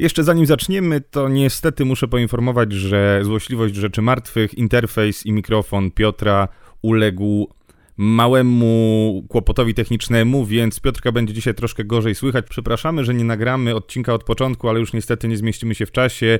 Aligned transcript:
Jeszcze 0.00 0.24
zanim 0.24 0.46
zaczniemy, 0.46 1.00
to 1.00 1.28
niestety 1.28 1.84
muszę 1.84 2.08
poinformować, 2.08 2.72
że 2.72 3.20
złośliwość 3.22 3.74
rzeczy 3.74 4.02
martwych, 4.02 4.54
interfejs 4.54 5.26
i 5.26 5.32
mikrofon 5.32 5.90
Piotra 5.90 6.48
uległ 6.82 7.48
małemu 7.96 9.24
kłopotowi 9.28 9.74
technicznemu, 9.74 10.46
więc 10.46 10.80
Piotrka 10.80 11.12
będzie 11.12 11.34
dzisiaj 11.34 11.54
troszkę 11.54 11.84
gorzej 11.84 12.14
słychać. 12.14 12.44
Przepraszamy, 12.50 13.04
że 13.04 13.14
nie 13.14 13.24
nagramy 13.24 13.74
odcinka 13.74 14.14
od 14.14 14.24
początku, 14.24 14.68
ale 14.68 14.80
już 14.80 14.92
niestety 14.92 15.28
nie 15.28 15.36
zmieścimy 15.36 15.74
się 15.74 15.86
w 15.86 15.92
czasie. 15.92 16.38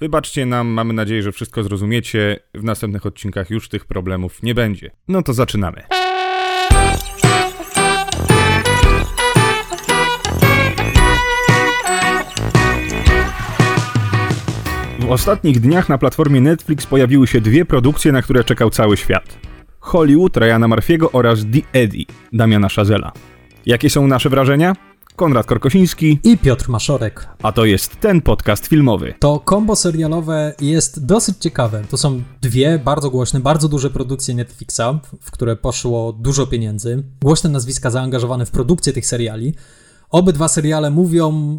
Wybaczcie 0.00 0.46
nam, 0.46 0.68
mamy 0.68 0.94
nadzieję, 0.94 1.22
że 1.22 1.32
wszystko 1.32 1.62
zrozumiecie. 1.62 2.36
W 2.54 2.64
następnych 2.64 3.06
odcinkach 3.06 3.50
już 3.50 3.68
tych 3.68 3.84
problemów 3.84 4.42
nie 4.42 4.54
będzie. 4.54 4.90
No 5.08 5.22
to 5.22 5.32
zaczynamy. 5.32 5.82
Ostatnich 15.10 15.60
dniach 15.60 15.88
na 15.88 15.98
platformie 15.98 16.40
Netflix 16.40 16.86
pojawiły 16.86 17.26
się 17.26 17.40
dwie 17.40 17.64
produkcje, 17.64 18.12
na 18.12 18.22
które 18.22 18.44
czekał 18.44 18.70
cały 18.70 18.96
świat. 18.96 19.38
Hollywood 19.80 20.36
Ryana 20.36 20.68
Murphy'ego 20.68 21.08
oraz 21.12 21.38
The 21.40 21.80
Eddie 21.80 22.04
Damiana 22.32 22.68
Szazela. 22.68 23.12
Jakie 23.66 23.90
są 23.90 24.06
nasze 24.06 24.28
wrażenia? 24.28 24.76
Konrad 25.16 25.46
Korkosiński 25.46 26.18
i 26.24 26.38
Piotr 26.38 26.68
Maszorek. 26.68 27.28
A 27.42 27.52
to 27.52 27.64
jest 27.64 28.00
ten 28.00 28.20
podcast 28.20 28.66
filmowy. 28.66 29.14
To 29.18 29.40
kombo 29.40 29.76
serialowe 29.76 30.54
jest 30.60 31.06
dosyć 31.06 31.38
ciekawe. 31.38 31.82
To 31.90 31.96
są 31.96 32.22
dwie 32.40 32.78
bardzo 32.78 33.10
głośne, 33.10 33.40
bardzo 33.40 33.68
duże 33.68 33.90
produkcje 33.90 34.34
Netflixa, 34.34 34.80
w 35.20 35.30
które 35.30 35.56
poszło 35.56 36.12
dużo 36.12 36.46
pieniędzy. 36.46 37.02
Głośne 37.22 37.50
nazwiska 37.50 37.90
zaangażowane 37.90 38.46
w 38.46 38.50
produkcję 38.50 38.92
tych 38.92 39.06
seriali. 39.06 39.54
Obydwa 40.10 40.48
seriale 40.48 40.90
mówią, 40.90 41.58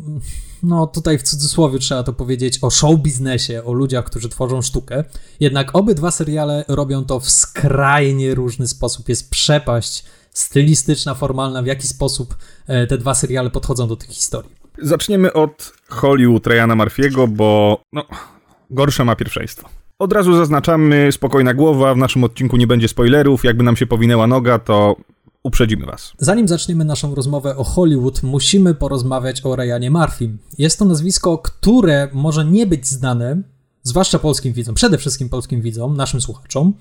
no 0.64 0.88
tutaj 0.88 1.18
w 1.18 1.24
cudzysłowie 1.24 1.80
trzeba 1.80 2.04
to 2.04 2.14
powiedzieć, 2.14 2.60
o 2.62 2.70
show 2.70 3.00
biznesie, 3.00 3.64
o 3.64 3.74
ludziach, 3.74 4.06
którzy 4.06 4.30
tworzą 4.30 4.62
sztukę. 4.62 5.04
Jednak 5.40 5.76
obydwa 5.76 6.12
seriale 6.12 6.66
robią 6.68 7.06
to 7.06 7.20
w 7.20 7.30
skrajnie 7.30 8.36
różny 8.36 8.68
sposób. 8.68 9.10
Jest 9.10 9.30
przepaść 9.30 10.06
stylistyczna, 10.34 11.16
formalna, 11.16 11.62
w 11.62 11.66
jaki 11.66 11.88
sposób 11.88 12.36
e, 12.68 12.88
te 12.88 12.98
dwa 12.98 13.16
seriale 13.16 13.50
podchodzą 13.50 13.88
do 13.88 13.96
tych 13.96 14.10
historii. 14.10 14.52
Zaczniemy 14.82 15.34
od 15.34 15.74
Hollywood 15.90 16.48
Ryana 16.48 16.76
Murphy'ego, 16.76 17.28
bo 17.28 17.82
no, 17.94 18.06
gorsze 18.70 19.06
ma 19.06 19.16
pierwszeństwo. 19.16 19.70
Od 20.00 20.14
razu 20.14 20.36
zaznaczamy, 20.36 21.12
spokojna 21.12 21.54
głowa, 21.54 21.94
w 21.94 21.98
naszym 21.98 22.24
odcinku 22.24 22.58
nie 22.58 22.68
będzie 22.68 22.88
spoilerów, 22.88 23.44
jakby 23.44 23.64
nam 23.64 23.76
się 23.78 23.86
powinęła 23.86 24.28
noga, 24.28 24.60
to 24.60 24.96
uprzedzimy 25.44 25.86
Was. 25.86 26.14
Zanim 26.18 26.48
zaczniemy 26.48 26.86
naszą 26.86 27.16
rozmowę 27.16 27.58
o 27.58 27.64
Hollywood, 27.64 28.24
musimy 28.24 28.76
porozmawiać 28.76 29.46
o 29.46 29.56
Ryanie 29.56 29.92
Murphy. 29.92 30.30
Jest 30.58 30.80
to 30.80 30.86
nazwisko, 30.86 31.38
które 31.38 32.10
może 32.14 32.46
nie 32.46 32.68
być 32.68 32.88
znane, 32.88 33.42
zwłaszcza 33.84 34.20
polskim 34.20 34.54
widzom, 34.54 34.76
przede 34.76 34.98
wszystkim 34.98 35.30
polskim 35.30 35.62
widzom, 35.62 35.98
naszym 35.98 36.22
słuchaczom. 36.22 36.74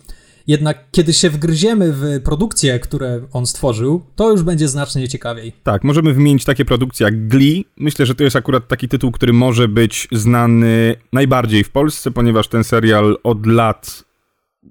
Jednak 0.47 0.84
kiedy 0.91 1.12
się 1.12 1.31
wgryziemy 1.31 1.92
w 1.92 2.20
produkcje, 2.25 2.81
które 2.81 3.20
on 3.33 3.47
stworzył, 3.47 4.03
to 4.16 4.31
już 4.31 4.42
będzie 4.42 4.69
znacznie 4.69 5.08
ciekawiej. 5.08 5.53
Tak, 5.62 5.84
możemy 5.84 6.14
wymienić 6.14 6.44
takie 6.44 6.64
produkcje 6.64 7.05
jak 7.05 7.28
Glee. 7.28 7.64
Myślę, 7.77 8.06
że 8.06 8.14
to 8.14 8.25
jest 8.25 8.36
akurat 8.36 8.69
taki 8.69 8.88
tytuł, 8.88 9.12
który 9.12 9.33
może 9.33 9.69
być 9.69 10.08
znany 10.12 10.97
najbardziej 11.12 11.64
w 11.64 11.70
Polsce, 11.70 12.11
ponieważ 12.11 12.48
ten 12.48 12.64
serial 12.64 13.16
od 13.22 13.47
lat 13.47 14.05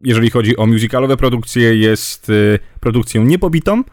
jeżeli 0.04 0.30
chodzi 0.30 0.58
o 0.58 0.66
musicalowe 0.66 1.18
produkcje, 1.18 1.76
jest 1.76 2.30
y, 2.30 2.60
produkcją 2.80 3.24
niepobitą. 3.24 3.84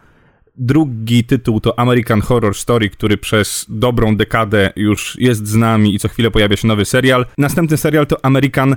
Drugi 0.55 1.23
tytuł 1.23 1.59
to 1.59 1.79
American 1.79 2.21
Horror 2.21 2.55
Story, 2.55 2.89
który 2.89 3.17
przez 3.17 3.65
dobrą 3.69 4.15
dekadę 4.15 4.73
już 4.75 5.17
jest 5.19 5.47
z 5.47 5.55
nami 5.55 5.95
i 5.95 5.99
co 5.99 6.07
chwilę 6.07 6.31
pojawia 6.31 6.57
się 6.57 6.67
nowy 6.67 6.85
serial. 6.85 7.25
Następny 7.37 7.77
serial 7.77 8.07
to 8.07 8.25
American 8.25 8.75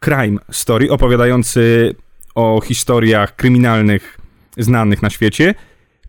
Crime 0.00 0.38
Story, 0.50 0.90
opowiadający 0.90 1.94
o 2.34 2.60
historiach 2.64 3.36
kryminalnych 3.36 4.18
znanych 4.56 5.02
na 5.02 5.10
świecie. 5.10 5.54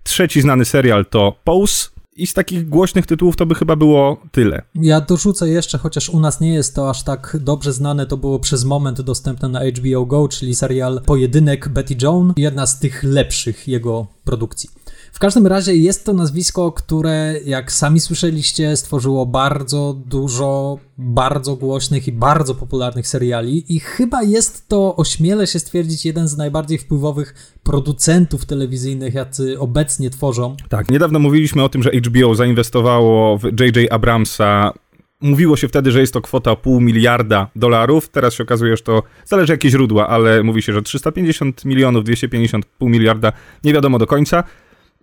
Trzeci 0.03 0.41
znany 0.41 0.65
serial 0.65 1.05
to 1.05 1.39
Pose, 1.44 1.89
i 2.15 2.27
z 2.27 2.33
takich 2.33 2.69
głośnych 2.69 3.05
tytułów 3.05 3.35
to 3.35 3.45
by 3.45 3.55
chyba 3.55 3.75
było 3.75 4.17
tyle. 4.31 4.61
Ja 4.75 5.01
dorzucę 5.01 5.49
jeszcze, 5.49 5.77
chociaż 5.77 6.09
u 6.09 6.19
nas 6.19 6.39
nie 6.39 6.53
jest 6.53 6.75
to 6.75 6.89
aż 6.89 7.03
tak 7.03 7.37
dobrze 7.39 7.73
znane, 7.73 8.05
to 8.05 8.17
było 8.17 8.39
przez 8.39 8.65
moment 8.65 9.01
dostępne 9.01 9.49
na 9.49 9.61
HBO 9.65 10.05
Go, 10.05 10.27
czyli 10.27 10.55
serial 10.55 11.01
Pojedynek 11.05 11.69
Betty 11.69 11.95
Joan, 12.01 12.33
jedna 12.37 12.67
z 12.67 12.79
tych 12.79 13.03
lepszych 13.03 13.67
jego 13.67 14.07
produkcji. 14.23 14.69
W 15.15 15.19
każdym 15.19 15.47
razie 15.47 15.75
jest 15.75 16.05
to 16.05 16.13
nazwisko, 16.13 16.71
które, 16.71 17.39
jak 17.45 17.71
sami 17.71 17.99
słyszeliście, 17.99 18.77
stworzyło 18.77 19.25
bardzo 19.25 20.01
dużo 20.05 20.79
bardzo 20.97 21.55
głośnych 21.55 22.07
i 22.07 22.11
bardzo 22.11 22.55
popularnych 22.55 23.07
seriali 23.07 23.75
i 23.75 23.79
chyba 23.79 24.23
jest 24.23 24.67
to, 24.67 24.95
ośmielę 24.95 25.47
się 25.47 25.59
stwierdzić, 25.59 26.05
jeden 26.05 26.27
z 26.27 26.37
najbardziej 26.37 26.77
wpływowych 26.77 27.55
producentów 27.63 28.45
telewizyjnych, 28.45 29.13
jacy 29.13 29.59
obecnie 29.59 30.09
tworzą. 30.09 30.55
Tak, 30.69 30.89
niedawno 30.89 31.19
mówiliśmy 31.19 31.63
o 31.63 31.69
tym, 31.69 31.83
że 31.83 31.89
HBO 31.91 32.35
zainwestowało 32.35 33.37
w 33.37 33.43
J.J. 33.43 33.91
Abramsa 33.91 34.73
Mówiło 35.21 35.57
się 35.57 35.67
wtedy, 35.67 35.91
że 35.91 35.99
jest 35.99 36.13
to 36.13 36.21
kwota 36.21 36.55
pół 36.55 36.81
miliarda 36.81 37.47
dolarów. 37.55 38.09
Teraz 38.09 38.33
się 38.33 38.43
okazuje, 38.43 38.77
że 38.77 38.83
to 38.83 39.03
zależy 39.25 39.53
jakie 39.53 39.69
źródła, 39.69 40.07
ale 40.07 40.43
mówi 40.43 40.61
się, 40.61 40.73
że 40.73 40.81
350 40.81 41.65
milionów, 41.65 42.03
250, 42.03 42.65
pół 42.65 42.89
miliarda, 42.89 43.31
nie 43.63 43.73
wiadomo 43.73 43.99
do 43.99 44.07
końca. 44.07 44.43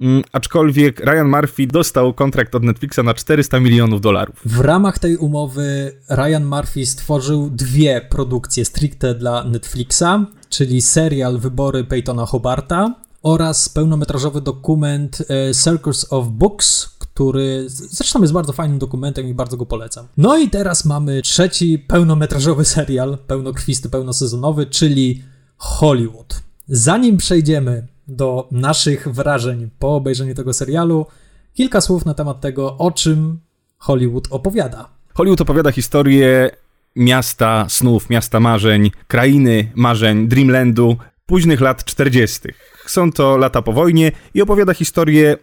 Mm, 0.03 0.23
aczkolwiek 0.33 1.01
Ryan 1.01 1.29
Murphy 1.29 1.67
dostał 1.67 2.15
kontrakt 2.15 2.55
od 2.55 2.63
Netflixa 2.63 2.99
na 3.05 3.15
400 3.15 3.61
milionów 3.61 4.01
dolarów. 4.01 4.37
W 4.45 4.61
ramach 4.61 4.99
tej 4.99 5.17
umowy 5.17 5.93
Ryan 6.11 6.45
Murphy 6.45 6.87
stworzył 6.87 7.51
dwie 7.51 8.01
produkcje 8.01 8.65
stricte 8.65 9.15
dla 9.15 9.45
Netflixa, 9.45 10.27
czyli 10.49 10.83
serial 10.83 11.39
Wybory 11.39 11.85
Peytona 11.85 12.27
Hobarta 12.27 12.95
oraz 13.23 13.69
pełnometrażowy 13.69 14.41
dokument 14.41 15.23
e, 15.29 15.55
Circus 15.55 16.13
of 16.13 16.29
Books, 16.29 16.97
który 16.99 17.65
zresztą 17.69 18.21
jest 18.21 18.33
bardzo 18.33 18.53
fajnym 18.53 18.79
dokumentem 18.79 19.29
i 19.29 19.35
bardzo 19.35 19.57
go 19.57 19.67
polecam. 19.67 20.07
No 20.17 20.39
i 20.39 20.51
teraz 20.51 20.85
mamy 20.85 21.23
trzeci 21.23 21.79
pełnometrażowy 21.79 22.65
serial, 22.65 23.19
pełnokrwisty, 23.27 23.89
pełnosezonowy, 23.89 24.67
czyli 24.67 25.23
Hollywood. 25.57 26.43
Zanim 26.69 27.17
przejdziemy 27.17 27.92
do 28.17 28.49
naszych 28.51 29.09
wrażeń 29.09 29.71
po 29.79 29.97
obejrzeniu 29.97 30.35
tego 30.35 30.53
serialu, 30.53 31.07
kilka 31.55 31.81
słów 31.81 32.07
na 32.07 32.15
temat 32.15 32.41
tego, 32.41 32.79
o 32.79 32.91
czym 32.91 33.39
Hollywood 33.79 34.29
opowiada. 34.31 34.89
Hollywood 35.15 35.41
opowiada 35.41 35.73
historię 35.73 36.51
miasta 36.97 37.67
snów, 37.69 38.11
miasta 38.11 38.41
marzeń, 38.41 38.91
krainy 39.09 39.73
marzeń, 39.75 40.29
Dreamlandu, 40.29 40.97
późnych 41.27 41.61
lat 41.61 41.85
40. 41.85 42.41
Są 42.87 43.13
to 43.13 43.37
lata 43.37 43.63
po 43.63 43.73
wojnie 43.73 44.13
i 44.35 44.43
opowiada 44.43 44.75
historię 44.75 45.37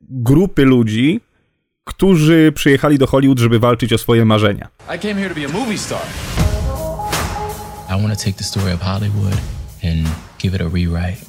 grupy 0.00 0.64
ludzi, 0.64 1.20
którzy 1.84 2.52
przyjechali 2.54 2.98
do 2.98 3.06
Hollywood, 3.06 3.38
żeby 3.38 3.58
walczyć 3.58 3.92
o 3.92 3.98
swoje 3.98 4.24
marzenia. 4.24 4.68
I 4.96 4.98
came 4.98 5.14
here 5.14 5.28
to 5.28 5.34
be 5.34 5.46
a 5.46 5.48
movie 5.48 5.78
star. 5.78 6.02
I 7.88 8.02
want 8.02 8.18
to 8.18 8.24
take 8.24 8.36
the 8.36 8.44
story 8.44 8.72
of 8.72 8.80
Hollywood 8.80 9.38
and 9.84 10.08
give 10.38 10.54
it 10.54 10.60
a 10.60 10.68
rewrite. 10.68 11.27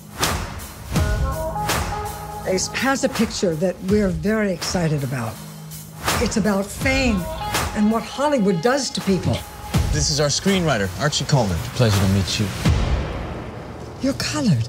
Ace 2.49 2.67
has 2.69 3.03
a 3.03 3.09
picture 3.09 3.53
that 3.57 3.75
we're 3.83 4.09
very 4.09 4.51
excited 4.51 5.03
about. 5.03 5.35
It's 6.19 6.37
about 6.37 6.65
fame 6.65 7.17
and 7.75 7.91
what 7.91 8.01
Hollywood 8.01 8.63
does 8.63 8.89
to 8.89 9.01
people. 9.01 9.37
This 9.91 10.09
is 10.09 10.19
our 10.19 10.29
screenwriter, 10.29 10.89
Archie 10.99 11.25
Coleman. 11.25 11.57
Pleasure 11.75 11.99
to 11.99 12.07
meet 12.09 12.39
you. 12.39 12.47
You're 14.01 14.13
colored. 14.13 14.67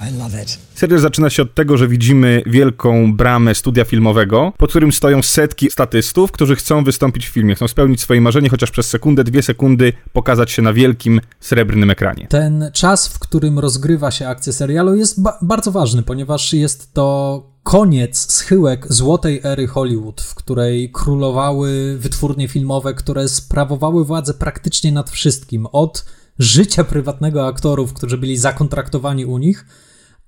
I 0.00 0.10
love 0.10 0.34
it. 0.34 0.58
Serial 0.76 1.00
zaczyna 1.00 1.30
się 1.30 1.42
od 1.42 1.54
tego, 1.54 1.76
że 1.76 1.88
widzimy 1.88 2.42
wielką 2.46 3.16
bramę 3.16 3.54
studia 3.54 3.84
filmowego, 3.84 4.52
pod 4.58 4.70
którym 4.70 4.92
stoją 4.92 5.22
setki 5.22 5.70
statystów, 5.70 6.32
którzy 6.32 6.56
chcą 6.56 6.84
wystąpić 6.84 7.28
w 7.28 7.32
filmie, 7.32 7.54
chcą 7.54 7.68
spełnić 7.68 8.00
swoje 8.00 8.20
marzenie, 8.20 8.48
chociaż 8.48 8.70
przez 8.70 8.88
sekundę, 8.88 9.24
dwie 9.24 9.42
sekundy 9.42 9.92
pokazać 10.12 10.50
się 10.50 10.62
na 10.62 10.72
wielkim, 10.72 11.20
srebrnym 11.40 11.90
ekranie. 11.90 12.26
Ten 12.30 12.70
czas, 12.72 13.08
w 13.08 13.18
którym 13.18 13.58
rozgrywa 13.58 14.10
się 14.10 14.28
akcja 14.28 14.52
serialu 14.52 14.96
jest 14.96 15.22
ba 15.22 15.38
bardzo 15.42 15.72
ważny, 15.72 16.02
ponieważ 16.02 16.52
jest 16.52 16.92
to 16.94 17.42
koniec, 17.62 18.32
schyłek 18.32 18.86
złotej 18.92 19.40
ery 19.44 19.66
Hollywood, 19.66 20.20
w 20.20 20.34
której 20.34 20.90
królowały 20.92 21.96
wytwórnie 21.98 22.48
filmowe, 22.48 22.94
które 22.94 23.28
sprawowały 23.28 24.04
władzę 24.04 24.34
praktycznie 24.34 24.92
nad 24.92 25.10
wszystkim, 25.10 25.66
od 25.66 26.04
życia 26.38 26.84
prywatnego 26.84 27.46
aktorów, 27.46 27.92
którzy 27.92 28.18
byli 28.18 28.36
zakontraktowani 28.36 29.24
u 29.24 29.38
nich, 29.38 29.66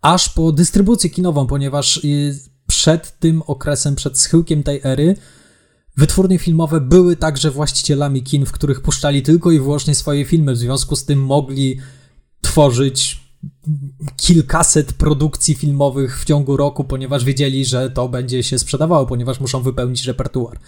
aż 0.02 0.28
po 0.28 0.52
dystrybucję 0.52 1.10
kinową, 1.10 1.46
ponieważ 1.46 1.96
y, 1.96 2.38
przed 2.66 3.18
tym 3.18 3.42
okresem, 3.46 3.94
przed 3.94 4.18
schyłkiem 4.18 4.62
tej 4.62 4.80
ery, 4.84 5.16
wytwórnie 5.96 6.38
filmowe 6.38 6.80
były 6.80 7.16
także 7.16 7.50
właścicielami 7.50 8.22
kin, 8.22 8.46
w 8.46 8.52
których 8.52 8.80
puszczali 8.80 9.22
tylko 9.22 9.50
i 9.50 9.60
wyłącznie 9.60 9.94
swoje 9.94 10.24
filmy, 10.24 10.52
w 10.52 10.58
związku 10.58 10.96
z 10.96 11.04
tym 11.04 11.22
mogli 11.22 11.78
tworzyć 12.40 13.28
kilkaset 14.16 14.92
produkcji 14.92 15.54
filmowych 15.54 16.20
w 16.20 16.24
ciągu 16.24 16.56
roku, 16.56 16.84
ponieważ 16.84 17.24
wiedzieli, 17.24 17.64
że 17.64 17.90
to 17.90 18.08
będzie 18.08 18.42
się 18.42 18.58
sprzedawało, 18.58 19.06
ponieważ 19.06 19.40
muszą 19.40 19.62
wypełnić 19.62 20.04
repertuar. 20.04 20.58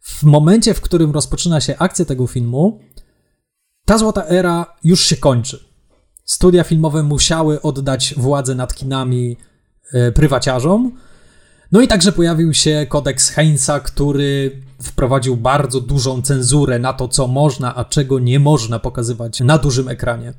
w 0.00 0.22
momencie, 0.22 0.74
w 0.74 0.80
którym 0.80 1.10
rozpoczyna 1.10 1.60
się 1.60 1.78
akcja 1.78 2.04
tego 2.04 2.26
filmu, 2.26 2.80
ta 3.84 3.98
złota 3.98 4.26
era 4.26 4.76
już 4.84 5.00
się 5.06 5.16
kończy. 5.16 5.73
Studia 6.24 6.64
filmowe 6.64 7.02
musiały 7.02 7.62
oddać 7.62 8.14
władzę 8.16 8.54
nad 8.54 8.74
kinami 8.74 9.36
e, 9.92 10.12
prywaciarzom. 10.12 10.92
No 11.72 11.80
i 11.80 11.88
także 11.88 12.12
pojawił 12.12 12.54
się 12.54 12.86
kodeks 12.88 13.28
Heinza, 13.28 13.80
który 13.80 14.62
wprowadził 14.82 15.36
bardzo 15.36 15.80
dużą 15.80 16.22
cenzurę 16.22 16.78
na 16.78 16.92
to, 16.92 17.08
co 17.08 17.26
można, 17.26 17.74
a 17.74 17.84
czego 17.84 18.18
nie 18.18 18.40
można 18.40 18.78
pokazywać 18.78 19.40
na 19.40 19.58
dużym 19.58 19.88
ekranie. 19.88 20.34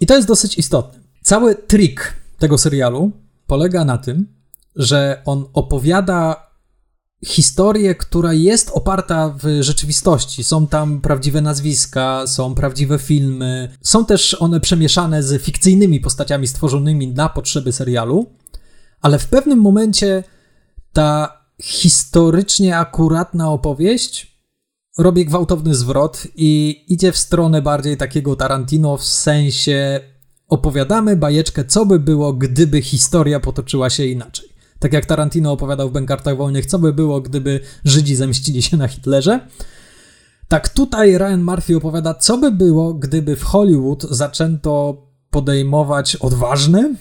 I 0.00 0.06
to 0.06 0.16
jest 0.16 0.28
dosyć 0.28 0.58
istotne. 0.58 1.00
Cały 1.22 1.54
trik 1.54 2.14
tego 2.38 2.58
serialu 2.58 3.10
polega 3.46 3.84
na 3.84 3.98
tym, 3.98 4.26
że 4.76 5.22
on 5.24 5.44
opowiada 5.52 6.51
historię, 7.24 7.94
która 7.94 8.32
jest 8.32 8.70
oparta 8.74 9.34
w 9.42 9.62
rzeczywistości. 9.62 10.44
Są 10.44 10.66
tam 10.66 11.00
prawdziwe 11.00 11.40
nazwiska, 11.40 12.26
są 12.26 12.54
prawdziwe 12.54 12.98
filmy, 12.98 13.76
są 13.82 14.04
też 14.04 14.36
one 14.40 14.60
przemieszane 14.60 15.22
z 15.22 15.42
fikcyjnymi 15.42 16.00
postaciami 16.00 16.46
stworzonymi 16.46 17.08
na 17.08 17.28
potrzeby 17.28 17.72
serialu, 17.72 18.26
ale 19.00 19.18
w 19.18 19.26
pewnym 19.26 19.58
momencie 19.58 20.24
ta 20.92 21.38
historycznie 21.62 22.76
akuratna 22.76 23.50
opowieść 23.50 24.32
robi 24.98 25.24
gwałtowny 25.24 25.74
zwrot 25.74 26.26
i 26.36 26.84
idzie 26.88 27.12
w 27.12 27.18
stronę 27.18 27.62
bardziej 27.62 27.96
takiego 27.96 28.36
Tarantino 28.36 28.96
w 28.96 29.04
sensie 29.04 30.00
opowiadamy 30.48 31.16
bajeczkę, 31.16 31.64
co 31.64 31.86
by 31.86 31.98
było, 31.98 32.32
gdyby 32.32 32.82
historia 32.82 33.40
potoczyła 33.40 33.90
się 33.90 34.06
inaczej. 34.06 34.51
Tak 34.82 34.92
jak 34.92 35.06
Tarantino 35.06 35.52
opowiadał 35.52 35.88
w 35.88 35.92
Bękartach 35.92 36.36
Wojny, 36.36 36.62
co 36.62 36.78
by 36.78 36.92
było, 36.92 37.20
gdyby 37.20 37.60
Żydzi 37.84 38.16
zemścili 38.16 38.62
się 38.62 38.76
na 38.76 38.88
Hitlerze. 38.88 39.40
Tak 40.48 40.68
tutaj 40.68 41.18
Ryan 41.18 41.42
Murphy 41.42 41.76
opowiada, 41.76 42.14
co 42.14 42.38
by 42.38 42.50
było, 42.50 42.94
gdyby 42.94 43.36
w 43.36 43.42
Hollywood 43.42 44.02
zaczęto 44.02 44.96
podejmować 45.30 46.16
odważne 46.16 46.94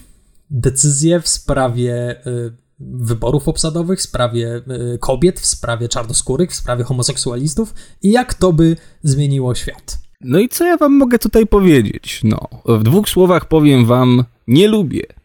decyzje 0.50 1.22
w 1.22 1.28
sprawie 1.28 2.16
y, 2.28 2.54
wyborów 2.80 3.48
obsadowych, 3.48 4.00
w 4.00 4.04
sprawie 4.04 4.62
y, 4.94 4.98
kobiet, 5.00 5.39
w 5.39 5.45
sprawie 5.45 5.89
czarnoskórych, 5.89 6.51
w 6.51 6.56
sprawie 6.56 6.84
homoseksualistów 6.84 7.74
i 8.01 8.12
jak 8.12 8.34
to 8.34 8.54
by 8.54 8.77
zmieniło 9.04 9.56
świat. 9.56 10.00
No 10.22 10.39
i 10.39 10.50
co 10.50 10.66
ja 10.66 10.77
wam 10.77 10.94
mogę 10.94 11.19
tutaj 11.19 11.48
powiedzieć? 11.48 12.22
No, 12.24 12.48
w 12.66 12.84
dwóch 12.84 13.10
słowach 13.10 13.48
powiem 13.48 13.86
wam, 13.86 14.24
nie 14.48 14.68
lubię. 14.68 15.21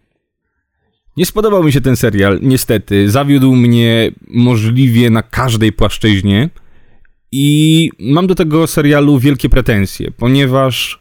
Nie 1.17 1.27
spodobał 1.27 1.65
mi 1.65 1.73
się 1.73 1.81
ten 1.81 1.97
serial, 1.97 2.39
niestety. 2.43 3.11
Zawiódł 3.11 3.55
mnie 3.55 4.11
możliwie 4.29 5.11
na 5.11 5.23
każdej 5.23 5.73
płaszczyźnie. 5.73 6.51
I 7.33 7.91
mam 8.01 8.27
do 8.27 8.35
tego 8.35 8.67
serialu 8.67 9.19
wielkie 9.19 9.49
pretensje, 9.49 10.11
ponieważ 10.11 11.01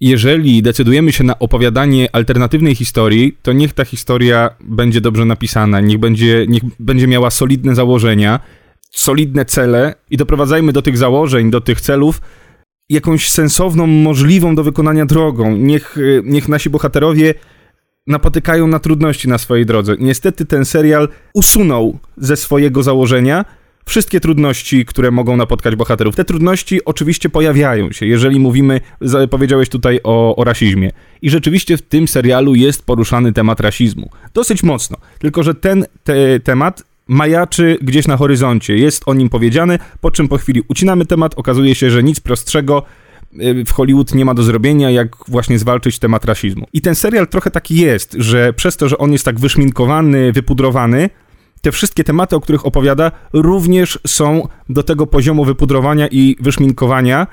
jeżeli 0.00 0.62
decydujemy 0.62 1.12
się 1.12 1.24
na 1.24 1.38
opowiadanie 1.38 2.08
alternatywnej 2.12 2.74
historii, 2.74 3.36
to 3.42 3.52
niech 3.52 3.72
ta 3.72 3.84
historia 3.84 4.50
będzie 4.60 5.00
dobrze 5.00 5.24
napisana, 5.24 5.80
niech 5.80 5.98
będzie, 5.98 6.46
niech 6.48 6.62
będzie 6.78 7.06
miała 7.06 7.30
solidne 7.30 7.74
założenia, 7.74 8.40
solidne 8.90 9.44
cele 9.44 9.94
i 10.10 10.16
doprowadzajmy 10.16 10.72
do 10.72 10.82
tych 10.82 10.98
założeń, 10.98 11.50
do 11.50 11.60
tych 11.60 11.80
celów 11.80 12.20
jakąś 12.88 13.28
sensowną, 13.28 13.86
możliwą 13.86 14.54
do 14.54 14.64
wykonania 14.64 15.06
drogą. 15.06 15.56
Niech, 15.56 15.96
niech 16.24 16.48
nasi 16.48 16.70
bohaterowie 16.70 17.34
napotykają 18.06 18.66
na 18.66 18.78
trudności 18.78 19.28
na 19.28 19.38
swojej 19.38 19.66
drodze. 19.66 19.96
Niestety 19.98 20.46
ten 20.46 20.64
serial 20.64 21.08
usunął 21.34 21.98
ze 22.16 22.36
swojego 22.36 22.82
założenia 22.82 23.44
wszystkie 23.84 24.20
trudności, 24.20 24.84
które 24.84 25.10
mogą 25.10 25.36
napotkać 25.36 25.76
bohaterów. 25.76 26.16
Te 26.16 26.24
trudności 26.24 26.84
oczywiście 26.84 27.28
pojawiają 27.28 27.92
się, 27.92 28.06
jeżeli 28.06 28.40
mówimy, 28.40 28.80
powiedziałeś 29.30 29.68
tutaj 29.68 30.00
o, 30.04 30.36
o 30.36 30.44
rasizmie. 30.44 30.90
I 31.22 31.30
rzeczywiście 31.30 31.76
w 31.76 31.82
tym 31.82 32.08
serialu 32.08 32.54
jest 32.54 32.86
poruszany 32.86 33.32
temat 33.32 33.60
rasizmu. 33.60 34.10
Dosyć 34.34 34.62
mocno. 34.62 34.96
Tylko, 35.18 35.42
że 35.42 35.54
ten 35.54 35.84
te, 36.04 36.40
temat 36.40 36.82
majaczy 37.08 37.78
gdzieś 37.82 38.06
na 38.06 38.16
horyzoncie. 38.16 38.76
Jest 38.76 39.02
o 39.06 39.14
nim 39.14 39.28
powiedziane, 39.28 39.78
po 40.00 40.10
czym 40.10 40.28
po 40.28 40.38
chwili 40.38 40.62
ucinamy 40.68 41.06
temat. 41.06 41.34
Okazuje 41.36 41.74
się, 41.74 41.90
że 41.90 42.02
nic 42.02 42.20
prostszego 42.20 42.82
w 43.66 43.72
Hollywood 43.72 44.14
nie 44.14 44.24
ma 44.24 44.34
do 44.34 44.42
zrobienia, 44.42 44.90
jak 44.90 45.16
właśnie 45.28 45.58
zwalczyć 45.58 45.98
temat 45.98 46.24
rasizmu. 46.24 46.66
I 46.72 46.80
ten 46.80 46.94
serial 46.94 47.28
trochę 47.28 47.50
taki 47.50 47.76
jest, 47.76 48.16
że 48.18 48.52
przez 48.52 48.76
to, 48.76 48.88
że 48.88 48.98
on 48.98 49.12
jest 49.12 49.24
tak 49.24 49.40
wyszminkowany, 49.40 50.32
wypudrowany, 50.32 51.10
te 51.60 51.72
wszystkie 51.72 52.04
tematy, 52.04 52.36
o 52.36 52.40
których 52.40 52.66
opowiada, 52.66 53.12
również 53.32 53.98
są 54.06 54.48
do 54.68 54.82
tego 54.82 55.06
poziomu 55.06 55.44
wypudrowania 55.44 56.08
i 56.10 56.36
wyszminkowania 56.40 57.26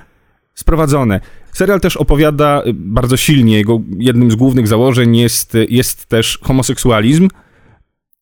sprowadzone. 0.55 1.21
Serial 1.53 1.81
też 1.81 1.97
opowiada 1.97 2.63
y, 2.67 2.73
bardzo 2.73 3.17
silnie, 3.17 3.57
jego 3.57 3.81
jednym 3.97 4.31
z 4.31 4.35
głównych 4.35 4.67
założeń 4.67 5.17
jest, 5.17 5.57
jest 5.69 6.05
też 6.05 6.39
homoseksualizm. 6.41 7.27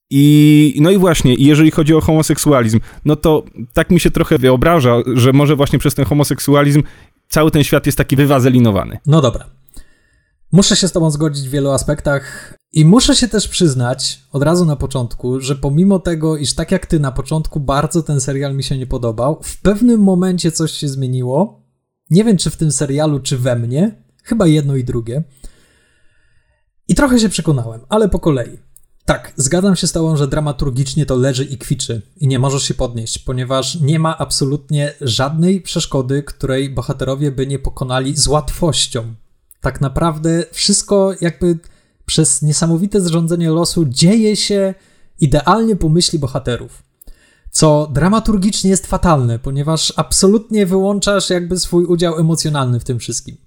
I 0.09 0.77
no 0.81 0.91
i 0.91 0.97
właśnie, 0.97 1.35
jeżeli 1.39 1.71
chodzi 1.71 1.93
o 1.93 2.01
homoseksualizm, 2.01 2.79
no 3.05 3.15
to 3.15 3.45
tak 3.73 3.89
mi 3.89 3.99
się 3.99 4.11
trochę 4.11 4.37
wyobraża, 4.37 4.95
że 5.13 5.33
może 5.33 5.55
właśnie 5.55 5.79
przez 5.79 5.95
ten 5.95 6.05
homoseksualizm 6.05 6.83
cały 7.29 7.51
ten 7.51 7.63
świat 7.63 7.85
jest 7.85 7.97
taki 7.97 8.15
wywazelinowany. 8.15 8.97
No 9.05 9.21
dobra. 9.21 9.49
Muszę 10.51 10.75
się 10.75 10.87
z 10.87 10.91
Tobą 10.91 11.11
zgodzić 11.11 11.47
w 11.47 11.51
wielu 11.51 11.71
aspektach 11.71 12.53
i 12.73 12.85
muszę 12.85 13.15
się 13.15 13.27
też 13.27 13.47
przyznać 13.47 14.19
od 14.31 14.43
razu 14.43 14.65
na 14.65 14.75
początku, 14.75 15.39
że 15.39 15.55
pomimo 15.55 15.99
tego, 15.99 16.37
iż 16.37 16.55
tak 16.55 16.71
jak 16.71 16.85
Ty 16.85 16.99
na 16.99 17.11
początku 17.11 17.59
bardzo 17.59 18.03
ten 18.03 18.21
serial 18.21 18.55
mi 18.55 18.63
się 18.63 18.77
nie 18.77 18.87
podobał, 18.87 19.39
w 19.43 19.61
pewnym 19.61 20.01
momencie 20.01 20.51
coś 20.51 20.71
się 20.71 20.87
zmieniło. 20.87 21.63
Nie 22.09 22.23
wiem, 22.23 22.37
czy 22.37 22.49
w 22.49 22.57
tym 22.57 22.71
serialu, 22.71 23.19
czy 23.19 23.37
we 23.37 23.55
mnie. 23.55 24.03
Chyba 24.23 24.47
jedno 24.47 24.75
i 24.75 24.83
drugie. 24.83 25.23
I 26.87 26.95
trochę 26.95 27.19
się 27.19 27.29
przekonałem, 27.29 27.81
ale 27.89 28.09
po 28.09 28.19
kolei. 28.19 28.59
Tak, 29.07 29.33
zgadzam 29.35 29.75
się 29.75 29.87
z 29.87 29.91
Tobą, 29.91 30.17
że 30.17 30.27
dramaturgicznie 30.27 31.05
to 31.05 31.15
leży 31.15 31.45
i 31.45 31.57
kwiczy 31.57 32.01
i 32.17 32.27
nie 32.27 32.39
możesz 32.39 32.63
się 32.63 32.73
podnieść, 32.73 33.19
ponieważ 33.19 33.75
nie 33.81 33.99
ma 33.99 34.17
absolutnie 34.17 34.93
żadnej 35.01 35.61
przeszkody, 35.61 36.23
której 36.23 36.69
bohaterowie 36.69 37.31
by 37.31 37.47
nie 37.47 37.59
pokonali 37.59 38.17
z 38.17 38.27
łatwością 38.27 39.13
tak 39.61 39.81
naprawdę 39.81 40.43
wszystko 40.51 41.13
jakby 41.21 41.59
przez 42.05 42.41
niesamowite 42.41 43.01
zrządzenie 43.01 43.49
losu 43.49 43.85
dzieje 43.85 44.35
się 44.35 44.73
idealnie 45.19 45.75
po 45.75 45.89
myśli 45.89 46.19
bohaterów. 46.19 46.83
Co 47.51 47.89
dramaturgicznie 47.93 48.69
jest 48.69 48.87
fatalne, 48.87 49.39
ponieważ 49.39 49.93
absolutnie 49.95 50.65
wyłączasz 50.65 51.29
jakby 51.29 51.59
swój 51.59 51.85
udział 51.85 52.19
emocjonalny 52.19 52.79
w 52.79 52.83
tym 52.83 52.99
wszystkim. 52.99 53.37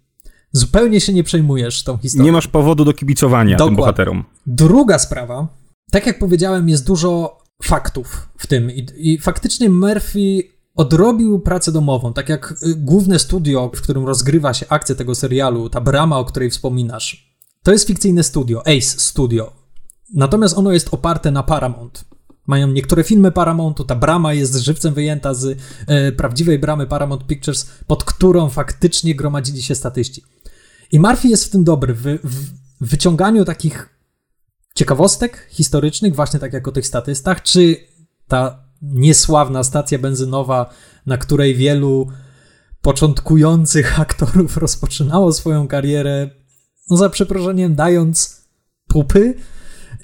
Zupełnie 0.52 1.00
się 1.00 1.12
nie 1.12 1.24
przejmujesz 1.24 1.82
tą 1.82 1.96
historią. 1.96 2.24
Nie 2.24 2.32
masz 2.32 2.48
powodu 2.48 2.84
do 2.84 2.92
kibicowania 2.92 3.56
Dokładnie. 3.56 3.76
tym 3.76 3.76
bohaterom. 3.76 4.24
Druga 4.46 4.98
sprawa, 4.98 5.48
tak 5.90 6.06
jak 6.06 6.18
powiedziałem, 6.18 6.68
jest 6.68 6.86
dużo 6.86 7.38
faktów 7.62 8.28
w 8.38 8.46
tym 8.46 8.70
i, 8.70 8.86
i 8.96 9.18
faktycznie 9.18 9.70
Murphy 9.70 10.42
odrobił 10.74 11.40
pracę 11.40 11.72
domową, 11.72 12.12
tak 12.12 12.28
jak 12.28 12.52
y, 12.52 12.74
główne 12.74 13.18
studio, 13.18 13.70
w 13.74 13.82
którym 13.82 14.06
rozgrywa 14.06 14.54
się 14.54 14.66
akcja 14.68 14.94
tego 14.94 15.14
serialu, 15.14 15.68
ta 15.70 15.80
brama, 15.80 16.18
o 16.18 16.24
której 16.24 16.50
wspominasz, 16.50 17.30
to 17.62 17.72
jest 17.72 17.86
fikcyjne 17.86 18.22
studio, 18.22 18.60
Ace 18.60 19.00
Studio. 19.00 19.52
Natomiast 20.14 20.58
ono 20.58 20.72
jest 20.72 20.94
oparte 20.94 21.30
na 21.30 21.42
Paramount. 21.42 22.04
Mają 22.46 22.68
niektóre 22.68 23.04
filmy 23.04 23.32
Paramountu, 23.32 23.84
ta 23.84 23.94
brama 23.94 24.32
jest 24.32 24.56
żywcem 24.56 24.94
wyjęta 24.94 25.34
z 25.34 25.58
e, 25.86 26.12
prawdziwej 26.12 26.58
bramy 26.58 26.86
Paramount 26.86 27.26
Pictures, 27.26 27.70
pod 27.86 28.04
którą 28.04 28.48
faktycznie 28.48 29.14
gromadzili 29.14 29.62
się 29.62 29.74
statyści. 29.74 30.22
I 30.92 31.00
Murphy 31.00 31.28
jest 31.28 31.44
w 31.44 31.50
tym 31.50 31.64
dobry, 31.64 31.94
w, 31.94 32.02
w 32.04 32.50
wyciąganiu 32.80 33.44
takich 33.44 34.00
ciekawostek 34.74 35.46
historycznych, 35.50 36.14
właśnie 36.14 36.40
tak 36.40 36.52
jak 36.52 36.68
o 36.68 36.72
tych 36.72 36.86
statystach, 36.86 37.42
czy 37.42 37.76
ta 38.28 38.64
niesławna 38.82 39.64
stacja 39.64 39.98
benzynowa, 39.98 40.70
na 41.06 41.18
której 41.18 41.54
wielu 41.54 42.08
początkujących 42.82 44.00
aktorów 44.00 44.56
rozpoczynało 44.56 45.32
swoją 45.32 45.68
karierę, 45.68 46.30
no 46.90 46.96
za 46.96 47.10
przeproszeniem, 47.10 47.74
dając 47.74 48.44
pupy 48.88 49.34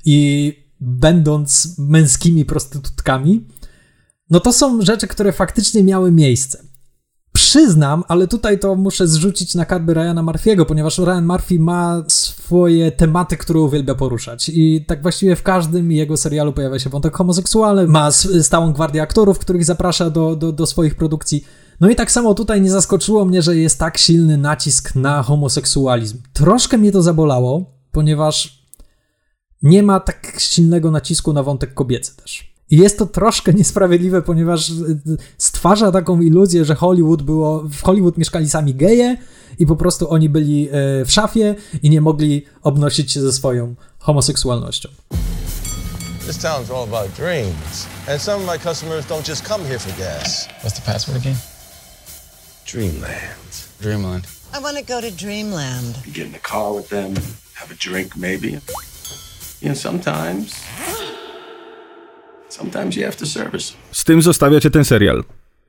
i 0.04 0.52
będąc 0.80 1.78
męskimi 1.78 2.44
prostytutkami, 2.44 3.46
no 4.30 4.40
to 4.40 4.52
są 4.52 4.82
rzeczy, 4.82 5.06
które 5.06 5.32
faktycznie 5.32 5.82
miały 5.82 6.12
miejsce 6.12 6.75
przyznam, 7.36 8.04
ale 8.08 8.28
tutaj 8.28 8.58
to 8.58 8.74
muszę 8.74 9.08
zrzucić 9.08 9.54
na 9.54 9.64
karby 9.64 9.94
Ryana 9.94 10.22
Murphy'ego, 10.22 10.64
ponieważ 10.64 10.98
Ryan 10.98 11.26
Murphy 11.26 11.58
ma 11.58 12.04
swoje 12.08 12.92
tematy, 12.92 13.36
które 13.36 13.60
uwielbia 13.60 13.94
poruszać. 13.94 14.50
I 14.54 14.84
tak 14.86 15.02
właściwie 15.02 15.36
w 15.36 15.42
każdym 15.42 15.92
jego 15.92 16.16
serialu 16.16 16.52
pojawia 16.52 16.78
się 16.78 16.90
wątek 16.90 17.16
homoseksualny, 17.16 17.86
ma 17.86 18.10
stałą 18.42 18.72
gwardię 18.72 19.02
aktorów, 19.02 19.38
których 19.38 19.64
zaprasza 19.64 20.10
do, 20.10 20.36
do, 20.36 20.52
do 20.52 20.66
swoich 20.66 20.94
produkcji. 20.94 21.44
No 21.80 21.90
i 21.90 21.96
tak 21.96 22.10
samo 22.10 22.34
tutaj 22.34 22.60
nie 22.60 22.70
zaskoczyło 22.70 23.24
mnie, 23.24 23.42
że 23.42 23.56
jest 23.56 23.78
tak 23.78 23.98
silny 23.98 24.36
nacisk 24.36 24.94
na 24.94 25.22
homoseksualizm. 25.22 26.18
Troszkę 26.32 26.78
mnie 26.78 26.92
to 26.92 27.02
zabolało, 27.02 27.64
ponieważ 27.92 28.66
nie 29.62 29.82
ma 29.82 30.00
tak 30.00 30.36
silnego 30.38 30.90
nacisku 30.90 31.32
na 31.32 31.42
wątek 31.42 31.74
kobiecy 31.74 32.16
też. 32.16 32.55
I 32.70 32.76
jest 32.76 32.98
to 32.98 33.06
troszkę 33.06 33.52
niesprawiedliwe, 33.52 34.22
ponieważ 34.22 34.72
stwarza 35.38 35.92
taką 35.92 36.20
iluzję, 36.20 36.64
że 36.64 36.74
Hollywood 36.74 37.22
było, 37.22 37.62
w 37.62 37.82
Hollywood 37.82 38.18
mieszkali 38.18 38.48
sami 38.48 38.74
geje 38.74 39.16
i 39.58 39.66
po 39.66 39.76
prostu 39.76 40.10
oni 40.10 40.28
byli 40.28 40.68
e, 40.68 40.72
w 41.04 41.12
szafie 41.12 41.54
i 41.82 41.90
nie 41.90 42.00
mogli 42.00 42.44
obnosić 42.62 43.12
się 43.12 43.20
ze 43.20 43.32
swoją 43.32 43.74
homoseksualnością. 43.98 44.88
This 46.26 46.38
town's 46.38 46.70
all 46.70 46.82
about 46.82 47.16
dreams. 47.16 47.86
And 48.08 48.22
some 48.22 48.36
of 48.36 48.46
my 48.46 48.58
customers 48.58 49.06
don't 49.06 49.28
just 49.28 49.48
come 49.48 49.64
here 49.64 49.78
for 49.78 49.92
gas. 49.98 50.48
What's 50.62 50.74
the 50.74 50.92
password 50.92 51.18
again? 51.18 51.36
Dreamland. 52.72 53.68
Dreamland. 53.80 54.24
I 54.54 54.62
want 54.62 54.76
to 54.76 54.84
go 54.94 55.00
to 55.00 55.10
Dreamland. 55.10 55.96
You 56.06 56.12
get 56.12 56.26
in 56.26 56.32
the 56.32 56.38
car 56.38 56.74
with 56.74 56.88
them, 56.88 57.14
have 57.54 57.70
a 57.70 57.76
drink 57.90 58.16
maybe. 58.16 58.58
You 59.60 59.68
know, 59.68 59.74
sometimes 59.74 60.52
Sometimes 62.56 62.96
you 62.96 63.02
have 63.02 63.16
to 63.16 63.26
service. 63.26 63.74
Z 63.92 64.04
tym 64.04 64.22
zostawiacie 64.22 64.70
ten 64.70 64.84
serial. 64.84 65.24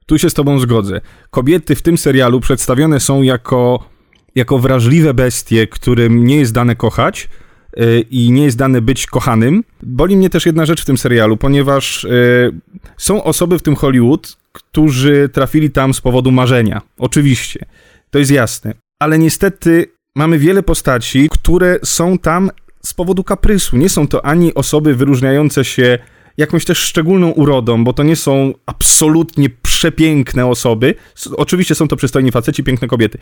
Tu 0.05 0.17
się 0.17 0.29
z 0.29 0.33
tobą 0.33 0.59
zgodzę. 0.59 1.01
Kobiety 1.29 1.75
w 1.75 1.81
tym 1.81 1.97
serialu 1.97 2.39
przedstawione 2.39 2.99
są 2.99 3.21
jako, 3.21 3.89
jako 4.35 4.59
wrażliwe 4.59 5.13
bestie, 5.13 5.67
którym 5.67 6.25
nie 6.25 6.37
jest 6.37 6.53
dane 6.53 6.75
kochać 6.75 7.29
yy, 7.77 7.99
i 7.99 8.31
nie 8.31 8.43
jest 8.43 8.57
dane 8.57 8.81
być 8.81 9.05
kochanym. 9.05 9.63
Boli 9.83 10.17
mnie 10.17 10.29
też 10.29 10.45
jedna 10.45 10.65
rzecz 10.65 10.81
w 10.81 10.85
tym 10.85 10.97
serialu, 10.97 11.37
ponieważ 11.37 12.03
yy, 12.03 12.53
są 12.97 13.23
osoby 13.23 13.59
w 13.59 13.61
tym 13.61 13.75
Hollywood, 13.75 14.37
którzy 14.51 15.29
trafili 15.33 15.71
tam 15.71 15.93
z 15.93 16.01
powodu 16.01 16.31
marzenia. 16.31 16.81
Oczywiście. 16.97 17.65
To 18.09 18.19
jest 18.19 18.31
jasne. 18.31 18.73
Ale 18.99 19.19
niestety 19.19 19.91
mamy 20.15 20.39
wiele 20.39 20.63
postaci, 20.63 21.29
które 21.31 21.79
są 21.83 22.17
tam 22.17 22.51
z 22.85 22.93
powodu 22.93 23.23
kaprysu. 23.23 23.77
Nie 23.77 23.89
są 23.89 24.07
to 24.07 24.25
ani 24.25 24.53
osoby 24.53 24.95
wyróżniające 24.95 25.65
się 25.65 25.99
jakąś 26.37 26.65
też 26.65 26.77
szczególną 26.77 27.29
urodą, 27.29 27.83
bo 27.83 27.93
to 27.93 28.03
nie 28.03 28.15
są 28.15 28.53
absolutnie 28.65 29.49
przepiękne 29.49 30.45
osoby. 30.45 30.95
Oczywiście 31.37 31.75
są 31.75 31.87
to 31.87 31.95
przystojni 31.95 32.31
faceci, 32.31 32.63
piękne 32.63 32.87
kobiety, 32.87 33.17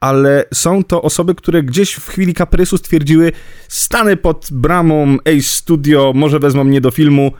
ale 0.00 0.44
są 0.54 0.84
to 0.84 1.02
osoby, 1.02 1.34
które 1.34 1.62
gdzieś 1.62 1.92
w 1.92 2.08
chwili 2.08 2.34
kaprysu 2.34 2.76
stwierdziły, 2.76 3.32
stanę 3.68 4.16
pod 4.16 4.48
bramą 4.52 5.16
Ace 5.24 5.42
Studio, 5.42 6.12
może 6.14 6.38
wezmą 6.38 6.64
mnie 6.64 6.80
do 6.80 6.90
filmu. 6.90 7.32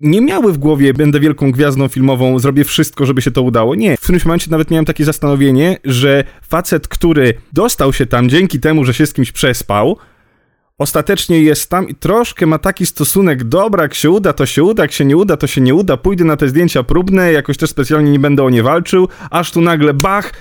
Nie 0.00 0.20
miały 0.20 0.52
w 0.52 0.58
głowie, 0.58 0.94
będę 0.94 1.20
wielką 1.20 1.52
gwiazdą 1.52 1.88
filmową, 1.88 2.38
zrobię 2.38 2.64
wszystko, 2.64 3.06
żeby 3.06 3.22
się 3.22 3.30
to 3.30 3.42
udało. 3.42 3.74
Nie. 3.74 3.96
W 3.96 4.00
którymś 4.00 4.24
momencie 4.24 4.50
nawet 4.50 4.70
miałem 4.70 4.84
takie 4.84 5.04
zastanowienie, 5.04 5.78
że 5.84 6.24
facet, 6.42 6.88
który 6.88 7.34
dostał 7.52 7.92
się 7.92 8.06
tam 8.06 8.28
dzięki 8.28 8.60
temu, 8.60 8.84
że 8.84 8.94
się 8.94 9.06
z 9.06 9.12
kimś 9.12 9.32
przespał, 9.32 9.98
ostatecznie 10.80 11.42
jest 11.42 11.70
tam 11.70 11.88
i 11.88 11.94
troszkę 11.94 12.46
ma 12.46 12.58
taki 12.58 12.86
stosunek, 12.86 13.44
dobra, 13.44 13.82
jak 13.82 13.94
się 13.94 14.10
uda, 14.10 14.32
to 14.32 14.46
się 14.46 14.64
uda, 14.64 14.82
jak 14.82 14.92
się 14.92 15.04
nie 15.04 15.16
uda, 15.16 15.36
to 15.36 15.46
się 15.46 15.60
nie 15.60 15.74
uda, 15.74 15.96
pójdę 15.96 16.24
na 16.24 16.36
te 16.36 16.48
zdjęcia 16.48 16.82
próbne, 16.82 17.32
jakoś 17.32 17.56
też 17.56 17.70
specjalnie 17.70 18.10
nie 18.12 18.18
będę 18.18 18.42
o 18.42 18.50
nie 18.50 18.62
walczył, 18.62 19.08
aż 19.30 19.52
tu 19.52 19.60
nagle 19.60 19.94
bach, 19.94 20.32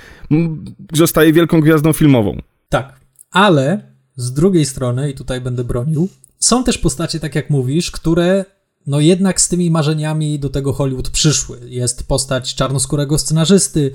zostaje 0.93 1.33
wielką 1.33 1.61
gwiazdą 1.61 1.93
filmową. 1.93 2.41
Tak, 2.69 2.99
ale 3.31 3.93
z 4.15 4.33
drugiej 4.33 4.65
strony, 4.65 5.11
i 5.11 5.13
tutaj 5.13 5.41
będę 5.41 5.63
bronił, 5.63 6.09
są 6.39 6.63
też 6.63 6.77
postacie, 6.77 7.19
tak 7.19 7.35
jak 7.35 7.49
mówisz, 7.49 7.91
które 7.91 8.45
no 8.87 8.99
jednak 8.99 9.41
z 9.41 9.47
tymi 9.47 9.71
marzeniami 9.71 10.39
do 10.39 10.49
tego 10.49 10.73
Hollywood 10.73 11.09
przyszły. 11.09 11.59
Jest 11.65 12.07
postać 12.07 12.55
czarnoskórego 12.55 13.17
scenarzysty, 13.17 13.91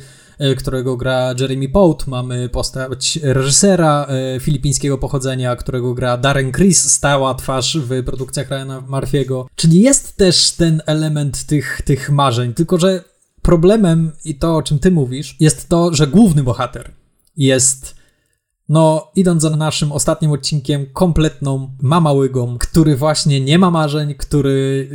którego 0.59 0.97
gra 0.97 1.35
Jeremy 1.41 1.69
Pout, 1.69 2.07
mamy 2.07 2.49
postać 2.49 3.19
reżysera 3.23 4.07
e, 4.07 4.41
filipińskiego 4.41 4.99
pochodzenia, 4.99 5.57
którego 5.57 5.95
gra 5.95 6.17
Darren 6.17 6.53
Criss, 6.53 6.93
stała 6.93 7.35
twarz 7.35 7.79
w 7.79 8.05
produkcjach 8.05 8.49
Ryana 8.49 8.81
Murphy'ego. 8.81 9.45
Czyli 9.57 9.81
jest 9.81 10.17
też 10.17 10.50
ten 10.50 10.83
element 10.87 11.45
tych, 11.45 11.83
tych 11.85 12.11
marzeń, 12.11 12.55
tylko 12.55 12.79
że 12.79 13.05
problemem 13.43 14.12
i 14.25 14.35
to, 14.35 14.57
o 14.57 14.62
czym 14.62 14.79
ty 14.79 14.91
mówisz, 14.91 15.37
jest 15.41 15.69
to, 15.69 15.95
że 15.95 16.07
główny 16.07 16.43
bohater 16.43 16.91
jest 17.37 17.95
no, 18.68 19.11
idąc 19.16 19.42
za 19.42 19.50
naszym 19.50 19.92
ostatnim 19.92 20.30
odcinkiem, 20.30 20.87
kompletną 20.92 21.71
mamałygą, 21.83 22.59
który 22.59 22.97
właśnie 22.97 23.40
nie 23.40 23.59
ma 23.59 23.71
marzeń, 23.71 24.14
który 24.14 24.88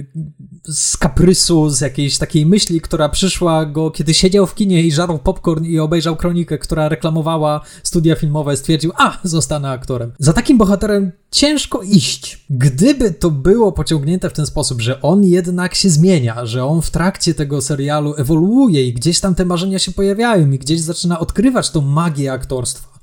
z 0.63 0.97
kaprysu, 0.97 1.69
z 1.69 1.81
jakiejś 1.81 2.17
takiej 2.17 2.45
myśli, 2.45 2.81
która 2.81 3.09
przyszła 3.09 3.65
go, 3.65 3.91
kiedy 3.91 4.13
siedział 4.13 4.47
w 4.47 4.55
kinie 4.55 4.83
i 4.83 4.91
żarł 4.91 5.17
popcorn 5.17 5.65
i 5.65 5.79
obejrzał 5.79 6.15
kronikę, 6.15 6.57
która 6.57 6.89
reklamowała 6.89 7.61
studia 7.83 8.15
filmowe, 8.15 8.57
stwierdził, 8.57 8.91
a, 8.97 9.17
zostanę 9.23 9.69
aktorem. 9.69 10.11
Za 10.19 10.33
takim 10.33 10.57
bohaterem 10.57 11.11
ciężko 11.31 11.81
iść. 11.81 12.45
Gdyby 12.49 13.11
to 13.11 13.31
było 13.31 13.71
pociągnięte 13.71 14.29
w 14.29 14.33
ten 14.33 14.45
sposób, 14.45 14.81
że 14.81 15.01
on 15.01 15.23
jednak 15.23 15.75
się 15.75 15.89
zmienia, 15.89 16.45
że 16.45 16.65
on 16.65 16.81
w 16.81 16.91
trakcie 16.91 17.33
tego 17.33 17.61
serialu 17.61 18.13
ewoluuje 18.17 18.87
i 18.87 18.93
gdzieś 18.93 19.19
tam 19.19 19.35
te 19.35 19.45
marzenia 19.45 19.79
się 19.79 19.91
pojawiają 19.91 20.51
i 20.51 20.59
gdzieś 20.59 20.81
zaczyna 20.81 21.19
odkrywać 21.19 21.69
tą 21.69 21.81
magię 21.81 22.31
aktorstwa, 22.31 22.98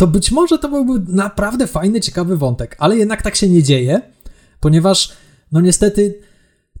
to 0.00 0.06
być 0.06 0.30
może 0.30 0.58
to 0.58 0.68
byłby 0.68 1.12
naprawdę 1.12 1.66
fajny, 1.66 2.00
ciekawy 2.00 2.36
wątek, 2.36 2.76
ale 2.78 2.96
jednak 2.96 3.22
tak 3.22 3.36
się 3.36 3.48
nie 3.48 3.62
dzieje, 3.62 4.00
ponieważ, 4.60 5.12
no 5.52 5.60
niestety, 5.60 6.18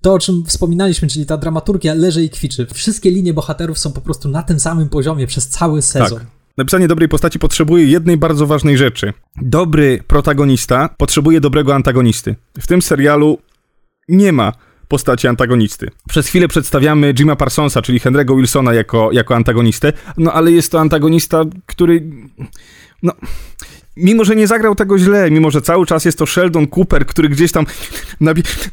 to 0.00 0.14
o 0.14 0.18
czym 0.18 0.44
wspominaliśmy, 0.46 1.08
czyli 1.08 1.26
ta 1.26 1.36
dramaturgia 1.36 1.94
leży 1.94 2.24
i 2.24 2.30
kwiczy. 2.30 2.66
Wszystkie 2.74 3.10
linie 3.10 3.34
bohaterów 3.34 3.78
są 3.78 3.92
po 3.92 4.00
prostu 4.00 4.28
na 4.28 4.42
tym 4.42 4.60
samym 4.60 4.88
poziomie 4.88 5.26
przez 5.26 5.48
cały 5.48 5.82
sezon. 5.82 6.18
Tak. 6.18 6.28
Napisanie 6.58 6.88
dobrej 6.88 7.08
postaci 7.08 7.38
potrzebuje 7.38 7.84
jednej 7.84 8.16
bardzo 8.16 8.46
ważnej 8.46 8.78
rzeczy. 8.78 9.12
Dobry 9.42 10.02
protagonista 10.06 10.88
potrzebuje 10.88 11.40
dobrego 11.40 11.74
antagonisty. 11.74 12.36
W 12.60 12.66
tym 12.66 12.82
serialu 12.82 13.38
nie 14.08 14.32
ma 14.32 14.52
postaci 14.88 15.28
antagonisty. 15.28 15.90
Przez 16.08 16.26
chwilę 16.26 16.48
przedstawiamy 16.48 17.14
Jima 17.14 17.36
Parsonsa, 17.36 17.82
czyli 17.82 18.00
Henry'ego 18.00 18.36
Wilsona 18.36 18.74
jako, 18.74 19.12
jako 19.12 19.36
antagonistę, 19.36 19.92
no 20.18 20.32
ale 20.32 20.52
jest 20.52 20.72
to 20.72 20.80
antagonista, 20.80 21.44
który 21.66 22.10
no, 23.02 23.12
mimo 23.96 24.24
że 24.24 24.36
nie 24.36 24.46
zagrał 24.46 24.74
tego 24.74 24.98
źle, 24.98 25.30
mimo 25.30 25.50
że 25.50 25.62
cały 25.62 25.86
czas 25.86 26.04
jest 26.04 26.18
to 26.18 26.26
Sheldon 26.26 26.66
Cooper, 26.66 27.06
który 27.06 27.28
gdzieś 27.28 27.52
tam 27.52 27.66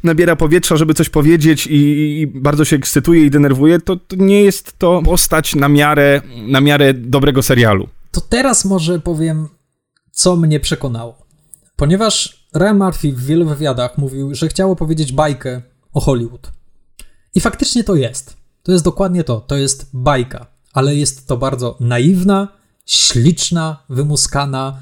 nabiera 0.04 0.36
powietrza, 0.36 0.78
żeby 0.78 0.94
coś 0.94 1.10
powiedzieć 1.10 1.68
i, 1.68 1.76
i 2.22 2.28
bardzo 2.28 2.66
się 2.66 2.76
ekscytuje 2.76 3.26
i 3.26 3.30
denerwuje, 3.30 3.80
to, 3.82 3.96
to, 3.96 4.16
nie 4.16 4.44
jest 4.44 4.80
to 4.80 5.02
postać 5.06 5.56
na 5.56 5.70
miarę, 5.70 6.22
na 6.48 6.62
miarę 6.62 6.94
dobrego 6.94 7.44
serialu. 7.44 7.88
To 8.12 8.22
teraz 8.22 8.66
może 8.66 9.00
powiem, 9.00 9.48
co 10.12 10.36
mnie 10.36 10.60
przekonało. 10.60 11.28
Ponieważ 11.76 12.48
Ryan 12.56 12.78
Murphy 12.78 13.12
w 13.12 13.26
wielu 13.26 13.46
wywiadach 13.46 13.98
mówił, 13.98 14.36
że 14.36 14.48
chciał 14.48 14.72
opowiedzieć 14.72 15.12
bajkę 15.12 15.62
o 15.94 16.02
Hollywood. 16.02 16.52
I 17.36 17.42
faktycznie 17.42 17.84
to 17.84 17.96
jest. 17.96 18.38
To 18.64 18.72
jest 18.72 18.84
dokładnie 18.84 19.24
to. 19.24 19.42
To 19.42 19.56
jest 19.56 19.90
bajka, 19.94 20.46
ale 20.74 20.96
jest 20.96 21.28
to 21.28 21.38
bardzo 21.38 21.78
naiwna, 21.80 22.57
śliczna, 22.88 23.84
wymuskana, 23.90 24.78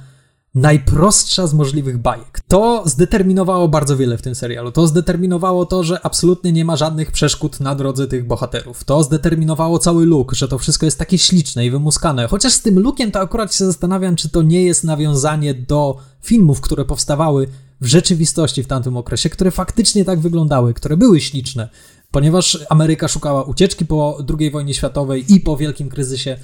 najprostsza 0.56 1.48
z 1.48 1.54
możliwych 1.54 1.98
bajek. 1.98 2.40
To 2.48 2.84
zdeterminowało 2.86 3.68
bardzo 3.68 3.98
wiele 3.98 4.18
w 4.18 4.22
tym 4.22 4.36
serialu. 4.36 4.72
To 4.72 4.88
zdeterminowało 4.88 5.66
to, 5.66 5.84
że 5.84 6.06
absolutnie 6.06 6.52
nie 6.52 6.66
ma 6.66 6.76
żadnych 6.76 7.12
przeszkód 7.12 7.60
na 7.60 7.76
drodze 7.76 8.08
tych 8.08 8.28
bohaterów. 8.28 8.84
To 8.84 9.04
zdeterminowało 9.04 9.80
cały 9.80 10.06
look, 10.06 10.34
że 10.34 10.48
to 10.48 10.58
wszystko 10.58 10.86
jest 10.86 11.00
takie 11.00 11.18
śliczne 11.18 11.66
i 11.66 11.72
wymuskane. 11.72 12.28
Chociaż 12.28 12.54
z 12.54 12.62
tym 12.62 12.80
lookiem 12.80 13.12
to 13.12 13.20
akurat 13.20 13.56
się 13.56 13.66
zastanawiam, 13.66 14.16
czy 14.16 14.30
to 14.30 14.42
nie 14.42 14.64
jest 14.64 14.84
nawiązanie 14.84 15.54
do 15.54 15.98
filmów, 16.22 16.62
które 16.62 16.86
powstawały 16.86 17.48
w 17.82 17.86
rzeczywistości 17.86 18.64
w 18.64 18.68
tamtym 18.68 18.98
okresie, 18.98 19.30
które 19.30 19.52
faktycznie 19.52 20.06
tak 20.06 20.20
wyglądały, 20.20 20.74
które 20.74 20.98
były 20.98 21.22
śliczne. 21.22 21.70
Ponieważ 22.12 22.60
Ameryka 22.70 23.08
szukała 23.08 23.44
ucieczki 23.44 23.86
po 23.86 24.18
II 24.40 24.52
wojnie 24.52 24.74
światowej 24.74 25.34
i 25.34 25.40
po 25.40 25.58
wielkim 25.58 25.90
kryzysie 25.90 26.38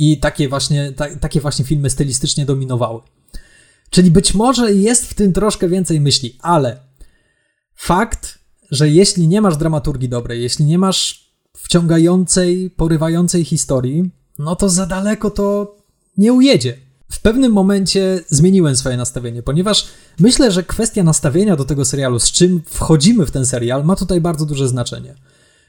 i 0.00 0.18
takie 0.18 0.48
właśnie, 0.48 0.92
ta, 0.92 1.16
takie 1.16 1.40
właśnie 1.40 1.64
filmy 1.64 1.90
stylistycznie 1.90 2.46
dominowały. 2.46 3.00
Czyli 3.90 4.10
być 4.10 4.34
może 4.34 4.72
jest 4.72 5.06
w 5.06 5.14
tym 5.14 5.32
troszkę 5.32 5.68
więcej 5.68 6.00
myśli, 6.00 6.38
ale 6.42 6.76
fakt, 7.76 8.38
że 8.70 8.88
jeśli 8.88 9.28
nie 9.28 9.40
masz 9.40 9.56
dramaturgii 9.56 10.08
dobrej, 10.08 10.42
jeśli 10.42 10.64
nie 10.64 10.78
masz 10.78 11.30
wciągającej, 11.56 12.70
porywającej 12.70 13.44
historii, 13.44 14.10
no 14.38 14.56
to 14.56 14.68
za 14.68 14.86
daleko 14.86 15.30
to 15.30 15.76
nie 16.16 16.32
ujedzie. 16.32 16.76
W 17.10 17.20
pewnym 17.20 17.52
momencie 17.52 18.20
zmieniłem 18.28 18.76
swoje 18.76 18.96
nastawienie, 18.96 19.42
ponieważ 19.42 19.86
myślę, 20.20 20.52
że 20.52 20.62
kwestia 20.62 21.02
nastawienia 21.02 21.56
do 21.56 21.64
tego 21.64 21.84
serialu, 21.84 22.18
z 22.18 22.32
czym 22.32 22.62
wchodzimy 22.66 23.26
w 23.26 23.30
ten 23.30 23.46
serial, 23.46 23.84
ma 23.84 23.96
tutaj 23.96 24.20
bardzo 24.20 24.46
duże 24.46 24.68
znaczenie. 24.68 25.14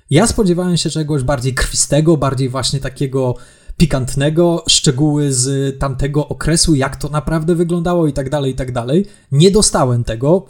Ja 0.10 0.28
spodziewałem 0.28 0.78
się 0.78 0.90
czegoś 0.90 1.24
bardziej 1.24 1.54
krwistego, 1.54 2.18
bardziej 2.18 2.50
właśnie 2.50 2.80
takiego 2.80 3.36
pikantnego, 3.82 4.64
szczegóły 4.68 5.34
z 5.34 5.80
tamtego 5.80 6.28
okresu, 6.28 6.76
jak 6.76 6.96
to 6.96 7.10
naprawdę 7.10 7.56
wyglądało 7.56 8.08
i 8.08 8.14
tak 8.14 8.30
dalej, 8.30 8.52
i 8.52 8.56
tak 8.56 8.72
dalej. 8.72 9.06
Nie 9.32 9.52
dostałem 9.52 10.04
tego 10.04 10.46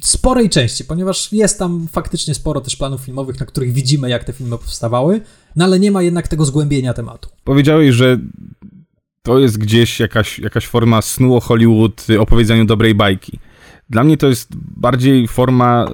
w 0.00 0.06
sporej 0.06 0.50
części, 0.50 0.84
ponieważ 0.84 1.32
jest 1.32 1.58
tam 1.58 1.88
faktycznie 1.92 2.34
sporo 2.34 2.60
też 2.60 2.76
planów 2.76 3.00
filmowych, 3.00 3.40
na 3.40 3.46
których 3.46 3.72
widzimy, 3.72 4.10
jak 4.10 4.24
te 4.24 4.32
filmy 4.32 4.58
powstawały, 4.58 5.20
no 5.56 5.64
ale 5.64 5.80
nie 5.80 5.90
ma 5.90 6.02
jednak 6.02 6.28
tego 6.28 6.44
zgłębienia 6.44 6.94
tematu. 6.94 7.28
Powiedziałeś, 7.44 7.94
że 7.94 8.18
to 9.22 9.38
jest 9.38 9.58
gdzieś 9.58 10.00
jakaś, 10.00 10.38
jakaś 10.38 10.66
forma 10.66 11.02
snu 11.02 11.36
o 11.36 11.40
Hollywood, 11.40 12.06
opowiedzeniu 12.18 12.64
dobrej 12.64 12.94
bajki. 12.94 13.38
Dla 13.90 14.04
mnie 14.04 14.16
to 14.16 14.28
jest 14.28 14.48
bardziej 14.76 15.28
forma 15.28 15.88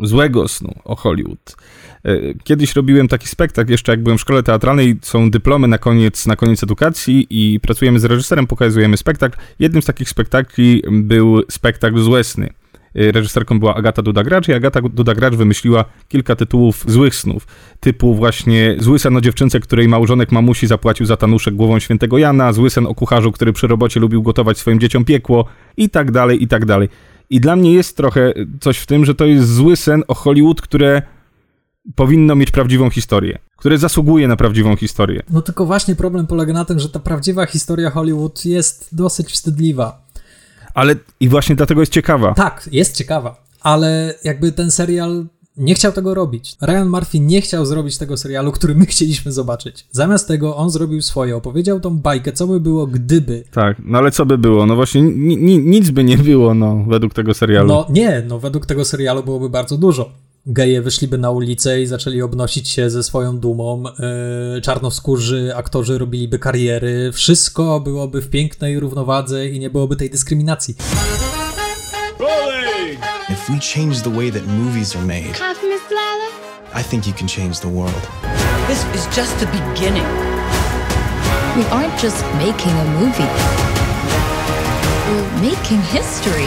złego 0.00 0.48
snu 0.48 0.74
o 0.84 0.96
Hollywood. 0.96 1.56
E, 2.04 2.34
kiedyś 2.44 2.76
robiłem 2.76 3.08
taki 3.08 3.28
spektakl, 3.28 3.70
jeszcze 3.70 3.92
jak 3.92 4.02
byłem 4.02 4.18
w 4.18 4.20
szkole 4.20 4.42
teatralnej, 4.42 4.96
są 5.02 5.30
dyplomy 5.30 5.68
na 5.68 5.78
koniec, 5.78 6.26
na 6.26 6.36
koniec 6.36 6.62
edukacji 6.62 7.26
i 7.30 7.60
pracujemy 7.60 8.00
z 8.00 8.04
reżyserem, 8.04 8.46
pokazujemy 8.46 8.96
spektakl. 8.96 9.38
Jednym 9.58 9.82
z 9.82 9.86
takich 9.86 10.08
spektakli 10.08 10.82
był 10.90 11.42
spektakl 11.50 11.98
Złe 11.98 12.24
sny. 12.24 12.50
E, 12.96 13.12
reżyserką 13.12 13.58
była 13.58 13.74
Agata 13.74 14.02
Duda-Gracz 14.02 14.48
i 14.48 14.52
Agata 14.52 14.80
Duda-Gracz 14.80 15.36
wymyśliła 15.36 15.84
kilka 16.08 16.36
tytułów 16.36 16.84
złych 16.86 17.14
snów, 17.14 17.46
typu 17.80 18.14
właśnie 18.14 18.76
Zły 18.78 18.98
sen 18.98 19.16
o 19.16 19.20
dziewczynce, 19.20 19.60
której 19.60 19.88
małżonek 19.88 20.32
mamusi 20.32 20.66
zapłacił 20.66 21.06
za 21.06 21.16
tanuszek 21.16 21.54
głową 21.54 21.78
świętego 21.78 22.18
Jana, 22.18 22.52
Zły 22.52 22.70
sen 22.70 22.86
o 22.86 22.94
kucharzu, 22.94 23.32
który 23.32 23.52
przy 23.52 23.66
robocie 23.66 24.00
lubił 24.00 24.22
gotować 24.22 24.58
swoim 24.58 24.80
dzieciom 24.80 25.04
piekło 25.04 25.44
i 25.76 25.90
tak 25.90 26.10
dalej, 26.10 26.42
i 26.42 26.48
tak 26.48 26.64
dalej. 26.64 26.88
I 27.30 27.40
dla 27.40 27.56
mnie 27.56 27.72
jest 27.72 27.96
trochę 27.96 28.32
coś 28.60 28.78
w 28.78 28.86
tym, 28.86 29.04
że 29.04 29.14
to 29.14 29.24
jest 29.24 29.54
zły 29.54 29.76
sen 29.76 30.04
o 30.08 30.14
Hollywood, 30.14 30.60
które 30.60 31.02
powinno 31.94 32.34
mieć 32.34 32.50
prawdziwą 32.50 32.90
historię, 32.90 33.38
które 33.56 33.78
zasługuje 33.78 34.28
na 34.28 34.36
prawdziwą 34.36 34.76
historię. 34.76 35.22
No 35.30 35.42
tylko 35.42 35.66
właśnie 35.66 35.96
problem 35.96 36.26
polega 36.26 36.52
na 36.52 36.64
tym, 36.64 36.78
że 36.78 36.88
ta 36.88 37.00
prawdziwa 37.00 37.46
historia 37.46 37.90
Hollywood 37.90 38.44
jest 38.44 38.88
dosyć 38.92 39.32
wstydliwa. 39.32 40.06
Ale 40.74 40.94
i 41.20 41.28
właśnie 41.28 41.56
dlatego 41.56 41.80
jest 41.80 41.92
ciekawa. 41.92 42.34
Tak, 42.34 42.68
jest 42.72 42.96
ciekawa, 42.96 43.44
ale 43.60 44.14
jakby 44.24 44.52
ten 44.52 44.70
serial 44.70 45.26
nie 45.56 45.74
chciał 45.74 45.92
tego 45.92 46.14
robić. 46.14 46.56
Ryan 46.62 46.88
Murphy 46.88 47.20
nie 47.20 47.40
chciał 47.40 47.66
zrobić 47.66 47.98
tego 47.98 48.16
serialu, 48.16 48.52
który 48.52 48.74
my 48.74 48.86
chcieliśmy 48.86 49.32
zobaczyć. 49.32 49.86
Zamiast 49.90 50.28
tego 50.28 50.56
on 50.56 50.70
zrobił 50.70 51.02
swoje, 51.02 51.36
opowiedział 51.36 51.80
tą 51.80 51.98
bajkę, 51.98 52.32
co 52.32 52.46
by 52.46 52.60
było 52.60 52.86
gdyby. 52.86 53.44
Tak, 53.52 53.76
no 53.84 53.98
ale 53.98 54.10
co 54.10 54.26
by 54.26 54.38
było? 54.38 54.66
No 54.66 54.76
właśnie 54.76 55.02
nic 55.58 55.90
by 55.90 56.04
nie 56.04 56.18
było, 56.18 56.54
no, 56.54 56.84
według 56.88 57.14
tego 57.14 57.34
serialu. 57.34 57.68
No 57.68 57.86
nie, 57.90 58.22
no 58.28 58.38
według 58.38 58.66
tego 58.66 58.84
serialu 58.84 59.22
byłoby 59.22 59.50
bardzo 59.50 59.78
dużo 59.78 60.10
geje 60.46 60.82
wyszliby 60.82 61.18
na 61.18 61.30
ulicę 61.30 61.82
i 61.82 61.86
zaczęli 61.86 62.22
obnosić 62.22 62.68
się 62.68 62.90
ze 62.90 63.02
swoją 63.02 63.38
dumą, 63.38 63.82
yy, 64.54 64.60
czarnoskórzy 64.60 65.52
aktorzy 65.56 65.98
robiliby 65.98 66.38
kariery, 66.38 67.10
wszystko 67.12 67.80
byłoby 67.80 68.22
w 68.22 68.30
pięknej 68.30 68.80
równowadze 68.80 69.48
i 69.48 69.60
nie 69.60 69.70
byłoby 69.70 69.96
tej 69.96 70.10
dyskryminacji. 70.10 70.74
If 73.46 73.52
we 73.52 73.60
change 73.60 74.02
the 74.02 74.10
way 74.10 74.32
that 74.32 74.46
movies 74.46 74.96
are 74.96 75.06
made, 75.06 75.34
I 76.74 76.82
think 76.82 77.06
you 77.06 77.12
can 77.12 77.28
change 77.28 77.60
the 77.60 77.68
world. 77.68 78.08
This 78.68 78.84
is 78.94 79.16
just 79.16 79.38
the 79.38 79.46
beginning. 79.46 80.06
We 81.56 81.64
aren't 81.70 82.02
just 82.02 82.24
making 82.34 82.72
a 82.72 82.84
movie. 82.84 83.30
We're 85.08 85.50
making 85.50 85.82
history. 85.82 86.46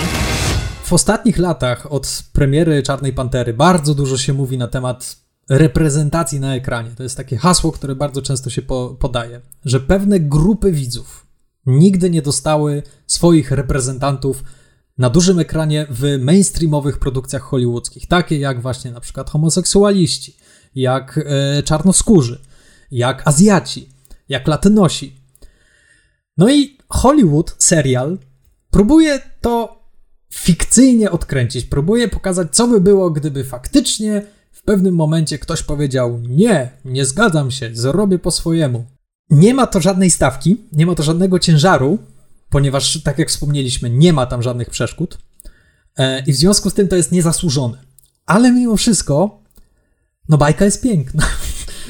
W 0.83 0.93
ostatnich 0.93 1.37
latach 1.37 1.91
od 1.91 2.23
premiery 2.33 2.83
Czarnej 2.83 3.13
Pantery 3.13 3.53
bardzo 3.53 3.95
dużo 3.95 4.17
się 4.17 4.33
mówi 4.33 4.57
na 4.57 4.67
temat 4.67 5.15
reprezentacji 5.49 6.39
na 6.39 6.55
ekranie. 6.55 6.89
To 6.95 7.03
jest 7.03 7.17
takie 7.17 7.37
hasło, 7.37 7.71
które 7.71 7.95
bardzo 7.95 8.21
często 8.21 8.49
się 8.49 8.61
po, 8.61 8.95
podaje, 8.99 9.41
że 9.65 9.79
pewne 9.79 10.19
grupy 10.19 10.71
widzów 10.71 11.25
nigdy 11.65 12.09
nie 12.09 12.21
dostały 12.21 12.83
swoich 13.07 13.51
reprezentantów 13.51 14.43
na 14.99 15.09
dużym 15.09 15.39
ekranie 15.39 15.87
w 15.89 16.17
mainstreamowych 16.19 16.99
produkcjach 16.99 17.41
hollywoodzkich, 17.41 18.07
takie 18.07 18.39
jak 18.39 18.61
właśnie 18.61 18.91
na 18.91 18.99
przykład 18.99 19.29
homoseksualiści, 19.29 20.37
jak 20.75 21.19
e, 21.25 21.63
czarnoskórzy, 21.63 22.41
jak 22.91 23.27
Azjaci, 23.27 23.89
jak 24.29 24.47
Latynosi. 24.47 25.15
No 26.37 26.49
i 26.49 26.77
Hollywood 26.89 27.55
serial 27.59 28.17
próbuje 28.71 29.21
to 29.41 29.83
fikcyjnie 30.33 31.11
odkręcić. 31.11 31.65
Próbuję 31.65 32.07
pokazać, 32.07 32.47
co 32.51 32.67
by 32.67 32.81
było, 32.81 33.09
gdyby 33.09 33.43
faktycznie 33.43 34.21
w 34.51 34.63
pewnym 34.63 34.95
momencie 34.95 35.39
ktoś 35.39 35.63
powiedział: 35.63 36.19
Nie, 36.29 36.71
nie 36.85 37.05
zgadzam 37.05 37.51
się, 37.51 37.69
zrobię 37.73 38.19
po 38.19 38.31
swojemu. 38.31 38.85
Nie 39.29 39.53
ma 39.53 39.67
to 39.67 39.81
żadnej 39.81 40.11
stawki, 40.11 40.57
nie 40.71 40.85
ma 40.85 40.95
to 40.95 41.03
żadnego 41.03 41.39
ciężaru, 41.39 41.97
ponieważ, 42.49 43.03
tak 43.03 43.19
jak 43.19 43.29
wspomnieliśmy, 43.29 43.89
nie 43.89 44.13
ma 44.13 44.25
tam 44.25 44.43
żadnych 44.43 44.69
przeszkód. 44.69 45.17
E, 45.97 46.23
I 46.23 46.33
w 46.33 46.35
związku 46.35 46.69
z 46.69 46.73
tym 46.73 46.87
to 46.87 46.95
jest 46.95 47.11
niezasłużone. 47.11 47.77
Ale 48.25 48.51
mimo 48.51 48.77
wszystko, 48.77 49.41
no 50.29 50.37
bajka 50.37 50.65
jest 50.65 50.81
piękna. 50.83 51.25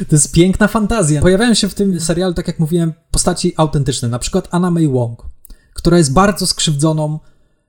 To 0.09 0.15
jest 0.15 0.31
piękna 0.31 0.67
fantazja. 0.67 1.21
Pojawiają 1.21 1.53
się 1.53 1.69
w 1.69 1.73
tym 1.73 1.99
serialu, 1.99 2.33
tak 2.33 2.47
jak 2.47 2.59
mówiłem, 2.59 2.93
postaci 3.11 3.53
autentyczne. 3.57 4.09
Na 4.09 4.19
przykład 4.19 4.47
Anna 4.51 4.71
May 4.71 4.87
Wong, 4.87 5.25
która 5.73 5.97
jest 5.97 6.13
bardzo 6.13 6.47
skrzywdzoną 6.47 7.19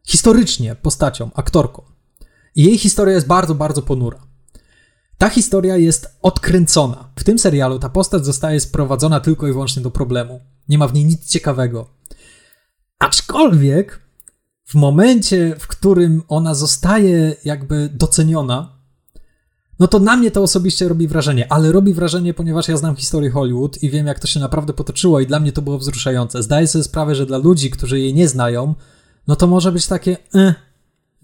historycznie 0.04 0.74
postacią, 0.74 1.30
aktorką. 1.34 1.82
I 2.56 2.64
jej 2.64 2.78
historia 2.78 3.14
jest 3.14 3.26
bardzo, 3.26 3.54
bardzo 3.54 3.82
ponura. 3.82 4.26
Ta 5.18 5.28
historia 5.28 5.76
jest 5.76 6.18
odkręcona. 6.22 7.10
W 7.16 7.24
tym 7.24 7.38
serialu 7.38 7.78
ta 7.78 7.88
postać 7.88 8.24
zostaje 8.24 8.60
sprowadzona 8.60 9.20
tylko 9.20 9.48
i 9.48 9.52
wyłącznie 9.52 9.82
do 9.82 9.90
problemu. 9.90 10.40
Nie 10.68 10.78
ma 10.78 10.88
w 10.88 10.94
niej 10.94 11.04
nic 11.04 11.26
ciekawego. 11.26 11.99
Aczkolwiek 13.00 14.00
w 14.64 14.74
momencie, 14.74 15.56
w 15.58 15.66
którym 15.66 16.22
ona 16.28 16.54
zostaje 16.54 17.36
jakby 17.44 17.90
doceniona, 17.94 18.80
no 19.78 19.88
to 19.88 19.98
na 19.98 20.16
mnie 20.16 20.30
to 20.30 20.42
osobiście 20.42 20.88
robi 20.88 21.08
wrażenie, 21.08 21.52
ale 21.52 21.72
robi 21.72 21.94
wrażenie, 21.94 22.34
ponieważ 22.34 22.68
ja 22.68 22.76
znam 22.76 22.96
historię 22.96 23.30
Hollywood 23.30 23.82
i 23.82 23.90
wiem, 23.90 24.06
jak 24.06 24.20
to 24.20 24.26
się 24.26 24.40
naprawdę 24.40 24.72
potoczyło, 24.72 25.20
i 25.20 25.26
dla 25.26 25.40
mnie 25.40 25.52
to 25.52 25.62
było 25.62 25.78
wzruszające. 25.78 26.42
Zdaję 26.42 26.66
sobie 26.66 26.84
sprawę, 26.84 27.14
że 27.14 27.26
dla 27.26 27.38
ludzi, 27.38 27.70
którzy 27.70 28.00
jej 28.00 28.14
nie 28.14 28.28
znają, 28.28 28.74
no 29.26 29.36
to 29.36 29.46
może 29.46 29.72
być 29.72 29.86
takie, 29.86 30.16
eh, 30.34 30.54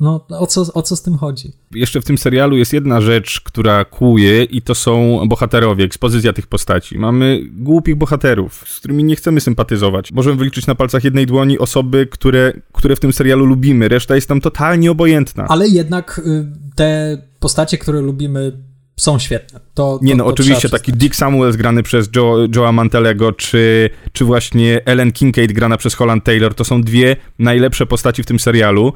no 0.00 0.26
o 0.28 0.46
co, 0.46 0.64
o 0.74 0.82
co 0.82 0.96
z 0.96 1.02
tym 1.02 1.18
chodzi? 1.18 1.52
Jeszcze 1.74 2.00
w 2.00 2.04
tym 2.04 2.18
serialu 2.18 2.56
jest 2.56 2.72
jedna 2.72 3.00
rzecz, 3.00 3.40
która 3.40 3.84
kłuje 3.84 4.44
i 4.44 4.62
to 4.62 4.74
są 4.74 5.20
bohaterowie, 5.28 5.84
ekspozycja 5.84 6.32
tych 6.32 6.46
postaci. 6.46 6.98
Mamy 6.98 7.40
głupich 7.52 7.96
bohaterów, 7.96 8.64
z 8.68 8.78
którymi 8.78 9.04
nie 9.04 9.16
chcemy 9.16 9.40
sympatyzować. 9.40 10.12
Możemy 10.12 10.36
wyliczyć 10.36 10.66
na 10.66 10.74
palcach 10.74 11.04
jednej 11.04 11.26
dłoni 11.26 11.58
osoby, 11.58 12.06
które, 12.10 12.52
które 12.72 12.96
w 12.96 13.00
tym 13.00 13.12
serialu 13.12 13.46
lubimy, 13.46 13.88
reszta 13.88 14.14
jest 14.14 14.28
tam 14.28 14.40
totalnie 14.40 14.90
obojętna. 14.90 15.46
Ale 15.48 15.68
jednak 15.68 16.20
y, 16.26 16.46
te 16.74 17.18
postacie, 17.40 17.78
które 17.78 18.00
lubimy 18.00 18.52
są 18.96 19.18
świetne. 19.18 19.60
To, 19.60 19.98
to, 19.98 19.98
nie 20.02 20.14
no, 20.14 20.24
to 20.24 20.30
oczywiście 20.30 20.68
taki 20.68 20.92
Dick 20.92 21.14
Samuels 21.14 21.56
grany 21.56 21.82
przez 21.82 22.08
Joe, 22.16 22.48
Joe'a 22.48 22.72
Mantelego, 22.72 23.32
czy, 23.32 23.90
czy 24.12 24.24
właśnie 24.24 24.80
Ellen 24.84 25.12
Kincaid 25.12 25.52
grana 25.52 25.76
przez 25.76 25.94
Holland 25.94 26.24
Taylor, 26.24 26.54
to 26.54 26.64
są 26.64 26.82
dwie 26.82 27.16
najlepsze 27.38 27.86
postaci 27.86 28.22
w 28.22 28.26
tym 28.26 28.40
serialu. 28.40 28.92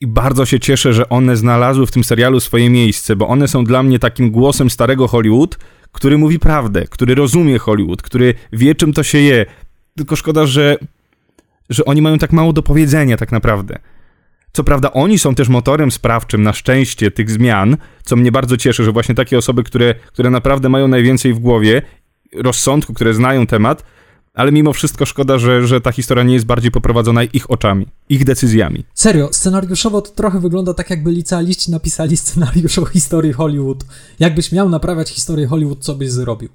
I 0.00 0.06
bardzo 0.06 0.46
się 0.46 0.60
cieszę, 0.60 0.92
że 0.92 1.08
one 1.08 1.36
znalazły 1.36 1.86
w 1.86 1.90
tym 1.90 2.04
serialu 2.04 2.40
swoje 2.40 2.70
miejsce, 2.70 3.16
bo 3.16 3.28
one 3.28 3.48
są 3.48 3.64
dla 3.64 3.82
mnie 3.82 3.98
takim 3.98 4.30
głosem 4.30 4.70
starego 4.70 5.08
Hollywood, 5.08 5.58
który 5.92 6.18
mówi 6.18 6.38
prawdę, 6.38 6.86
który 6.86 7.14
rozumie 7.14 7.58
Hollywood, 7.58 8.02
który 8.02 8.34
wie, 8.52 8.74
czym 8.74 8.92
to 8.92 9.02
się 9.02 9.18
je. 9.18 9.46
Tylko 9.96 10.16
szkoda, 10.16 10.46
że, 10.46 10.76
że 11.70 11.84
oni 11.84 12.02
mają 12.02 12.18
tak 12.18 12.32
mało 12.32 12.52
do 12.52 12.62
powiedzenia, 12.62 13.16
tak 13.16 13.32
naprawdę. 13.32 13.78
Co 14.52 14.64
prawda 14.64 14.92
oni 14.92 15.18
są 15.18 15.34
też 15.34 15.48
motorem 15.48 15.90
sprawczym 15.90 16.42
na 16.42 16.52
szczęście 16.52 17.10
tych 17.10 17.30
zmian, 17.30 17.76
co 18.02 18.16
mnie 18.16 18.32
bardzo 18.32 18.56
cieszy, 18.56 18.84
że 18.84 18.92
właśnie 18.92 19.14
takie 19.14 19.38
osoby, 19.38 19.64
które, 19.64 19.94
które 19.94 20.30
naprawdę 20.30 20.68
mają 20.68 20.88
najwięcej 20.88 21.34
w 21.34 21.38
głowie, 21.38 21.82
rozsądku, 22.34 22.94
które 22.94 23.14
znają 23.14 23.46
temat, 23.46 23.84
ale 24.38 24.52
mimo 24.52 24.72
wszystko 24.72 25.06
szkoda, 25.06 25.38
że, 25.38 25.66
że 25.66 25.80
ta 25.80 25.92
historia 25.92 26.24
nie 26.24 26.34
jest 26.34 26.46
bardziej 26.46 26.70
poprowadzona 26.70 27.24
ich 27.24 27.50
oczami, 27.50 27.86
ich 28.08 28.24
decyzjami. 28.24 28.84
Serio, 28.94 29.28
scenariuszowo 29.32 30.02
to 30.02 30.10
trochę 30.10 30.40
wygląda 30.40 30.74
tak, 30.74 30.90
jakby 30.90 31.10
licealiści 31.10 31.70
napisali 31.70 32.16
scenariusz 32.16 32.78
o 32.78 32.84
historii 32.84 33.32
Hollywood. 33.32 33.84
Jakbyś 34.18 34.52
miał 34.52 34.68
naprawiać 34.68 35.10
historię 35.10 35.46
Hollywood, 35.46 35.84
co 35.84 35.94
byś 35.94 36.10
zrobił? 36.10 36.48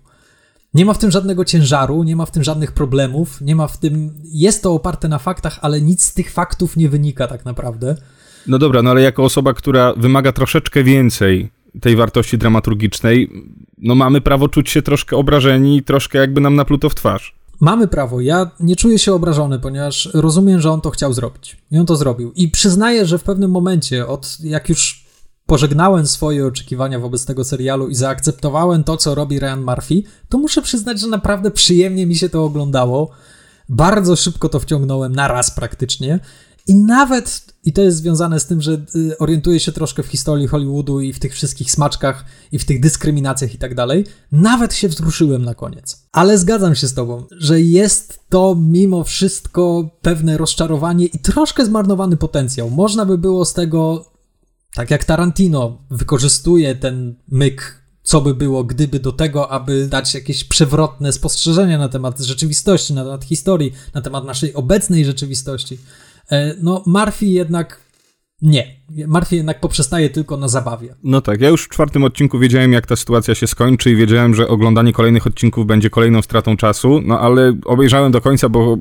Nie 0.73 0.85
ma 0.85 0.93
w 0.93 0.97
tym 0.97 1.11
żadnego 1.11 1.45
ciężaru, 1.45 2.03
nie 2.03 2.15
ma 2.15 2.25
w 2.25 2.31
tym 2.31 2.43
żadnych 2.43 2.71
problemów, 2.71 3.41
nie 3.41 3.55
ma 3.55 3.67
w 3.67 3.77
tym. 3.77 4.13
Jest 4.23 4.63
to 4.63 4.73
oparte 4.73 5.07
na 5.07 5.19
faktach, 5.19 5.59
ale 5.61 5.81
nic 5.81 6.03
z 6.03 6.13
tych 6.13 6.31
faktów 6.31 6.77
nie 6.77 6.89
wynika 6.89 7.27
tak 7.27 7.45
naprawdę. 7.45 7.95
No 8.47 8.59
dobra, 8.59 8.81
no 8.81 8.89
ale 8.89 9.01
jako 9.01 9.23
osoba, 9.23 9.53
która 9.53 9.93
wymaga 9.97 10.31
troszeczkę 10.31 10.83
więcej 10.83 11.49
tej 11.81 11.95
wartości 11.95 12.37
dramaturgicznej, 12.37 13.29
no 13.77 13.95
mamy 13.95 14.21
prawo 14.21 14.47
czuć 14.47 14.69
się 14.69 14.81
troszkę 14.81 15.17
obrażeni 15.17 15.77
i 15.77 15.83
troszkę 15.83 16.19
jakby 16.19 16.41
nam 16.41 16.55
napluto 16.55 16.89
w 16.89 16.95
twarz. 16.95 17.42
Mamy 17.63 17.87
prawo. 17.87 18.21
Ja 18.21 18.51
nie 18.59 18.75
czuję 18.75 18.99
się 18.99 19.13
obrażony, 19.13 19.59
ponieważ 19.59 20.09
rozumiem, 20.13 20.61
że 20.61 20.71
on 20.71 20.81
to 20.81 20.89
chciał 20.89 21.13
zrobić. 21.13 21.57
I 21.71 21.77
on 21.77 21.85
to 21.85 21.95
zrobił. 21.95 22.31
I 22.35 22.49
przyznaję, 22.49 23.05
że 23.05 23.17
w 23.17 23.23
pewnym 23.23 23.51
momencie, 23.51 24.07
od 24.07 24.37
jak 24.39 24.69
już 24.69 25.05
pożegnałem 25.45 26.07
swoje 26.07 26.45
oczekiwania 26.47 26.99
wobec 26.99 27.25
tego 27.25 27.43
serialu 27.43 27.87
i 27.87 27.95
zaakceptowałem 27.95 28.83
to, 28.83 28.97
co 28.97 29.15
robi 29.15 29.39
Ryan 29.39 29.61
Murphy, 29.61 30.03
to 30.29 30.37
muszę 30.37 30.61
przyznać, 30.61 30.99
że 30.99 31.07
naprawdę 31.07 31.51
przyjemnie 31.51 32.05
mi 32.05 32.15
się 32.15 32.29
to 32.29 32.43
oglądało. 32.43 33.09
Bardzo 33.69 34.15
szybko 34.15 34.49
to 34.49 34.59
wciągnąłem, 34.59 35.15
na 35.15 35.27
raz 35.27 35.51
praktycznie. 35.51 36.19
I 36.67 36.75
nawet, 36.75 37.53
i 37.65 37.73
to 37.73 37.81
jest 37.81 37.97
związane 37.97 38.39
z 38.39 38.45
tym, 38.45 38.61
że 38.61 38.85
y, 38.95 39.17
orientuję 39.17 39.59
się 39.59 39.71
troszkę 39.71 40.03
w 40.03 40.07
historii 40.07 40.47
Hollywoodu 40.47 41.01
i 41.01 41.13
w 41.13 41.19
tych 41.19 41.33
wszystkich 41.33 41.71
smaczkach 41.71 42.25
i 42.51 42.59
w 42.59 42.65
tych 42.65 42.79
dyskryminacjach 42.79 43.53
i 43.53 43.57
tak 43.57 43.75
dalej, 43.75 44.05
nawet 44.31 44.73
się 44.73 44.87
wzruszyłem 44.87 45.45
na 45.45 45.55
koniec. 45.55 46.07
Ale 46.11 46.37
zgadzam 46.37 46.75
się 46.75 46.87
z 46.87 46.93
tobą, 46.93 47.23
że 47.31 47.61
jest 47.61 48.19
to 48.29 48.55
mimo 48.59 49.03
wszystko 49.03 49.89
pewne 50.01 50.37
rozczarowanie 50.37 51.05
i 51.05 51.19
troszkę 51.19 51.65
zmarnowany 51.65 52.17
potencjał. 52.17 52.69
Można 52.69 53.05
by 53.05 53.17
było 53.17 53.45
z 53.45 53.53
tego 53.53 54.13
Tak 54.73 54.91
jak 54.91 55.05
Tarantino 55.05 55.77
wykorzystuje 55.91 56.75
ten 56.75 57.15
myk, 57.27 57.83
co 58.03 58.21
by 58.21 58.35
było, 58.35 58.63
gdyby 58.63 58.99
do 58.99 59.11
tego, 59.11 59.51
aby 59.51 59.87
dać 59.87 60.13
jakieś 60.13 60.43
przewrotne 60.43 61.13
spostrzeżenia 61.13 61.77
na 61.77 61.89
temat 61.89 62.19
rzeczywistości, 62.19 62.93
na 62.93 63.03
temat 63.03 63.23
historii, 63.23 63.73
na 63.93 64.01
temat 64.01 64.25
naszej 64.25 64.53
obecnej 64.53 65.05
rzeczywistości. 65.05 65.77
E, 66.31 66.55
no, 66.61 66.83
Murphy 66.85 67.25
jednak 67.25 67.83
nie. 68.43 68.75
Murphy 69.07 69.35
jednak 69.35 69.59
poprzestaje 69.59 70.09
tylko 70.09 70.37
na 70.37 70.47
zabawie. 70.47 70.95
No 71.03 71.21
tak, 71.21 71.41
ja 71.41 71.49
już 71.49 71.63
w 71.63 71.69
czwartym 71.69 72.03
odcinku 72.03 72.39
wiedziałem, 72.39 72.73
jak 72.73 72.87
ta 72.87 72.95
sytuacja 72.95 73.35
się 73.35 73.47
skończy 73.47 73.91
i 73.91 73.95
wiedziałem, 73.95 74.35
że 74.35 74.47
oglądanie 74.47 74.93
kolejnych 74.93 75.27
odcinków 75.27 75.65
będzie 75.65 75.89
kolejną 75.89 76.21
stratą 76.21 76.57
czasu, 76.57 77.01
no 77.05 77.19
ale 77.19 77.53
obejrzałem 77.65 78.11
do 78.11 78.21
końca, 78.21 78.49
bo 78.49 78.77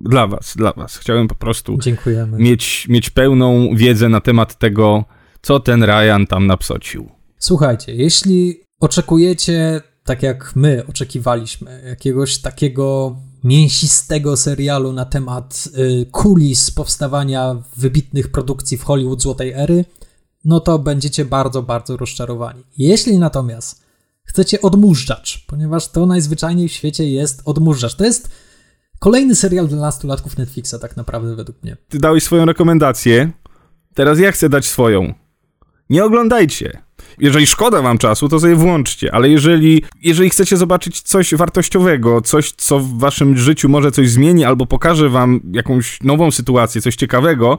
dla 0.00 0.26
was, 0.26 0.54
dla 0.56 0.72
was. 0.72 0.96
Chciałem 0.96 1.28
po 1.28 1.34
prostu 1.34 1.78
Dziękujemy. 1.78 2.38
Mieć, 2.38 2.86
mieć 2.88 3.10
pełną 3.10 3.76
wiedzę 3.76 4.08
na 4.08 4.20
temat 4.20 4.58
tego, 4.58 5.04
co 5.42 5.60
ten 5.60 5.84
Ryan 5.84 6.26
tam 6.28 6.46
napsocił. 6.46 7.08
Słuchajcie, 7.38 7.94
jeśli 7.94 8.60
oczekujecie, 8.80 9.80
tak 10.04 10.22
jak 10.22 10.52
my 10.56 10.82
oczekiwaliśmy, 10.88 11.82
jakiegoś 11.88 12.38
takiego 12.38 13.16
mięsistego 13.44 14.36
serialu 14.36 14.92
na 14.92 15.04
temat 15.04 15.68
y, 15.78 16.06
kulis 16.10 16.70
powstawania 16.70 17.62
wybitnych 17.76 18.30
produkcji 18.30 18.78
w 18.78 18.82
Hollywood 18.82 19.22
Złotej 19.22 19.52
Ery, 19.52 19.84
no 20.44 20.60
to 20.60 20.78
będziecie 20.78 21.24
bardzo, 21.24 21.62
bardzo 21.62 21.96
rozczarowani. 21.96 22.62
Jeśli 22.78 23.18
natomiast 23.18 23.82
chcecie 24.24 24.62
odmurzacz, 24.62 25.44
ponieważ 25.46 25.88
to 25.88 26.06
najzwyczajniej 26.06 26.68
w 26.68 26.72
świecie 26.72 27.10
jest 27.10 27.42
odmurzacz. 27.44 27.94
To 27.94 28.04
jest 28.04 28.30
kolejny 28.98 29.34
serial 29.34 29.68
dla 29.68 29.78
nastolatków 29.78 30.38
Netflixa, 30.38 30.74
tak 30.80 30.96
naprawdę, 30.96 31.36
według 31.36 31.62
mnie. 31.62 31.76
Ty 31.88 31.98
dałeś 31.98 32.22
swoją 32.22 32.44
rekomendację, 32.44 33.30
teraz 33.94 34.18
ja 34.18 34.32
chcę 34.32 34.48
dać 34.48 34.66
swoją. 34.66 35.14
Nie 35.90 36.04
oglądajcie. 36.04 36.82
Jeżeli 37.20 37.46
szkoda 37.46 37.82
wam 37.82 37.98
czasu, 37.98 38.28
to 38.28 38.40
sobie 38.40 38.54
włączcie, 38.54 39.14
ale 39.14 39.28
jeżeli, 39.28 39.82
jeżeli 40.02 40.30
chcecie 40.30 40.56
zobaczyć 40.56 41.00
coś 41.00 41.34
wartościowego, 41.34 42.20
coś, 42.20 42.52
co 42.52 42.80
w 42.80 42.98
waszym 42.98 43.36
życiu 43.36 43.68
może 43.68 43.92
coś 43.92 44.10
zmieni 44.10 44.44
albo 44.44 44.66
pokaże 44.66 45.08
wam 45.08 45.40
jakąś 45.52 46.02
nową 46.02 46.30
sytuację, 46.30 46.80
coś 46.80 46.96
ciekawego, 46.96 47.58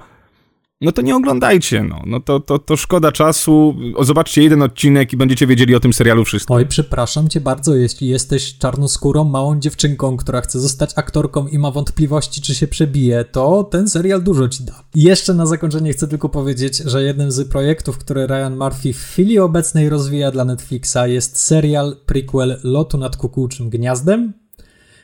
no 0.82 0.92
to 0.92 1.02
nie 1.02 1.16
oglądajcie, 1.16 1.84
no. 1.84 2.02
no 2.06 2.20
to, 2.20 2.40
to, 2.40 2.60
to 2.60 2.78
szkoda 2.78 3.12
czasu. 3.12 3.76
Zobaczcie 4.02 4.44
jeden 4.44 4.62
odcinek 4.62 5.14
i 5.14 5.18
będziecie 5.18 5.48
wiedzieli 5.48 5.76
o 5.76 5.80
tym 5.80 5.94
serialu 5.94 6.26
wszystko. 6.26 6.54
Oj, 6.54 6.66
przepraszam 6.66 7.30
cię 7.30 7.42
bardzo, 7.42 7.76
jeśli 7.76 8.08
jesteś 8.08 8.58
czarnoskórą, 8.58 9.24
małą 9.24 9.60
dziewczynką, 9.60 10.18
która 10.18 10.42
chce 10.42 10.60
zostać 10.60 10.92
aktorką 10.96 11.48
i 11.48 11.58
ma 11.58 11.72
wątpliwości, 11.72 12.42
czy 12.42 12.56
się 12.56 12.68
przebije, 12.68 13.26
to 13.26 13.64
ten 13.64 13.90
serial 13.90 14.24
dużo 14.24 14.50
ci 14.50 14.64
da. 14.64 14.84
I 14.96 15.04
jeszcze 15.04 15.34
na 15.34 15.46
zakończenie 15.46 15.94
chcę 15.94 16.08
tylko 16.08 16.30
powiedzieć, 16.30 16.78
że 16.78 17.04
jednym 17.04 17.32
z 17.32 17.50
projektów, 17.50 17.98
które 17.98 18.28
Ryan 18.28 18.58
Murphy 18.58 18.94
w 18.94 19.04
chwili 19.04 19.40
obecnej 19.40 19.90
rozwija 19.90 20.32
dla 20.32 20.46
Netflixa 20.46 20.98
jest 21.06 21.40
serial 21.40 21.98
prequel 22.06 22.60
Lotu 22.64 22.98
nad 22.98 23.18
kukułczym 23.18 23.70
gniazdem, 23.70 24.34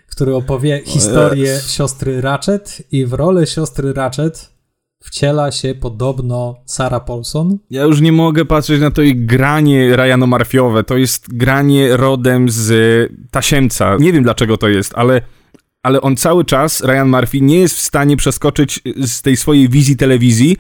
który 0.08 0.36
opowie 0.36 0.82
historię 0.86 1.60
siostry 1.68 2.22
Ratchet 2.22 2.82
i 2.92 3.06
w 3.06 3.14
rolę 3.14 3.48
siostry 3.48 3.94
Ratchet 3.94 4.57
wciela 5.00 5.52
się 5.52 5.76
podobno 5.76 6.56
Sarah 6.66 7.06
Paulson. 7.06 7.58
Ja 7.70 7.84
już 7.84 8.02
nie 8.02 8.12
mogę 8.12 8.46
patrzeć 8.46 8.82
na 8.82 8.92
to 8.92 9.02
ich 9.02 9.26
granie 9.26 9.96
Ryano 9.96 10.28
Marfiowe. 10.28 10.84
To 10.84 10.98
jest 10.98 11.38
granie 11.38 11.98
rodem 11.98 12.50
z 12.50 12.72
Tasiemca. 13.32 13.98
Nie 14.00 14.14
wiem 14.14 14.24
dlaczego 14.24 14.58
to 14.58 14.68
jest, 14.68 14.94
ale, 14.96 15.22
ale 15.84 16.02
on 16.02 16.16
cały 16.16 16.46
czas, 16.46 16.84
Ryan 16.84 17.08
Murphy, 17.08 17.42
nie 17.42 17.60
jest 17.60 17.76
w 17.76 17.82
stanie 17.82 18.18
przeskoczyć 18.18 18.80
z 19.06 19.22
tej 19.22 19.38
swojej 19.38 19.70
wizji 19.70 19.98
telewizji 19.98 20.58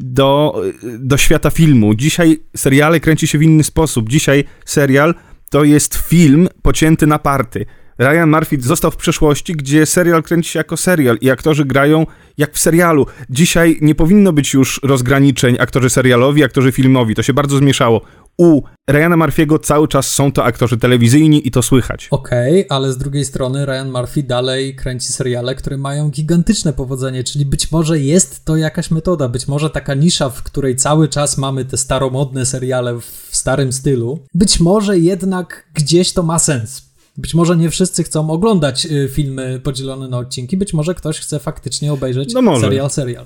do, 0.00 0.62
do 0.98 1.16
świata 1.16 1.50
filmu. 1.50 1.94
Dzisiaj 1.94 2.42
seriale 2.56 3.00
kręci 3.00 3.26
się 3.26 3.38
w 3.38 3.42
inny 3.42 3.64
sposób. 3.64 4.08
Dzisiaj 4.08 4.44
serial 4.64 5.14
to 5.50 5.64
jest 5.64 5.94
film 5.94 6.48
pocięty 6.62 7.06
na 7.06 7.18
party. 7.18 7.66
Ryan 7.98 8.30
Murphy 8.30 8.56
został 8.60 8.90
w 8.90 8.96
przeszłości, 8.96 9.52
gdzie 9.52 9.86
serial 9.86 10.22
kręci 10.22 10.50
się 10.50 10.58
jako 10.58 10.76
serial 10.76 11.18
i 11.20 11.30
aktorzy 11.30 11.64
grają 11.64 12.06
jak 12.38 12.54
w 12.54 12.58
serialu. 12.58 13.06
Dzisiaj 13.30 13.78
nie 13.80 13.94
powinno 13.94 14.32
być 14.32 14.54
już 14.54 14.80
rozgraniczeń 14.82 15.56
aktorzy 15.60 15.90
serialowi, 15.90 16.44
aktorzy 16.44 16.72
filmowi. 16.72 17.14
To 17.14 17.22
się 17.22 17.34
bardzo 17.34 17.58
zmieszało. 17.58 18.00
U 18.38 18.62
Ryana 18.90 19.16
Murphy'ego 19.16 19.60
cały 19.60 19.88
czas 19.88 20.10
są 20.10 20.32
to 20.32 20.44
aktorzy 20.44 20.78
telewizyjni 20.78 21.48
i 21.48 21.50
to 21.50 21.62
słychać. 21.62 22.08
Okej, 22.10 22.66
okay, 22.66 22.76
ale 22.76 22.92
z 22.92 22.98
drugiej 22.98 23.24
strony 23.24 23.66
Ryan 23.66 23.90
Murphy 23.90 24.22
dalej 24.22 24.76
kręci 24.76 25.12
seriale, 25.12 25.54
które 25.54 25.76
mają 25.76 26.10
gigantyczne 26.10 26.72
powodzenie, 26.72 27.24
czyli 27.24 27.46
być 27.46 27.72
może 27.72 27.98
jest 27.98 28.44
to 28.44 28.56
jakaś 28.56 28.90
metoda, 28.90 29.28
być 29.28 29.48
może 29.48 29.70
taka 29.70 29.94
nisza, 29.94 30.30
w 30.30 30.42
której 30.42 30.76
cały 30.76 31.08
czas 31.08 31.38
mamy 31.38 31.64
te 31.64 31.76
staromodne 31.76 32.46
seriale 32.46 33.00
w 33.00 33.36
starym 33.36 33.72
stylu, 33.72 34.18
być 34.34 34.60
może 34.60 34.98
jednak 34.98 35.66
gdzieś 35.74 36.12
to 36.12 36.22
ma 36.22 36.38
sens. 36.38 36.85
Być 37.18 37.34
może 37.34 37.56
nie 37.56 37.70
wszyscy 37.70 38.04
chcą 38.04 38.30
oglądać 38.30 38.86
y, 38.86 39.08
filmy 39.12 39.60
podzielone 39.60 40.08
na 40.08 40.18
odcinki, 40.18 40.56
być 40.56 40.74
może 40.74 40.94
ktoś 40.94 41.20
chce 41.20 41.38
faktycznie 41.38 41.92
obejrzeć 41.92 42.34
no 42.34 42.42
może. 42.42 42.60
serial 42.60 42.90
serial. 42.90 43.24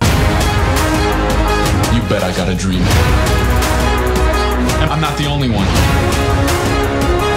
You 1.94 2.02
bet 2.08 2.22
I 2.22 2.40
got 2.40 2.48
a 2.48 2.54
dream. 2.54 2.82
I'm 4.90 5.00
not 5.00 5.16
the 5.16 5.30
only 5.30 5.48
one. 5.48 5.66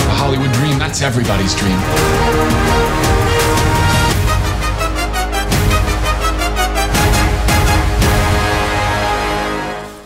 A 0.10 0.16
Hollywood 0.16 0.52
dream, 0.52 0.80
that's 0.80 1.02
everybody's 1.02 1.60
dream. 1.60 1.80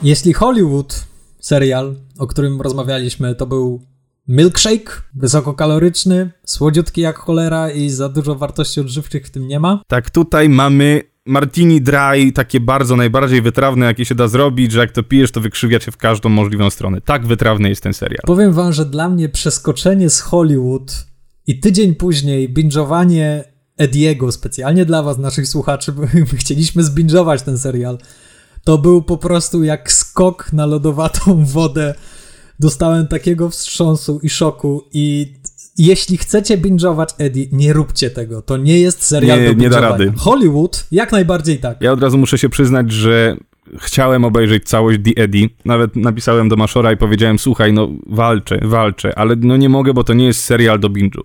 Jeśli 0.03 0.33
Hollywood 0.33 1.03
serial, 1.39 1.95
o 2.19 2.27
którym 2.27 2.61
rozmawialiśmy, 2.61 3.35
to 3.35 3.45
był 3.45 3.81
milkshake, 4.27 5.01
wysokokaloryczny, 5.15 6.31
słodziutki 6.45 7.01
jak 7.01 7.17
cholera 7.17 7.71
i 7.71 7.89
za 7.89 8.09
dużo 8.09 8.35
wartości 8.35 8.79
odżywczych 8.79 9.27
w 9.27 9.29
tym 9.29 9.47
nie 9.47 9.59
ma. 9.59 9.81
Tak, 9.87 10.09
tutaj 10.09 10.49
mamy 10.49 11.01
martini 11.25 11.81
dry, 11.81 12.31
takie 12.35 12.59
bardzo 12.59 12.95
najbardziej 12.95 13.41
wytrawne, 13.41 13.85
jakie 13.85 14.05
się 14.05 14.15
da 14.15 14.27
zrobić, 14.27 14.71
że 14.71 14.79
jak 14.79 14.91
to 14.91 15.03
pijesz, 15.03 15.31
to 15.31 15.41
wykrzywia 15.41 15.79
cię 15.79 15.91
w 15.91 15.97
każdą 15.97 16.29
możliwą 16.29 16.69
stronę. 16.69 17.01
Tak 17.01 17.25
wytrawny 17.25 17.69
jest 17.69 17.83
ten 17.83 17.93
serial. 17.93 18.21
Powiem 18.25 18.53
wam, 18.53 18.73
że 18.73 18.85
dla 18.85 19.09
mnie 19.09 19.29
przeskoczenie 19.29 20.09
z 20.09 20.19
Hollywood 20.19 21.05
i 21.47 21.59
tydzień 21.59 21.95
później 21.95 22.53
binge'owanie 22.53 23.43
Ediego, 23.77 24.31
specjalnie 24.31 24.85
dla 24.85 25.03
was, 25.03 25.17
naszych 25.17 25.47
słuchaczy, 25.47 25.91
bo 25.91 26.01
my 26.01 26.25
chcieliśmy 26.25 26.83
zbinge'ować 26.83 27.41
ten 27.41 27.57
serial, 27.57 27.97
to 28.63 28.77
był 28.77 29.01
po 29.01 29.17
prostu 29.17 29.63
jak 29.63 29.91
skok 29.91 30.53
na 30.53 30.65
lodowatą 30.65 31.45
wodę 31.45 31.95
dostałem 32.59 33.07
takiego 33.07 33.49
wstrząsu 33.49 34.19
i 34.23 34.29
szoku 34.29 34.83
i 34.93 35.33
jeśli 35.77 36.17
chcecie 36.17 36.57
binge'ować 36.57 37.07
Eddie, 37.17 37.45
nie 37.51 37.73
róbcie 37.73 38.09
tego. 38.09 38.41
To 38.41 38.57
nie 38.57 38.79
jest 38.79 39.03
serial 39.03 39.41
nie, 39.41 39.47
do 39.47 39.61
nie 39.61 39.69
da 39.69 39.79
rady. 39.79 40.13
Hollywood 40.17 40.87
jak 40.91 41.11
najbardziej 41.11 41.57
tak. 41.57 41.77
Ja 41.81 41.91
od 41.91 42.01
razu 42.01 42.17
muszę 42.17 42.37
się 42.37 42.49
przyznać, 42.49 42.91
że 42.91 43.37
chciałem 43.79 44.25
obejrzeć 44.25 44.63
całość 44.63 44.99
The 45.03 45.23
Eddie. 45.23 45.47
Nawet 45.65 45.95
napisałem 45.95 46.49
do 46.49 46.55
Maszora 46.55 46.91
i 46.91 46.97
powiedziałem, 46.97 47.39
słuchaj, 47.39 47.73
no 47.73 47.89
walczę, 48.07 48.59
walczę, 48.63 49.19
ale 49.19 49.35
no 49.35 49.57
nie 49.57 49.69
mogę, 49.69 49.93
bo 49.93 50.03
to 50.03 50.13
nie 50.13 50.25
jest 50.25 50.43
serial 50.43 50.79
do 50.79 50.89
binge'u. 50.89 51.21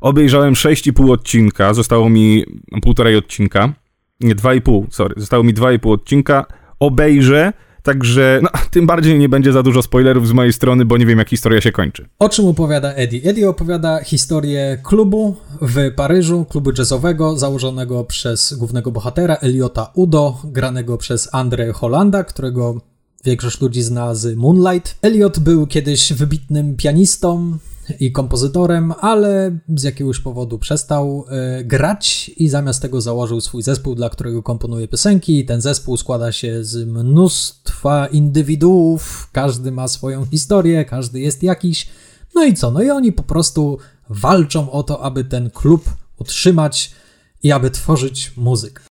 Obejrzałem 0.00 0.54
6,5 0.54 1.12
odcinka, 1.12 1.74
zostało 1.74 2.08
mi 2.08 2.44
półtorej 2.82 3.16
odcinka. 3.16 3.72
Nie, 4.20 4.36
2,5, 4.36 4.84
sorry. 4.90 5.14
Zostało 5.16 5.44
mi 5.44 5.54
2,5 5.54 5.92
odcinka. 5.92 6.46
Obejrzę 6.80 7.52
Także 7.86 8.40
no, 8.42 8.48
tym 8.70 8.86
bardziej 8.86 9.18
nie 9.18 9.28
będzie 9.28 9.52
za 9.52 9.62
dużo 9.62 9.82
spoilerów 9.82 10.28
z 10.28 10.32
mojej 10.32 10.52
strony, 10.52 10.84
bo 10.84 10.96
nie 10.96 11.06
wiem, 11.06 11.18
jak 11.18 11.28
historia 11.28 11.60
się 11.60 11.72
kończy. 11.72 12.08
O 12.18 12.28
czym 12.28 12.46
opowiada 12.46 12.92
Eddie? 12.92 13.20
Eddie 13.30 13.48
opowiada 13.48 14.04
historię 14.04 14.78
klubu 14.82 15.36
w 15.60 15.94
Paryżu, 15.96 16.44
klubu 16.44 16.70
jazzowego, 16.78 17.38
założonego 17.38 18.04
przez 18.04 18.54
głównego 18.54 18.90
bohatera 18.90 19.34
Eliota 19.34 19.90
Udo, 19.94 20.38
granego 20.44 20.98
przez 20.98 21.32
André 21.32 21.72
Hollanda, 21.72 22.24
którego 22.24 22.80
większość 23.26 23.60
ludzi 23.60 23.82
zna 23.82 24.14
z 24.14 24.36
Moonlight. 24.36 24.96
Elliot 25.02 25.38
był 25.38 25.66
kiedyś 25.66 26.12
wybitnym 26.12 26.76
pianistą, 26.76 27.58
i 28.00 28.12
kompozytorem, 28.12 28.92
ale 29.00 29.58
z 29.76 29.82
jakiegoś 29.82 30.20
powodu 30.20 30.58
przestał 30.58 31.24
y, 31.60 31.64
grać 31.64 32.30
i 32.36 32.48
zamiast 32.48 32.82
tego 32.82 33.00
założył 33.00 33.40
swój 33.40 33.62
zespół, 33.62 33.94
dla 33.94 34.10
którego 34.10 34.42
komponuje 34.42 34.88
piosenki. 34.88 35.44
Ten 35.44 35.60
zespół 35.60 35.96
składa 35.96 36.32
się 36.32 36.64
z 36.64 36.88
mnóstwa 36.88 38.06
indywiduów, 38.06 39.28
każdy 39.32 39.72
ma 39.72 39.88
swoją 39.88 40.24
historię, 40.24 40.84
każdy 40.84 41.20
jest 41.20 41.42
jakiś. 41.42 41.88
No 42.34 42.44
i 42.44 42.54
co? 42.54 42.70
No 42.70 42.82
i 42.82 42.90
oni 42.90 43.12
po 43.12 43.22
prostu 43.22 43.78
walczą 44.10 44.70
o 44.70 44.82
to, 44.82 45.02
aby 45.02 45.24
ten 45.24 45.50
klub 45.50 45.84
utrzymać 46.18 46.92
i 47.42 47.52
aby 47.52 47.70
tworzyć 47.70 48.32
muzykę. 48.36 48.85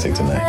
Fantastic 0.00 0.16
tonight. 0.16 0.40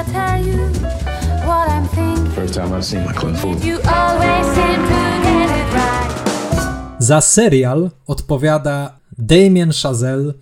Za 7.00 7.22
serial 7.22 7.90
odpowiada 8.08 9.00
Damien 9.18 9.72
Chazelle, 9.72 10.34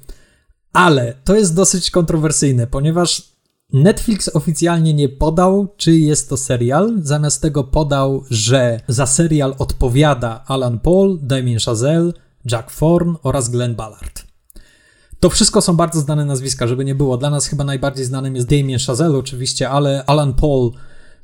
ale 0.74 1.14
to 1.24 1.36
jest 1.36 1.56
dosyć 1.56 1.92
kontrowersyjne, 1.92 2.68
ponieważ 2.68 3.30
Netflix 3.74 4.36
oficjalnie 4.36 4.94
nie 4.94 5.10
podał, 5.10 5.68
czy 5.78 5.92
jest 5.96 6.30
to 6.30 6.38
serial. 6.38 6.94
Zamiast 7.02 7.42
tego 7.42 7.64
podał, 7.64 8.24
że 8.30 8.80
za 8.88 9.06
serial 9.06 9.56
odpowiada 9.60 10.44
Alan 10.48 10.80
Paul, 10.80 11.20
Damien 11.22 11.60
Chazelle, 11.66 12.12
Jack 12.52 12.76
Thorne 12.80 13.14
oraz 13.24 13.50
Glenn 13.50 13.76
Ballard. 13.76 14.29
To 15.20 15.30
wszystko 15.30 15.62
są 15.62 15.76
bardzo 15.76 16.00
znane 16.00 16.26
nazwiska, 16.26 16.68
żeby 16.68 16.86
nie 16.86 16.96
było. 16.96 17.18
Dla 17.18 17.30
nas 17.30 17.48
chyba 17.48 17.64
najbardziej 17.64 18.06
znanym 18.06 18.36
jest 18.36 18.48
Damien 18.48 18.80
Chazelle 18.88 19.18
oczywiście, 19.18 19.70
ale 19.70 20.04
Alan 20.08 20.34
Paul, 20.34 20.72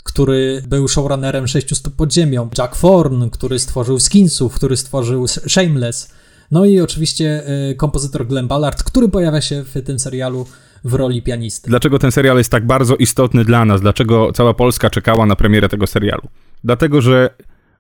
który 0.03 0.63
był 0.67 0.87
showrunnerem 0.87 1.47
600 1.47 1.93
pod 1.93 2.13
ziemią, 2.13 2.49
Jack 2.57 2.77
Thorne, 2.77 3.29
który 3.29 3.59
stworzył 3.59 3.99
Skinsów, 3.99 4.55
który 4.55 4.77
stworzył 4.77 5.27
Shameless, 5.27 6.11
no 6.51 6.65
i 6.65 6.81
oczywiście 6.81 7.43
y, 7.71 7.75
kompozytor 7.75 8.27
Glenn 8.27 8.47
Ballard, 8.47 8.83
który 8.83 9.09
pojawia 9.09 9.41
się 9.41 9.63
w 9.63 9.83
tym 9.83 9.99
serialu 9.99 10.45
w 10.83 10.93
roli 10.93 11.21
pianisty. 11.21 11.69
Dlaczego 11.69 11.99
ten 11.99 12.11
serial 12.11 12.37
jest 12.37 12.51
tak 12.51 12.65
bardzo 12.67 12.95
istotny 12.95 13.45
dla 13.45 13.65
nas? 13.65 13.81
Dlaczego 13.81 14.31
cała 14.33 14.53
Polska 14.53 14.89
czekała 14.89 15.25
na 15.25 15.35
premierę 15.35 15.69
tego 15.69 15.87
serialu? 15.87 16.21
Dlatego, 16.63 17.01
że 17.01 17.29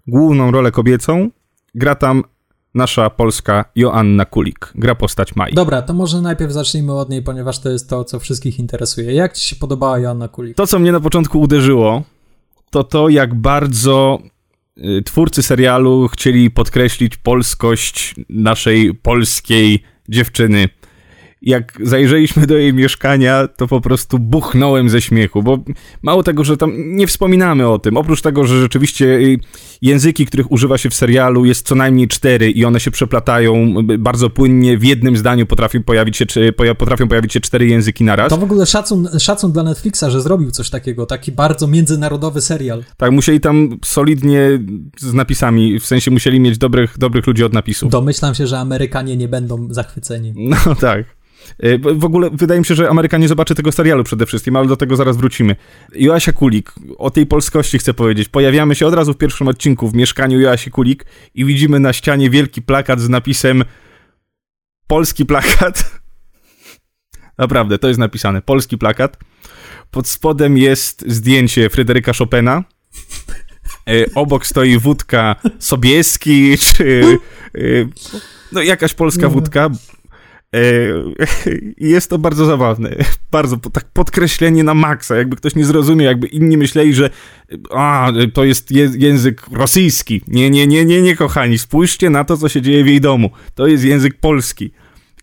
główną 0.07 0.51
rolę 0.51 0.71
kobiecą 0.71 1.29
gra 1.75 1.95
tam 1.95 2.23
nasza 2.75 3.09
polska 3.09 3.65
Joanna 3.75 4.25
Kulik. 4.25 4.71
Gra 4.75 4.95
postać 4.95 5.35
Maj. 5.35 5.53
Dobra, 5.53 5.81
to 5.81 5.93
może 5.93 6.21
najpierw 6.21 6.51
zacznijmy 6.51 6.93
od 6.93 7.09
niej, 7.09 7.23
ponieważ 7.23 7.59
to 7.59 7.69
jest 7.69 7.89
to, 7.89 8.03
co 8.03 8.19
wszystkich 8.19 8.59
interesuje. 8.59 9.13
Jak 9.13 9.33
ci 9.33 9.47
się 9.47 9.55
podobała 9.55 9.99
Joanna 9.99 10.27
Kulik? 10.27 10.57
To, 10.57 10.67
co 10.67 10.79
mnie 10.79 10.91
na 10.91 10.99
początku 10.99 11.41
uderzyło, 11.41 12.03
to 12.69 12.83
to, 12.83 13.09
jak 13.09 13.35
bardzo 13.35 14.19
y, 14.77 15.01
twórcy 15.05 15.43
serialu 15.43 16.07
chcieli 16.07 16.51
podkreślić 16.51 17.17
polskość 17.17 18.15
naszej 18.29 18.93
polskiej 18.93 19.83
dziewczyny 20.09 20.69
jak 21.45 21.79
zajrzeliśmy 21.83 22.47
do 22.47 22.57
jej 22.57 22.73
mieszkania, 22.73 23.47
to 23.47 23.67
po 23.67 23.81
prostu 23.81 24.19
buchnąłem 24.19 24.89
ze 24.89 25.01
śmiechu, 25.01 25.43
bo 25.43 25.59
mało 26.01 26.23
tego, 26.23 26.43
że 26.43 26.57
tam 26.57 26.73
nie 26.75 27.07
wspominamy 27.07 27.67
o 27.67 27.79
tym. 27.79 27.97
Oprócz 27.97 28.21
tego, 28.21 28.47
że 28.47 28.61
rzeczywiście 28.61 29.19
języki, 29.81 30.25
których 30.25 30.51
używa 30.51 30.77
się 30.77 30.89
w 30.89 30.93
serialu, 30.93 31.45
jest 31.45 31.67
co 31.67 31.75
najmniej 31.75 32.07
cztery 32.07 32.51
i 32.51 32.65
one 32.65 32.79
się 32.79 32.91
przeplatają 32.91 33.73
bardzo 33.99 34.29
płynnie. 34.29 34.77
W 34.77 34.83
jednym 34.83 35.17
zdaniu 35.17 35.45
potrafią 35.45 35.83
pojawić 35.83 36.17
się, 36.17 36.25
potrafią 36.77 37.07
pojawić 37.07 37.33
się 37.33 37.39
cztery 37.39 37.67
języki 37.67 38.03
naraz. 38.03 38.29
To 38.29 38.37
w 38.37 38.43
ogóle 38.43 38.65
szacun, 38.65 39.09
szacun 39.19 39.51
dla 39.51 39.63
Netflixa, 39.63 40.03
że 40.09 40.21
zrobił 40.21 40.51
coś 40.51 40.69
takiego, 40.69 41.05
taki 41.05 41.31
bardzo 41.31 41.67
międzynarodowy 41.67 42.41
serial. 42.41 42.83
Tak, 42.97 43.11
musieli 43.11 43.39
tam 43.39 43.77
solidnie 43.85 44.39
z 44.99 45.13
napisami, 45.13 45.79
w 45.79 45.85
sensie 45.85 46.11
musieli 46.11 46.39
mieć 46.39 46.57
dobrych, 46.57 46.97
dobrych 46.97 47.27
ludzi 47.27 47.43
od 47.43 47.53
napisu. 47.53 47.89
Domyślam 47.89 48.35
się, 48.35 48.47
że 48.47 48.59
Amerykanie 48.59 49.17
nie 49.17 49.27
będą 49.27 49.67
zachwyceni. 49.73 50.33
No 50.35 50.75
tak. 50.75 51.05
E, 51.59 51.77
w 51.77 52.05
ogóle 52.05 52.29
wydaje 52.33 52.59
mi 52.59 52.65
się, 52.65 52.75
że 52.75 52.89
Ameryka 52.89 53.17
nie 53.17 53.27
zobaczy 53.27 53.55
tego 53.55 53.71
serialu 53.71 54.03
przede 54.03 54.25
wszystkim, 54.25 54.55
ale 54.55 54.67
do 54.67 54.77
tego 54.77 54.95
zaraz 54.95 55.17
wrócimy. 55.17 55.55
Joasia 55.95 56.31
Kulik, 56.31 56.71
o 56.97 57.11
tej 57.11 57.25
polskości 57.25 57.77
chcę 57.77 57.93
powiedzieć. 57.93 58.29
Pojawiamy 58.29 58.75
się 58.75 58.87
od 58.87 58.93
razu 58.93 59.13
w 59.13 59.17
pierwszym 59.17 59.47
odcinku 59.47 59.87
w 59.87 59.95
mieszkaniu 59.95 60.39
Joasi 60.39 60.71
Kulik 60.71 61.05
i 61.35 61.45
widzimy 61.45 61.79
na 61.79 61.93
ścianie 61.93 62.29
wielki 62.29 62.61
plakat 62.61 62.99
z 62.99 63.09
napisem 63.09 63.63
polski 64.87 65.25
plakat. 65.25 65.91
Naprawdę, 67.37 67.77
to 67.77 67.87
jest 67.87 67.99
napisane. 67.99 68.41
Polski 68.41 68.77
plakat. 68.77 69.17
Pod 69.91 70.07
spodem 70.07 70.57
jest 70.57 71.03
zdjęcie 71.07 71.69
Fryderyka 71.69 72.13
Chopina. 72.13 72.63
E, 73.89 74.05
obok 74.15 74.47
stoi 74.47 74.77
wódka 74.77 75.35
Sobieski, 75.59 76.57
czy 76.57 77.17
e, 77.55 77.59
no, 78.51 78.61
jakaś 78.61 78.93
polska 78.93 79.29
wódka. 79.29 79.69
E, 80.55 80.59
jest 81.95 82.09
to 82.09 82.17
bardzo 82.17 82.45
zabawne. 82.45 82.95
Bardzo 83.31 83.57
tak 83.57 83.85
podkreślenie 83.85 84.63
na 84.63 84.73
maksa. 84.73 85.15
Jakby 85.15 85.35
ktoś 85.35 85.55
nie 85.55 85.65
zrozumiał, 85.65 86.05
jakby 86.05 86.27
inni 86.27 86.57
myśleli, 86.57 86.93
że 86.93 87.09
a, 87.71 88.11
to 88.33 88.43
jest 88.43 88.71
język 88.97 89.41
rosyjski. 89.51 90.21
Nie, 90.27 90.49
nie, 90.49 90.67
nie, 90.67 90.85
nie, 90.85 91.01
nie, 91.01 91.15
kochani. 91.15 91.57
Spójrzcie 91.57 92.09
na 92.09 92.23
to, 92.23 92.37
co 92.37 92.49
się 92.49 92.61
dzieje 92.61 92.83
w 92.83 92.87
jej 92.87 93.01
domu. 93.01 93.29
To 93.55 93.67
jest 93.67 93.83
język 93.83 94.19
polski. 94.19 94.71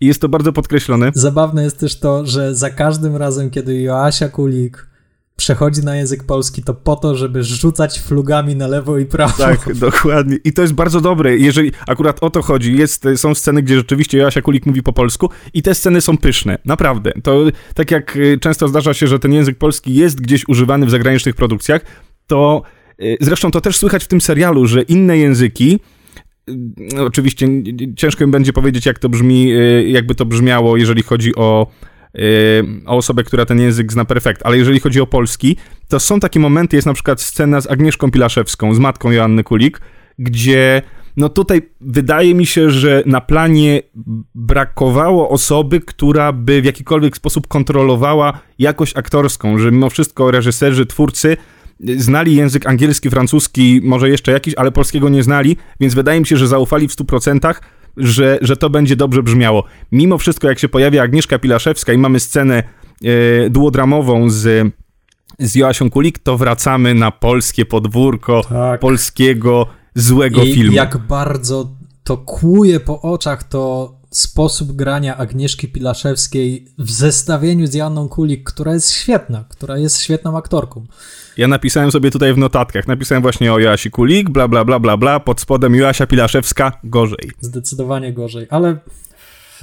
I 0.00 0.06
jest 0.06 0.20
to 0.20 0.28
bardzo 0.28 0.52
podkreślone. 0.52 1.10
Zabawne 1.14 1.64
jest 1.64 1.78
też 1.78 1.98
to, 1.98 2.26
że 2.26 2.54
za 2.54 2.70
każdym 2.70 3.16
razem, 3.16 3.50
kiedy 3.50 3.80
Joasia 3.80 4.28
Kulik 4.28 4.91
przechodzi 5.36 5.84
na 5.84 5.96
język 5.96 6.24
polski, 6.24 6.62
to 6.62 6.74
po 6.74 6.96
to, 6.96 7.16
żeby 7.16 7.44
rzucać 7.44 8.00
flugami 8.00 8.56
na 8.56 8.66
lewo 8.66 8.98
i 8.98 9.06
prawo. 9.06 9.32
Tak, 9.38 9.74
dokładnie. 9.74 10.38
I 10.44 10.52
to 10.52 10.62
jest 10.62 10.74
bardzo 10.74 11.00
dobre, 11.00 11.36
jeżeli 11.36 11.72
akurat 11.86 12.22
o 12.22 12.30
to 12.30 12.42
chodzi. 12.42 12.76
Jest, 12.76 13.04
są 13.16 13.34
sceny, 13.34 13.62
gdzie 13.62 13.76
rzeczywiście 13.76 14.18
Joasia 14.18 14.42
Kulik 14.42 14.66
mówi 14.66 14.82
po 14.82 14.92
polsku 14.92 15.30
i 15.54 15.62
te 15.62 15.74
sceny 15.74 16.00
są 16.00 16.18
pyszne, 16.18 16.58
naprawdę. 16.64 17.12
To 17.22 17.44
tak 17.74 17.90
jak 17.90 18.16
y, 18.16 18.38
często 18.40 18.68
zdarza 18.68 18.94
się, 18.94 19.06
że 19.06 19.18
ten 19.18 19.32
język 19.32 19.58
polski 19.58 19.94
jest 19.94 20.20
gdzieś 20.20 20.48
używany 20.48 20.86
w 20.86 20.90
zagranicznych 20.90 21.34
produkcjach, 21.34 21.82
to 22.26 22.62
y, 23.02 23.16
zresztą 23.20 23.50
to 23.50 23.60
też 23.60 23.76
słychać 23.76 24.04
w 24.04 24.08
tym 24.08 24.20
serialu, 24.20 24.66
że 24.66 24.82
inne 24.82 25.18
języki 25.18 25.80
y, 26.48 27.04
oczywiście 27.04 27.48
ciężko 27.96 28.26
mi 28.26 28.32
będzie 28.32 28.52
powiedzieć, 28.52 28.86
jak 28.86 28.98
to 28.98 29.08
brzmi, 29.08 29.52
jakby 29.86 30.14
to 30.14 30.26
brzmiało, 30.26 30.76
jeżeli 30.76 31.02
chodzi 31.02 31.34
o 31.36 31.66
o 32.86 32.96
osobę, 32.96 33.24
która 33.24 33.46
ten 33.46 33.60
język 33.60 33.92
zna 33.92 34.04
perfekt, 34.04 34.42
ale 34.44 34.58
jeżeli 34.58 34.80
chodzi 34.80 35.00
o 35.00 35.06
polski, 35.06 35.56
to 35.88 36.00
są 36.00 36.20
takie 36.20 36.40
momenty, 36.40 36.76
jest 36.76 36.86
na 36.86 36.94
przykład 36.94 37.20
scena 37.20 37.60
z 37.60 37.70
Agnieszką 37.70 38.10
Pilaszewską, 38.10 38.74
z 38.74 38.78
matką 38.78 39.10
Joanny 39.10 39.44
Kulik, 39.44 39.80
gdzie 40.18 40.82
no 41.16 41.28
tutaj 41.28 41.62
wydaje 41.80 42.34
mi 42.34 42.46
się, 42.46 42.70
że 42.70 43.02
na 43.06 43.20
planie 43.20 43.82
brakowało 44.34 45.28
osoby, 45.28 45.80
która 45.80 46.32
by 46.32 46.62
w 46.62 46.64
jakikolwiek 46.64 47.16
sposób 47.16 47.48
kontrolowała 47.48 48.40
jakość 48.58 48.96
aktorską, 48.96 49.58
że 49.58 49.70
mimo 49.70 49.90
wszystko 49.90 50.30
reżyserzy, 50.30 50.86
twórcy 50.86 51.36
znali 51.96 52.36
język 52.36 52.66
angielski, 52.66 53.10
francuski, 53.10 53.80
może 53.84 54.08
jeszcze 54.08 54.32
jakiś, 54.32 54.54
ale 54.54 54.72
polskiego 54.72 55.08
nie 55.08 55.22
znali, 55.22 55.56
więc 55.80 55.94
wydaje 55.94 56.20
mi 56.20 56.26
się, 56.26 56.36
że 56.36 56.48
zaufali 56.48 56.88
w 56.88 56.96
100%, 56.96 57.54
że, 57.96 58.38
że 58.40 58.56
to 58.56 58.70
będzie 58.70 58.96
dobrze 58.96 59.22
brzmiało. 59.22 59.64
Mimo 59.92 60.18
wszystko, 60.18 60.48
jak 60.48 60.58
się 60.58 60.68
pojawia 60.68 61.02
Agnieszka 61.02 61.38
Pilaszewska 61.38 61.92
i 61.92 61.98
mamy 61.98 62.20
scenę 62.20 62.62
e, 63.04 63.50
duodramową 63.50 64.30
z, 64.30 64.72
z 65.38 65.54
Joasią 65.54 65.90
Kulik, 65.90 66.18
to 66.18 66.36
wracamy 66.38 66.94
na 66.94 67.10
polskie 67.10 67.66
podwórko 67.66 68.42
tak. 68.48 68.80
polskiego 68.80 69.66
złego 69.94 70.42
I 70.42 70.54
filmu. 70.54 70.76
jak 70.76 70.98
bardzo 70.98 71.70
to 72.04 72.16
kłuje 72.16 72.80
po 72.80 73.02
oczach 73.02 73.44
to 73.44 73.92
sposób 74.12 74.72
grania 74.72 75.16
Agnieszki 75.16 75.68
Pilaszewskiej 75.68 76.66
w 76.78 76.90
zestawieniu 76.90 77.66
z 77.66 77.74
Janą 77.74 78.08
Kulik, 78.08 78.44
która 78.44 78.74
jest 78.74 78.90
świetna, 78.90 79.44
która 79.48 79.78
jest 79.78 80.00
świetną 80.00 80.38
aktorką. 80.38 80.86
Ja 81.36 81.48
napisałem 81.48 81.92
sobie 81.92 82.10
tutaj 82.10 82.34
w 82.34 82.38
notatkach, 82.38 82.86
napisałem 82.88 83.22
właśnie 83.22 83.52
o 83.52 83.58
Joasi 83.58 83.90
Kulik, 83.90 84.30
bla, 84.30 84.48
bla, 84.48 84.64
bla, 84.64 84.80
bla, 84.80 84.96
bla, 84.96 85.20
pod 85.20 85.40
spodem 85.40 85.74
Joasia 85.74 86.06
Pilaszewska, 86.06 86.72
gorzej. 86.84 87.30
Zdecydowanie 87.40 88.12
gorzej, 88.12 88.46
ale 88.50 88.76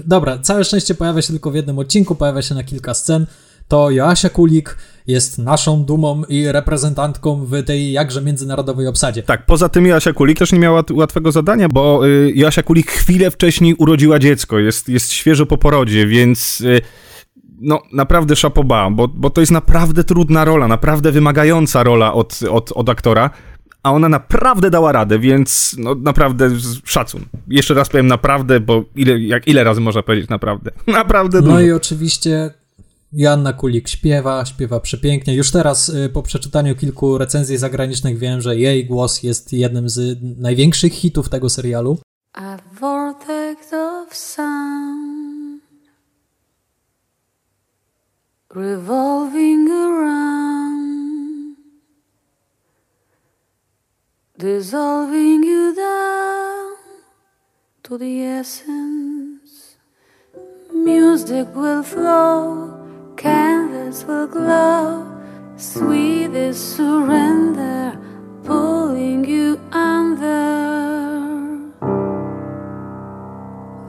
dobra, 0.05 0.39
całe 0.39 0.63
szczęście 0.63 0.95
pojawia 0.95 1.21
się 1.21 1.33
tylko 1.33 1.51
w 1.51 1.55
jednym 1.55 1.79
odcinku, 1.79 2.15
pojawia 2.15 2.41
się 2.41 2.55
na 2.55 2.63
kilka 2.63 2.93
scen, 2.93 3.25
to 3.69 3.91
Joasia 3.91 4.29
Kulik 4.29 4.77
jest 5.07 5.37
naszą 5.37 5.83
dumą 5.83 6.23
i 6.29 6.51
reprezentantką 6.51 7.45
w 7.45 7.63
tej 7.63 7.91
jakże 7.91 8.21
międzynarodowej 8.21 8.87
obsadzie. 8.87 9.23
Tak, 9.23 9.45
poza 9.45 9.69
tym 9.69 9.85
Joasia 9.85 10.13
Kulik 10.13 10.39
też 10.39 10.51
nie 10.51 10.59
miała 10.59 10.83
łatwego 10.91 11.31
zadania, 11.31 11.67
bo 11.69 12.07
y, 12.07 12.31
Joasia 12.35 12.63
Kulik 12.63 12.91
chwilę 12.91 13.31
wcześniej 13.31 13.73
urodziła 13.73 14.19
dziecko, 14.19 14.59
jest, 14.59 14.89
jest 14.89 15.11
świeżo 15.11 15.45
po 15.45 15.57
porodzie, 15.57 16.07
więc... 16.07 16.61
Y, 16.61 16.81
no 17.61 17.81
naprawdę 17.93 18.35
szapoba, 18.35 18.89
bo, 18.89 19.07
bo 19.07 19.29
to 19.29 19.41
jest 19.41 19.51
naprawdę 19.51 20.03
trudna 20.03 20.45
rola, 20.45 20.67
naprawdę 20.67 21.11
wymagająca 21.11 21.83
rola 21.83 22.13
od, 22.13 22.39
od, 22.49 22.71
od 22.71 22.89
aktora, 22.89 23.29
a 23.83 23.91
ona 23.91 24.09
naprawdę 24.09 24.69
dała 24.69 24.91
radę, 24.91 25.19
więc 25.19 25.75
no 25.79 25.95
naprawdę 25.95 26.49
szacun. 26.83 27.25
Jeszcze 27.47 27.73
raz 27.73 27.89
powiem 27.89 28.07
naprawdę, 28.07 28.59
bo 28.59 28.83
ile, 28.95 29.19
jak, 29.19 29.47
ile 29.47 29.63
razy 29.63 29.81
można 29.81 30.03
powiedzieć 30.03 30.29
naprawdę? 30.29 30.71
Naprawdę 30.87 31.41
dużo. 31.41 31.53
No 31.53 31.61
i 31.61 31.71
oczywiście 31.71 32.53
Joanna 33.13 33.53
Kulik 33.53 33.89
śpiewa, 33.89 34.45
śpiewa 34.45 34.79
przepięknie. 34.79 35.35
Już 35.35 35.51
teraz 35.51 35.89
y, 35.89 36.09
po 36.13 36.23
przeczytaniu 36.23 36.75
kilku 36.75 37.17
recenzji 37.17 37.57
zagranicznych 37.57 38.17
wiem, 38.17 38.41
że 38.41 38.57
jej 38.57 38.85
głos 38.85 39.23
jest 39.23 39.53
jednym 39.53 39.89
z 39.89 40.19
największych 40.39 40.93
hitów 40.93 41.29
tego 41.29 41.49
serialu. 41.49 41.99
A 42.33 42.57
vortex 42.79 43.73
of 43.73 44.15
sound 44.15 45.61
revolving 48.55 49.69
around 49.69 51.57
dissolving 54.37 55.45
you 55.45 55.75
down 55.75 56.75
to 57.81 57.97
the 57.97 58.39
essence 58.39 59.77
music 60.73 61.47
will 61.55 61.83
flow 61.83 62.78
canvas 63.21 64.05
will 64.07 64.27
glow. 64.27 65.05
Sweet 65.57 66.31
is 66.49 66.57
surrender, 66.75 67.97
pulling 68.43 69.27
you 69.27 69.57
under 69.73 70.69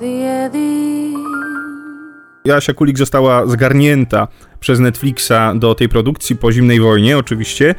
the 0.00 0.44
eddy. 0.44 1.14
Jasia 2.44 2.74
Kulik 2.74 2.98
została 2.98 3.46
zgarnięta 3.46 4.28
przez 4.60 4.80
Netflixa 4.80 5.54
do 5.54 5.74
tej 5.74 5.88
produkcji 5.88 6.36
po 6.36 6.52
zimnej 6.52 6.80
wojnie, 6.80 7.18
oczywiście 7.18 7.74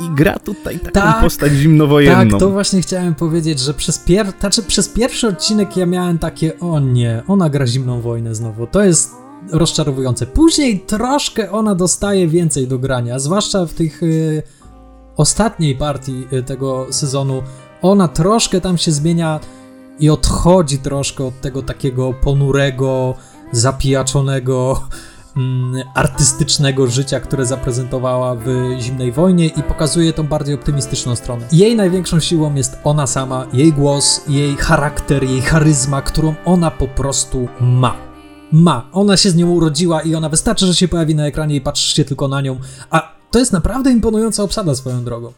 i 0.00 0.10
gra 0.14 0.38
tutaj 0.38 0.78
taką 0.78 0.92
tak, 0.92 1.20
postać 1.20 1.52
zimnowojenną. 1.52 2.30
Tak, 2.30 2.40
to 2.40 2.50
właśnie 2.50 2.82
chciałem 2.82 3.14
powiedzieć, 3.14 3.60
że 3.60 3.74
przez, 3.74 3.98
pier... 3.98 4.26
znaczy, 4.40 4.62
przez 4.62 4.88
pierwszy 4.88 5.28
odcinek 5.28 5.76
ja 5.76 5.86
miałem 5.86 6.18
takie, 6.18 6.60
o 6.60 6.80
nie, 6.80 7.22
ona 7.28 7.50
gra 7.50 7.66
zimną 7.66 8.00
wojnę 8.00 8.34
znowu. 8.34 8.66
To 8.66 8.84
jest 8.84 9.25
rozczarowujące. 9.52 10.26
Później 10.26 10.80
troszkę 10.80 11.50
ona 11.50 11.74
dostaje 11.74 12.28
więcej 12.28 12.68
do 12.68 12.78
grania, 12.78 13.18
zwłaszcza 13.18 13.66
w 13.66 13.72
tych 13.72 14.02
y, 14.02 14.42
ostatniej 15.16 15.74
partii 15.74 16.26
y, 16.32 16.42
tego 16.42 16.86
sezonu. 16.90 17.42
Ona 17.82 18.08
troszkę 18.08 18.60
tam 18.60 18.78
się 18.78 18.92
zmienia 18.92 19.40
i 19.98 20.10
odchodzi 20.10 20.78
troszkę 20.78 21.24
od 21.24 21.40
tego 21.40 21.62
takiego 21.62 22.12
ponurego, 22.12 23.14
zapijaczonego, 23.52 24.80
mm, 25.36 25.82
artystycznego 25.94 26.86
życia, 26.86 27.20
które 27.20 27.46
zaprezentowała 27.46 28.34
w 28.34 28.46
Zimnej 28.80 29.12
Wojnie 29.12 29.46
i 29.46 29.62
pokazuje 29.62 30.12
tą 30.12 30.22
bardziej 30.22 30.54
optymistyczną 30.54 31.16
stronę. 31.16 31.46
Jej 31.52 31.76
największą 31.76 32.20
siłą 32.20 32.54
jest 32.54 32.78
ona 32.84 33.06
sama, 33.06 33.46
jej 33.52 33.72
głos, 33.72 34.20
jej 34.28 34.56
charakter, 34.56 35.24
jej 35.24 35.42
charyzma, 35.42 36.02
którą 36.02 36.34
ona 36.44 36.70
po 36.70 36.88
prostu 36.88 37.48
ma. 37.60 38.05
Ma. 38.52 38.88
Ona 38.92 39.16
się 39.16 39.30
z 39.30 39.36
nią 39.36 39.50
urodziła 39.50 40.02
i 40.02 40.14
ona 40.14 40.28
wystarczy, 40.28 40.66
że 40.66 40.74
się 40.74 40.88
pojawi 40.88 41.14
na 41.14 41.26
ekranie 41.26 41.56
i 41.56 41.60
patrzycie 41.60 42.04
tylko 42.04 42.28
na 42.28 42.40
nią, 42.40 42.60
a 42.90 43.16
to 43.30 43.38
jest 43.38 43.52
naprawdę 43.52 43.90
imponująca 43.90 44.42
obsada 44.42 44.74
swoją 44.74 45.04
drogą. 45.04 45.32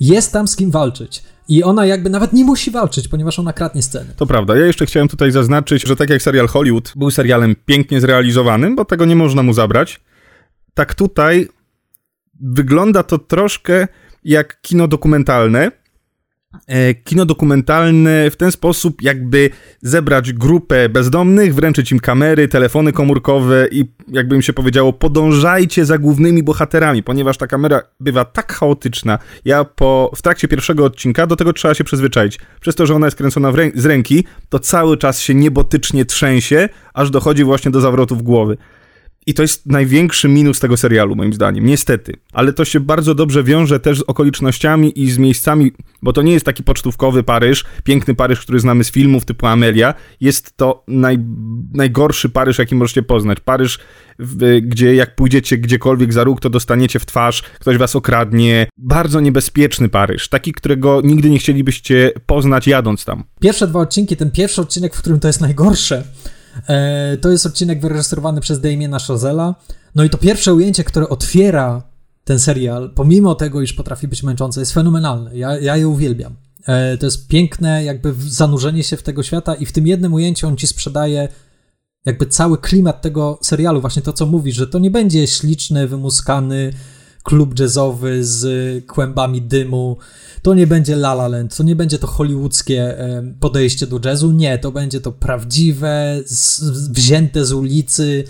Jest 0.00 0.32
tam 0.32 0.48
z 0.48 0.56
kim 0.56 0.70
walczyć. 0.70 1.22
I 1.48 1.62
ona 1.62 1.86
jakby 1.86 2.10
nawet 2.10 2.32
nie 2.32 2.44
musi 2.44 2.70
walczyć, 2.70 3.08
ponieważ 3.08 3.38
ona 3.38 3.52
kradnie 3.52 3.82
sceny. 3.82 4.14
To 4.16 4.26
prawda. 4.26 4.56
Ja 4.56 4.66
jeszcze 4.66 4.86
chciałem 4.86 5.08
tutaj 5.08 5.30
zaznaczyć, 5.30 5.86
że 5.86 5.96
tak 5.96 6.10
jak 6.10 6.22
serial 6.22 6.48
Hollywood 6.48 6.92
był 6.96 7.10
serialem 7.10 7.56
pięknie 7.66 8.00
zrealizowanym, 8.00 8.76
bo 8.76 8.84
tego 8.84 9.04
nie 9.04 9.16
można 9.16 9.42
mu 9.42 9.52
zabrać, 9.52 10.00
tak 10.74 10.94
tutaj 10.94 11.48
wygląda 12.40 13.02
to 13.02 13.18
troszkę 13.18 13.88
jak 14.24 14.60
kino 14.60 14.88
dokumentalne, 14.88 15.70
kino 17.04 17.24
dokumentalne 17.26 18.30
w 18.30 18.36
ten 18.36 18.52
sposób, 18.52 19.02
jakby 19.02 19.50
zebrać 19.82 20.32
grupę 20.32 20.88
bezdomnych, 20.88 21.54
wręczyć 21.54 21.92
im 21.92 22.00
kamery, 22.00 22.48
telefony 22.48 22.92
komórkowe 22.92 23.68
i 23.70 23.84
jakby 24.08 24.34
im 24.36 24.42
się 24.42 24.52
powiedziało, 24.52 24.92
podążajcie 24.92 25.84
za 25.84 25.98
głównymi 25.98 26.42
bohaterami, 26.42 27.02
ponieważ 27.02 27.36
ta 27.36 27.46
kamera 27.46 27.82
bywa 28.00 28.24
tak 28.24 28.52
chaotyczna. 28.52 29.18
Ja 29.44 29.64
po, 29.64 30.10
w 30.16 30.22
trakcie 30.22 30.48
pierwszego 30.48 30.84
odcinka 30.84 31.26
do 31.26 31.36
tego 31.36 31.52
trzeba 31.52 31.74
się 31.74 31.84
przyzwyczaić. 31.84 32.38
Przez 32.60 32.74
to, 32.74 32.86
że 32.86 32.94
ona 32.94 33.06
jest 33.06 33.16
kręcona 33.16 33.50
rę 33.50 33.70
z 33.74 33.86
ręki, 33.86 34.24
to 34.48 34.58
cały 34.58 34.96
czas 34.96 35.20
się 35.20 35.34
niebotycznie 35.34 36.04
trzęsie, 36.04 36.68
aż 36.94 37.10
dochodzi 37.10 37.44
właśnie 37.44 37.70
do 37.70 37.80
zawrotów 37.80 38.22
głowy. 38.22 38.56
I 39.26 39.34
to 39.34 39.42
jest 39.42 39.66
największy 39.66 40.28
minus 40.28 40.60
tego 40.60 40.76
serialu, 40.76 41.16
moim 41.16 41.32
zdaniem, 41.32 41.66
niestety. 41.66 42.16
Ale 42.32 42.52
to 42.52 42.64
się 42.64 42.80
bardzo 42.80 43.14
dobrze 43.14 43.44
wiąże 43.44 43.80
też 43.80 43.98
z 43.98 44.02
okolicznościami 44.02 45.02
i 45.02 45.10
z 45.10 45.18
miejscami, 45.18 45.72
bo 46.02 46.12
to 46.12 46.22
nie 46.22 46.32
jest 46.32 46.46
taki 46.46 46.62
pocztówkowy 46.62 47.22
Paryż, 47.22 47.64
piękny 47.84 48.14
Paryż, 48.14 48.40
który 48.40 48.60
znamy 48.60 48.84
z 48.84 48.90
filmów 48.90 49.24
typu 49.24 49.46
Amelia. 49.46 49.94
Jest 50.20 50.56
to 50.56 50.84
naj, 50.88 51.18
najgorszy 51.74 52.28
Paryż, 52.28 52.58
jaki 52.58 52.74
możecie 52.74 53.02
poznać. 53.02 53.40
Paryż, 53.40 53.78
gdzie 54.62 54.94
jak 54.94 55.16
pójdziecie 55.16 55.58
gdziekolwiek 55.58 56.12
za 56.12 56.24
róg, 56.24 56.40
to 56.40 56.50
dostaniecie 56.50 56.98
w 56.98 57.06
twarz, 57.06 57.42
ktoś 57.42 57.76
was 57.76 57.96
okradnie. 57.96 58.66
Bardzo 58.78 59.20
niebezpieczny 59.20 59.88
Paryż, 59.88 60.28
taki, 60.28 60.52
którego 60.52 61.00
nigdy 61.04 61.30
nie 61.30 61.38
chcielibyście 61.38 62.12
poznać 62.26 62.66
jadąc 62.66 63.04
tam. 63.04 63.24
Pierwsze 63.40 63.66
dwa 63.66 63.80
odcinki, 63.80 64.16
ten 64.16 64.30
pierwszy 64.30 64.60
odcinek, 64.60 64.94
w 64.94 64.98
którym 64.98 65.20
to 65.20 65.28
jest 65.28 65.40
najgorsze, 65.40 66.04
E, 66.68 67.16
to 67.16 67.30
jest 67.30 67.46
odcinek 67.46 67.80
wyreżyserowany 67.80 68.40
przez 68.40 68.60
Damiena 68.60 68.98
Chazella. 68.98 69.54
No 69.94 70.04
i 70.04 70.10
to 70.10 70.18
pierwsze 70.18 70.54
ujęcie, 70.54 70.84
które 70.84 71.08
otwiera 71.08 71.82
ten 72.24 72.40
serial, 72.40 72.90
pomimo 72.94 73.34
tego, 73.34 73.62
iż 73.62 73.72
potrafi 73.72 74.08
być 74.08 74.22
męczące, 74.22 74.60
jest 74.60 74.72
fenomenalne. 74.72 75.36
Ja, 75.36 75.58
ja 75.58 75.76
je 75.76 75.88
uwielbiam. 75.88 76.36
E, 76.66 76.98
to 76.98 77.06
jest 77.06 77.28
piękne, 77.28 77.84
jakby 77.84 78.14
zanurzenie 78.18 78.82
się 78.82 78.96
w 78.96 79.02
tego 79.02 79.22
świata, 79.22 79.54
i 79.54 79.66
w 79.66 79.72
tym 79.72 79.86
jednym 79.86 80.14
ujęciu 80.14 80.48
on 80.48 80.56
ci 80.56 80.66
sprzedaje 80.66 81.28
jakby 82.04 82.26
cały 82.26 82.58
klimat 82.58 83.02
tego 83.02 83.38
serialu, 83.42 83.80
właśnie 83.80 84.02
to, 84.02 84.12
co 84.12 84.26
mówisz, 84.26 84.56
że 84.56 84.66
to 84.66 84.78
nie 84.78 84.90
będzie 84.90 85.26
śliczny, 85.26 85.88
wymuskany 85.88 86.72
klub 87.24 87.58
jazzowy 87.60 88.24
z 88.24 88.86
kłębami 88.86 89.42
dymu, 89.42 89.96
to 90.42 90.54
nie 90.54 90.66
będzie 90.66 90.92
La 90.92 91.12
La 91.12 91.28
Land, 91.28 91.56
to 91.56 91.62
nie 91.62 91.76
będzie 91.76 91.98
to 91.98 92.06
hollywoodzkie 92.06 92.96
podejście 93.40 93.86
do 93.86 94.00
jazzu, 94.04 94.32
nie, 94.32 94.58
to 94.58 94.72
będzie 94.72 95.00
to 95.00 95.12
prawdziwe, 95.12 96.20
z, 96.26 96.64
wzięte 96.90 97.44
z 97.44 97.52
ulicy, 97.52 98.24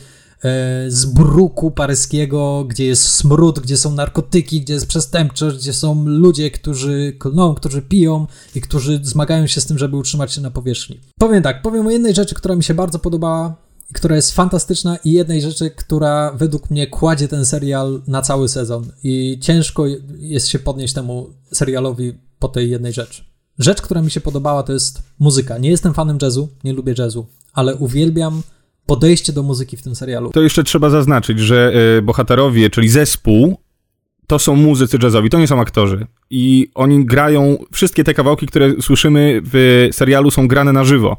e, 0.44 0.84
z 0.90 1.06
bruku 1.06 1.70
paryskiego, 1.70 2.64
gdzie 2.68 2.86
jest 2.86 3.02
smród, 3.02 3.60
gdzie 3.60 3.76
są 3.76 3.92
narkotyki, 3.92 4.60
gdzie 4.60 4.74
jest 4.74 4.86
przestępczość, 4.86 5.56
gdzie 5.56 5.72
są 5.72 6.04
ludzie, 6.06 6.50
którzy 6.50 7.16
klną, 7.18 7.54
którzy 7.54 7.82
piją 7.82 8.26
i 8.54 8.60
którzy 8.60 9.00
zmagają 9.02 9.46
się 9.46 9.60
z 9.60 9.66
tym, 9.66 9.78
żeby 9.78 9.96
utrzymać 9.96 10.32
się 10.32 10.40
na 10.40 10.50
powierzchni. 10.50 11.00
Powiem 11.18 11.42
tak, 11.42 11.62
powiem 11.62 11.86
o 11.86 11.90
jednej 11.90 12.14
rzeczy, 12.14 12.34
która 12.34 12.56
mi 12.56 12.64
się 12.64 12.74
bardzo 12.74 12.98
podobała, 12.98 13.63
która 13.92 14.16
jest 14.16 14.32
fantastyczna 14.32 14.96
i 15.04 15.12
jednej 15.12 15.42
rzeczy, 15.42 15.70
która 15.70 16.32
według 16.32 16.70
mnie 16.70 16.86
kładzie 16.86 17.28
ten 17.28 17.46
serial 17.46 18.02
na 18.06 18.22
cały 18.22 18.48
sezon 18.48 18.92
i 19.02 19.38
ciężko 19.40 19.84
jest 20.18 20.48
się 20.48 20.58
podnieść 20.58 20.94
temu 20.94 21.30
serialowi 21.52 22.12
po 22.38 22.48
tej 22.48 22.70
jednej 22.70 22.92
rzeczy. 22.92 23.24
Rzecz, 23.58 23.82
która 23.82 24.02
mi 24.02 24.10
się 24.10 24.20
podobała, 24.20 24.62
to 24.62 24.72
jest 24.72 25.02
muzyka. 25.18 25.58
Nie 25.58 25.70
jestem 25.70 25.94
fanem 25.94 26.18
jazzu, 26.22 26.48
nie 26.64 26.72
lubię 26.72 26.94
jazzu, 26.98 27.26
ale 27.52 27.76
uwielbiam 27.76 28.42
podejście 28.86 29.32
do 29.32 29.42
muzyki 29.42 29.76
w 29.76 29.82
tym 29.82 29.94
serialu. 29.94 30.30
To 30.30 30.42
jeszcze 30.42 30.64
trzeba 30.64 30.90
zaznaczyć, 30.90 31.40
że 31.40 31.72
y, 31.98 32.02
bohaterowie, 32.02 32.70
czyli 32.70 32.88
zespół, 32.88 33.56
to 34.26 34.38
są 34.38 34.56
muzycy 34.56 34.98
jazzowi, 35.02 35.30
to 35.30 35.38
nie 35.38 35.46
są 35.46 35.60
aktorzy. 35.60 36.06
I 36.30 36.70
oni 36.74 37.06
grają, 37.06 37.56
wszystkie 37.72 38.04
te 38.04 38.14
kawałki, 38.14 38.46
które 38.46 38.82
słyszymy 38.82 39.40
w 39.44 39.88
serialu 39.92 40.30
są 40.30 40.48
grane 40.48 40.72
na 40.72 40.84
żywo 40.84 41.16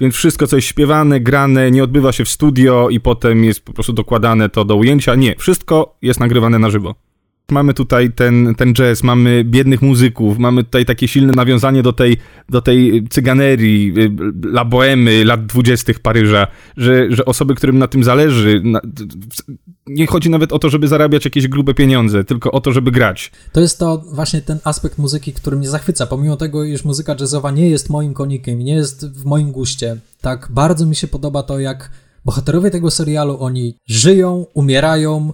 więc 0.00 0.14
wszystko, 0.14 0.46
co 0.46 0.56
jest 0.56 0.68
śpiewane, 0.68 1.20
grane, 1.20 1.70
nie 1.70 1.84
odbywa 1.84 2.12
się 2.12 2.24
w 2.24 2.28
studio 2.28 2.88
i 2.88 3.00
potem 3.00 3.44
jest 3.44 3.60
po 3.60 3.72
prostu 3.72 3.92
dokładane 3.92 4.48
to 4.48 4.64
do 4.64 4.76
ujęcia. 4.76 5.14
Nie, 5.14 5.36
wszystko 5.36 5.96
jest 6.02 6.20
nagrywane 6.20 6.58
na 6.58 6.70
żywo. 6.70 7.07
Mamy 7.50 7.74
tutaj 7.74 8.12
ten, 8.12 8.54
ten 8.54 8.74
jazz, 8.74 9.02
mamy 9.02 9.44
biednych 9.44 9.82
muzyków, 9.82 10.38
mamy 10.38 10.64
tutaj 10.64 10.84
takie 10.84 11.08
silne 11.08 11.32
nawiązanie 11.32 11.82
do 11.82 11.92
tej, 11.92 12.16
do 12.48 12.62
tej 12.62 13.08
cyganerii, 13.10 13.94
y, 13.98 14.10
la 14.52 14.64
bohemy 14.64 15.24
lat 15.24 15.46
dwudziestych 15.46 16.00
Paryża, 16.00 16.46
że, 16.76 17.06
że 17.10 17.24
osoby, 17.24 17.54
którym 17.54 17.78
na 17.78 17.88
tym 17.88 18.04
zależy, 18.04 18.60
na, 18.64 18.80
nie 19.86 20.06
chodzi 20.06 20.30
nawet 20.30 20.52
o 20.52 20.58
to, 20.58 20.70
żeby 20.70 20.88
zarabiać 20.88 21.24
jakieś 21.24 21.48
grube 21.48 21.74
pieniądze, 21.74 22.24
tylko 22.24 22.50
o 22.50 22.60
to, 22.60 22.72
żeby 22.72 22.90
grać. 22.90 23.32
To 23.52 23.60
jest 23.60 23.78
to 23.78 24.04
właśnie 24.12 24.42
ten 24.42 24.58
aspekt 24.64 24.98
muzyki, 24.98 25.32
który 25.32 25.56
mnie 25.56 25.68
zachwyca, 25.68 26.06
pomimo 26.06 26.36
tego, 26.36 26.64
iż 26.64 26.84
muzyka 26.84 27.16
jazzowa 27.20 27.50
nie 27.50 27.70
jest 27.70 27.90
moim 27.90 28.14
konikiem, 28.14 28.58
nie 28.58 28.74
jest 28.74 29.12
w 29.12 29.24
moim 29.24 29.52
guście. 29.52 29.96
Tak 30.20 30.48
bardzo 30.50 30.86
mi 30.86 30.96
się 30.96 31.06
podoba 31.06 31.42
to, 31.42 31.60
jak 31.60 31.90
bohaterowie 32.24 32.70
tego 32.70 32.90
serialu, 32.90 33.36
oni 33.40 33.74
żyją, 33.86 34.46
umierają, 34.54 35.32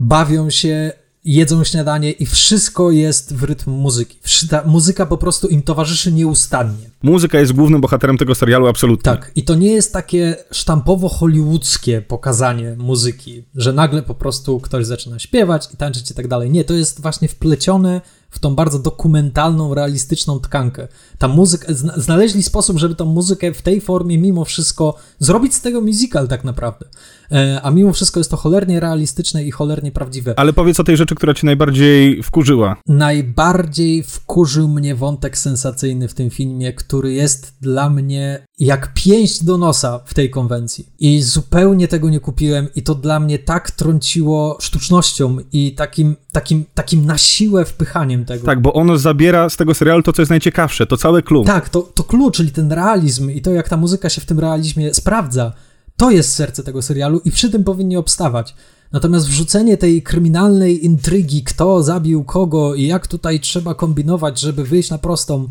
bawią 0.00 0.50
się, 0.50 0.92
jedzą 1.24 1.64
śniadanie 1.64 2.10
i 2.10 2.26
wszystko 2.26 2.90
jest 2.90 3.36
w 3.36 3.44
rytm 3.44 3.70
muzyki. 3.70 4.18
Ta 4.50 4.62
muzyka 4.66 5.06
po 5.06 5.16
prostu 5.16 5.48
im 5.48 5.62
towarzyszy 5.62 6.12
nieustannie. 6.12 6.90
Muzyka 7.02 7.38
jest 7.38 7.52
głównym 7.52 7.80
bohaterem 7.80 8.18
tego 8.18 8.34
serialu, 8.34 8.66
absolutnie. 8.66 9.02
Tak, 9.02 9.32
i 9.36 9.44
to 9.44 9.54
nie 9.54 9.72
jest 9.72 9.92
takie 9.92 10.36
sztampowo 10.50 11.08
hollywoodzkie 11.08 12.02
pokazanie 12.02 12.76
muzyki, 12.78 13.44
że 13.54 13.72
nagle 13.72 14.02
po 14.02 14.14
prostu 14.14 14.60
ktoś 14.60 14.86
zaczyna 14.86 15.18
śpiewać 15.18 15.68
i 15.74 15.76
tańczyć 15.76 16.10
i 16.10 16.14
tak 16.14 16.28
dalej. 16.28 16.50
Nie, 16.50 16.64
to 16.64 16.74
jest 16.74 17.02
właśnie 17.02 17.28
wplecione 17.28 18.00
w 18.30 18.38
tą 18.38 18.54
bardzo 18.54 18.78
dokumentalną, 18.78 19.74
realistyczną 19.74 20.40
tkankę. 20.40 20.88
Ta 21.18 21.28
muzyka, 21.28 21.66
znaleźli 21.96 22.42
sposób, 22.42 22.78
żeby 22.78 22.94
tą 22.94 23.04
muzykę 23.04 23.54
w 23.54 23.62
tej 23.62 23.80
formie 23.80 24.18
mimo 24.18 24.44
wszystko 24.44 24.94
zrobić 25.18 25.54
z 25.54 25.60
tego 25.60 25.80
musical 25.80 26.28
tak 26.28 26.44
naprawdę. 26.44 26.86
E, 27.32 27.60
a 27.62 27.70
mimo 27.70 27.92
wszystko 27.92 28.20
jest 28.20 28.30
to 28.30 28.36
cholernie 28.36 28.80
realistyczne 28.80 29.44
i 29.44 29.50
cholernie 29.50 29.92
prawdziwe. 29.92 30.38
Ale 30.38 30.52
powiedz 30.52 30.80
o 30.80 30.84
tej 30.84 30.96
rzeczy, 30.96 31.14
która 31.14 31.34
cię 31.34 31.46
najbardziej 31.46 32.22
wkurzyła. 32.22 32.76
Najbardziej 32.86 34.02
wkurzył 34.02 34.68
mnie 34.68 34.94
wątek 34.94 35.38
sensacyjny 35.38 36.08
w 36.08 36.14
tym 36.14 36.30
filmie, 36.30 36.72
który 36.72 37.12
jest 37.12 37.52
dla 37.60 37.90
mnie 37.90 38.46
jak 38.58 38.94
pięść 38.94 39.44
do 39.44 39.58
nosa 39.58 40.00
w 40.04 40.14
tej 40.14 40.30
konwencji. 40.30 40.86
I 40.98 41.22
zupełnie 41.22 41.88
tego 41.88 42.10
nie 42.10 42.20
kupiłem 42.20 42.68
i 42.74 42.82
to 42.82 42.94
dla 42.94 43.20
mnie 43.20 43.38
tak 43.38 43.70
trąciło 43.70 44.58
sztucznością 44.60 45.36
i 45.52 45.74
takim, 45.74 46.16
takim, 46.32 46.64
takim 46.74 47.06
na 47.06 47.18
siłę 47.18 47.64
wpychaniem 47.64 48.19
tego. 48.24 48.46
Tak, 48.46 48.62
bo 48.62 48.72
ono 48.72 48.98
zabiera 48.98 49.48
z 49.48 49.56
tego 49.56 49.74
serialu 49.74 50.02
to, 50.02 50.12
co 50.12 50.22
jest 50.22 50.30
najciekawsze, 50.30 50.86
to 50.86 50.96
całe 50.96 51.22
klucz. 51.22 51.46
Tak, 51.46 51.68
to, 51.68 51.82
to 51.82 52.04
klucz, 52.04 52.36
czyli 52.36 52.52
ten 52.52 52.72
realizm 52.72 53.30
i 53.30 53.42
to, 53.42 53.50
jak 53.50 53.68
ta 53.68 53.76
muzyka 53.76 54.08
się 54.08 54.20
w 54.20 54.26
tym 54.26 54.40
realizmie 54.40 54.94
sprawdza. 54.94 55.52
To 55.96 56.10
jest 56.10 56.32
serce 56.32 56.62
tego 56.62 56.82
serialu 56.82 57.20
i 57.24 57.30
przy 57.30 57.50
tym 57.50 57.64
powinni 57.64 57.96
obstawać. 57.96 58.54
Natomiast 58.92 59.28
wrzucenie 59.28 59.76
tej 59.76 60.02
kryminalnej 60.02 60.84
intrygi, 60.84 61.44
kto 61.44 61.82
zabił 61.82 62.24
kogo 62.24 62.74
i 62.74 62.86
jak 62.86 63.06
tutaj 63.06 63.40
trzeba 63.40 63.74
kombinować, 63.74 64.40
żeby 64.40 64.64
wyjść 64.64 64.90
na 64.90 64.98
prostą, 64.98 65.48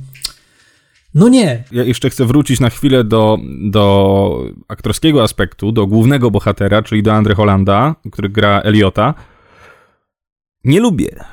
No 1.14 1.30
nie. 1.30 1.64
Ja 1.72 1.84
jeszcze 1.84 2.10
chcę 2.10 2.26
wrócić 2.26 2.60
na 2.60 2.70
chwilę 2.70 3.04
do, 3.04 3.38
do 3.62 4.46
aktorskiego 4.68 5.24
aspektu, 5.24 5.72
do 5.72 5.88
głównego 5.88 6.32
bohatera, 6.32 6.84
czyli 6.84 7.04
do 7.04 7.14
Andre 7.14 7.36
Hollanda, 7.36 7.96
który 8.12 8.30
gra 8.30 8.62
Eliota. 8.62 9.14
Nie 10.64 10.80
lubię. 10.80 11.24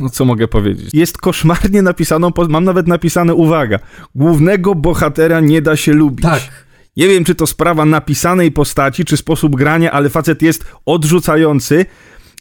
No 0.00 0.10
co 0.10 0.24
mogę 0.24 0.48
powiedzieć? 0.48 0.90
Jest 0.92 1.18
koszmarnie 1.18 1.82
napisaną, 1.82 2.30
mam 2.48 2.64
nawet 2.64 2.88
napisane, 2.88 3.34
uwaga, 3.34 3.78
głównego 4.14 4.74
bohatera 4.74 5.40
nie 5.40 5.62
da 5.62 5.76
się 5.76 5.92
lubić. 5.92 6.22
Tak. 6.22 6.70
Nie 6.96 7.08
wiem, 7.08 7.24
czy 7.24 7.34
to 7.34 7.46
sprawa 7.46 7.84
napisanej 7.84 8.52
postaci, 8.52 9.04
czy 9.04 9.16
sposób 9.16 9.56
grania, 9.56 9.92
ale 9.92 10.10
facet 10.10 10.42
jest 10.42 10.64
odrzucający 10.86 11.86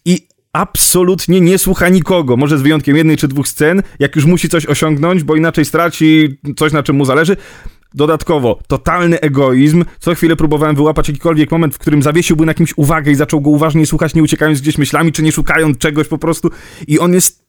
i 0.06 0.28
absolutnie 0.54 1.42
nie 1.42 1.58
słucha 1.58 1.90
nikogo. 1.90 2.38
Może 2.38 2.58
z 2.58 2.62
wyjątkiem 2.62 2.98
jednej 2.98 3.18
czy 3.18 3.28
dwóch 3.28 3.48
scen, 3.48 3.82
jak 4.00 4.16
już 4.16 4.26
musi 4.26 4.50
coś 4.50 4.66
osiągnąć, 4.66 5.24
bo 5.24 5.36
inaczej 5.36 5.66
straci 5.66 6.40
coś, 6.58 6.74
na 6.74 6.84
czym 6.84 6.96
mu 6.96 7.06
zależy. 7.06 7.38
Dodatkowo, 7.94 8.60
totalny 8.68 9.20
egoizm. 9.20 9.86
Co 10.00 10.16
chwilę 10.16 10.36
próbowałem 10.36 10.76
wyłapać 10.76 11.08
jakikolwiek 11.08 11.52
moment, 11.52 11.76
w 11.76 11.78
którym 11.78 12.04
zawiesiłby 12.04 12.46
na 12.46 12.54
kimś 12.54 12.74
uwagę 12.78 13.12
i 13.12 13.16
zaczął 13.16 13.42
go 13.42 13.50
uważnie 13.50 13.86
słuchać, 13.86 14.14
nie 14.14 14.24
uciekając 14.24 14.62
gdzieś 14.62 14.78
myślami, 14.78 15.12
czy 15.12 15.24
nie 15.24 15.32
szukając 15.32 15.78
czegoś 15.78 16.08
po 16.08 16.18
prostu. 16.18 16.50
I 16.88 17.00
on 17.00 17.14
jest 17.14 17.44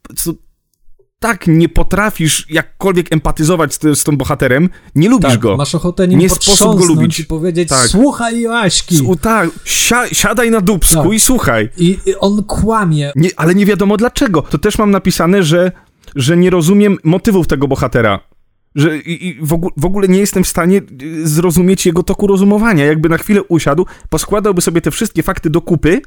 tak 1.20 1.46
nie 1.46 1.68
potrafisz 1.68 2.46
jakkolwiek 2.50 3.12
empatyzować 3.12 3.74
z, 3.74 3.98
z 3.98 4.04
tym 4.04 4.16
bohaterem, 4.16 4.68
nie 4.94 5.08
lubisz 5.08 5.30
tak, 5.30 5.40
go. 5.40 5.56
Masz 5.56 5.74
ochotę 5.74 6.08
nim 6.08 6.18
nie 6.18 6.30
sposób 6.30 6.78
go 6.78 6.84
lubić. 6.84 7.20
i 7.20 7.24
powiedzieć, 7.24 7.68
tak. 7.68 7.88
słuchaj 7.88 8.40
Joaśki. 8.40 8.94
S 8.94 9.02
tak, 9.20 9.50
si 9.64 9.94
siadaj 10.12 10.50
na 10.50 10.60
dubsku 10.60 11.02
tak. 11.02 11.12
i 11.12 11.20
słuchaj. 11.20 11.68
I, 11.76 11.98
I, 12.06 12.14
on 12.18 12.44
kłamie. 12.44 13.12
Nie, 13.16 13.30
ale 13.36 13.54
nie 13.54 13.66
wiadomo 13.66 13.96
dlaczego. 13.96 14.42
To 14.42 14.58
też 14.58 14.78
mam 14.78 14.90
napisane, 14.90 15.42
że, 15.42 15.72
że 16.16 16.36
nie 16.36 16.50
rozumiem 16.50 16.96
motywów 17.04 17.46
tego 17.46 17.68
bohatera. 17.68 18.29
Że 18.74 18.98
i, 18.98 19.28
i 19.28 19.38
w, 19.42 19.52
ogóle, 19.52 19.72
w, 19.76 19.84
ogóle 19.84 20.08
nie 20.08 20.18
jestem 20.18 20.44
w 20.44 20.48
stanie 20.48 20.82
y, 21.02 21.28
zrozumieć 21.28 21.86
jego 21.86 22.02
toku 22.02 22.26
rozumowania. 22.26 22.84
Jakby 22.84 23.08
na 23.08 23.18
chwilę 23.18 23.42
usiadł, 23.42 23.86
poskładałby 24.08 24.60
sobie 24.60 24.80
te 24.80 24.90
wszystkie 24.90 25.22
fakty 25.22 25.50
do 25.50 25.60
kupy, 25.60 26.02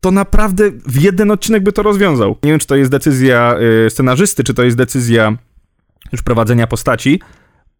to 0.00 0.10
naprawdę 0.10 0.70
w 0.70 1.02
jeden 1.02 1.30
odcinek 1.30 1.62
by 1.62 1.72
to 1.72 1.82
rozwiązał. 1.82 2.36
Nie 2.42 2.50
wiem, 2.50 2.60
czy 2.60 2.66
to 2.66 2.76
jest 2.76 2.90
decyzja 2.90 3.56
y, 3.86 3.90
scenarzysty, 3.90 4.44
czy 4.44 4.54
to 4.54 4.62
jest 4.62 4.76
decyzja 4.76 5.36
już 6.12 6.22
prowadzenia 6.22 6.66
postaci, 6.66 7.20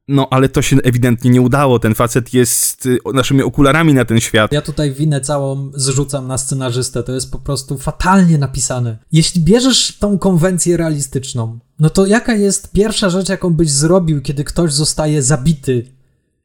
no, 0.09 0.29
ale 0.31 0.49
to 0.49 0.63
się 0.63 0.77
ewidentnie 0.77 1.31
nie 1.31 1.41
udało. 1.41 1.79
Ten 1.79 1.95
facet 1.95 2.35
jest 2.35 2.87
y, 2.87 2.99
naszymi 3.15 3.43
okularami 3.43 3.95
na 3.95 4.05
ten 4.05 4.21
świat. 4.21 4.53
Ja 4.53 4.63
tutaj 4.63 4.93
winę 4.93 5.21
całą 5.21 5.71
zrzucam 5.75 6.27
na 6.27 6.39
scenarzystę. 6.39 7.03
To 7.03 7.13
jest 7.13 7.33
po 7.33 7.39
prostu 7.39 7.79
fatalnie 7.79 8.39
napisane. 8.39 8.99
Jeśli 9.13 9.41
bierzesz 9.41 9.99
tą 9.99 10.19
konwencję 10.19 10.77
realistyczną, 10.77 11.59
no 11.79 11.91
to 11.91 12.07
jaka 12.07 12.35
jest 12.35 12.73
pierwsza 12.73 13.11
rzecz, 13.11 13.29
jaką 13.29 13.51
byś 13.51 13.71
zrobił, 13.71 14.23
kiedy 14.23 14.45
ktoś 14.45 14.73
zostaje 14.73 15.23
zabity? 15.23 15.93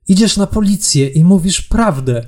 Idziesz 0.08 0.38
na 0.38 0.48
policję 0.48 1.08
i 1.08 1.24
mówisz 1.24 1.62
prawdę. 1.62 2.26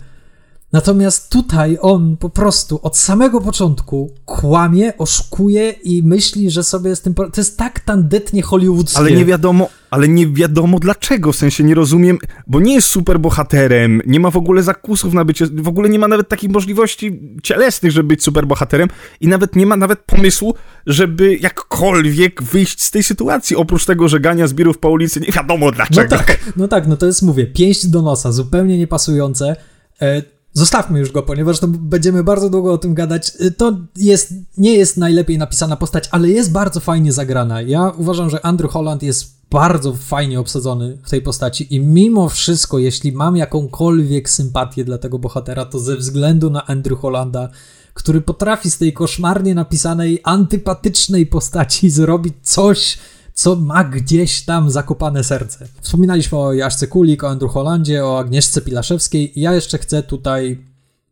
Natomiast 0.72 1.30
tutaj 1.30 1.78
on 1.82 2.18
po 2.18 2.30
prostu 2.30 2.80
od 2.84 2.98
samego 2.98 3.42
początku 3.42 4.14
kłamie, 4.26 4.98
oszukuje 4.98 5.70
i 5.70 6.04
myśli, 6.04 6.52
że 6.52 6.64
sobie 6.64 6.96
z 6.96 7.02
tym. 7.02 7.14
To 7.14 7.32
jest 7.38 7.58
tak 7.58 7.80
tandetnie 7.80 8.42
hollywoodzkie. 8.42 8.98
Ale 8.98 9.12
nie 9.12 9.26
wiadomo, 9.26 9.70
ale 9.92 10.08
nie 10.08 10.28
wiadomo 10.28 10.80
dlaczego, 10.80 11.32
w 11.32 11.36
sensie 11.36 11.64
nie 11.64 11.76
rozumiem, 11.76 12.18
bo 12.48 12.60
nie 12.60 12.74
jest 12.74 12.88
super 12.88 13.20
bohaterem, 13.20 14.02
nie 14.06 14.20
ma 14.20 14.32
w 14.32 14.38
ogóle 14.38 14.64
zakusów 14.64 15.14
na 15.14 15.26
bycie, 15.26 15.48
w 15.54 15.68
ogóle 15.68 15.90
nie 15.90 16.00
ma 16.00 16.08
nawet 16.08 16.30
takich 16.30 16.50
możliwości 16.50 17.20
cielesnych, 17.44 17.92
żeby 17.92 18.08
być 18.08 18.24
super 18.24 18.48
bohaterem 18.48 18.90
i 19.22 19.28
nawet 19.28 19.56
nie 19.56 19.66
ma 19.66 19.78
nawet 19.78 20.00
pomysłu, 20.00 20.54
żeby 20.86 21.38
jakkolwiek 21.38 22.44
wyjść 22.44 22.82
z 22.82 22.92
tej 22.92 23.04
sytuacji, 23.04 23.56
oprócz 23.56 23.86
tego, 23.86 24.08
że 24.08 24.20
gania 24.20 24.48
zbirów 24.48 24.78
po 24.78 24.90
ulicy, 24.90 25.20
nie 25.20 25.32
wiadomo 25.32 25.72
dlaczego. 25.72 26.02
No 26.12 26.18
tak, 26.18 26.40
no 26.56 26.68
tak, 26.68 26.88
no 26.88 26.98
to 26.98 27.06
jest, 27.06 27.22
mówię, 27.22 27.48
pięść 27.48 27.88
do 27.88 28.02
nosa, 28.02 28.32
zupełnie 28.32 28.78
niepasujące. 28.78 29.56
E, 30.02 30.39
Zostawmy 30.54 31.00
już 31.00 31.12
go, 31.12 31.24
ponieważ 31.24 31.60
to 31.60 31.68
będziemy 31.68 32.24
bardzo 32.24 32.50
długo 32.50 32.74
o 32.74 32.78
tym 32.78 32.94
gadać. 32.94 33.32
Y, 33.42 33.52
to 33.52 33.78
jest, 33.96 34.34
nie 34.58 34.74
jest 34.74 34.98
najlepiej 34.98 35.38
napisana 35.38 35.76
postać, 35.76 36.10
ale 36.12 36.30
jest 36.30 36.52
bardzo 36.52 36.80
fajnie 36.80 37.14
zagrana. 37.14 37.62
Ja 37.62 37.92
uważam, 37.98 38.30
że 38.30 38.46
Andrew 38.46 38.72
Holland 38.72 39.04
jest 39.04 39.40
bardzo 39.52 39.94
fajnie 39.94 40.40
obsadzony 40.40 40.98
w 41.04 41.10
tej 41.10 41.22
postaci 41.22 41.76
i 41.76 41.80
mimo 41.80 42.30
wszystko, 42.30 42.80
jeśli 42.80 43.12
mam 43.12 43.36
jakąkolwiek 43.36 44.30
sympatię 44.30 44.86
dla 44.86 44.98
tego 44.98 45.20
bohatera, 45.20 45.66
to 45.66 45.80
ze 45.80 45.98
względu 45.98 46.50
na 46.50 46.66
Andrew 46.66 47.00
Hollanda, 47.00 47.50
który 47.94 48.22
potrafi 48.22 48.72
z 48.72 48.78
tej 48.78 48.94
koszmarnie 48.94 49.56
napisanej, 49.56 50.20
antypatycznej 50.24 51.26
postaci 51.26 51.90
zrobić 51.90 52.34
coś, 52.42 52.98
co 53.40 53.56
ma 53.56 53.84
gdzieś 53.84 54.46
tam 54.46 54.72
zakopane 54.72 55.24
serce. 55.24 55.68
Wspominaliśmy 55.82 56.38
o 56.38 56.54
Jaszce 56.54 56.88
Kulik, 56.88 57.24
o 57.24 57.30
Andrew 57.30 57.52
Hollandzie, 57.52 58.06
o 58.06 58.20
Agnieszce 58.20 58.62
Pilaszewskiej. 58.62 59.34
Ja 59.36 59.54
jeszcze 59.54 59.78
chcę 59.78 60.04
tutaj 60.04 60.66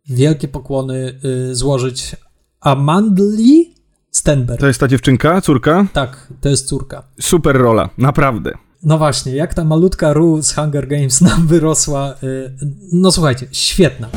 wielkie 0.10 0.48
pokłony 0.48 1.20
y, 1.50 1.56
złożyć 1.56 2.16
Amandli 2.62 3.76
Stenberg. 4.12 4.60
To 4.60 4.68
jest 4.68 4.80
ta 4.80 4.88
dziewczynka, 4.88 5.42
córka? 5.42 5.88
Tak, 5.94 6.28
to 6.42 6.50
jest 6.50 6.68
córka. 6.68 7.04
Super 7.22 7.56
rola, 7.56 7.90
naprawdę. 7.98 8.52
No 8.84 8.98
właśnie, 8.98 9.36
jak 9.36 9.54
ta 9.54 9.64
malutka 9.64 10.14
Ru 10.14 10.42
z 10.42 10.54
Hunger 10.54 10.88
Games 10.88 11.22
nam 11.22 11.48
wyrosła. 11.48 12.16
Y, 12.24 12.52
no 12.94 13.12
słuchajcie, 13.12 13.48
świetna. 13.52 14.10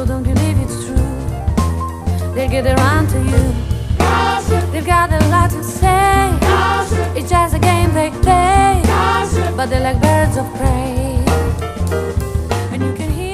It's 0.00 0.49
they 2.40 2.48
get 2.48 2.66
around 2.66 3.08
to 3.08 3.18
you. 3.18 3.42
They've 4.72 4.86
got 4.86 5.12
a 5.12 5.20
lot 5.28 5.50
to 5.50 5.62
say. 5.64 6.30
It's 7.16 7.30
just 7.30 7.54
a 7.54 7.58
game 7.58 7.90
they 7.94 8.10
play, 8.22 8.82
but 9.56 9.70
they're 9.70 9.84
like 9.88 10.00
birds 10.00 10.36
of 10.38 10.46
prey. 10.58 11.00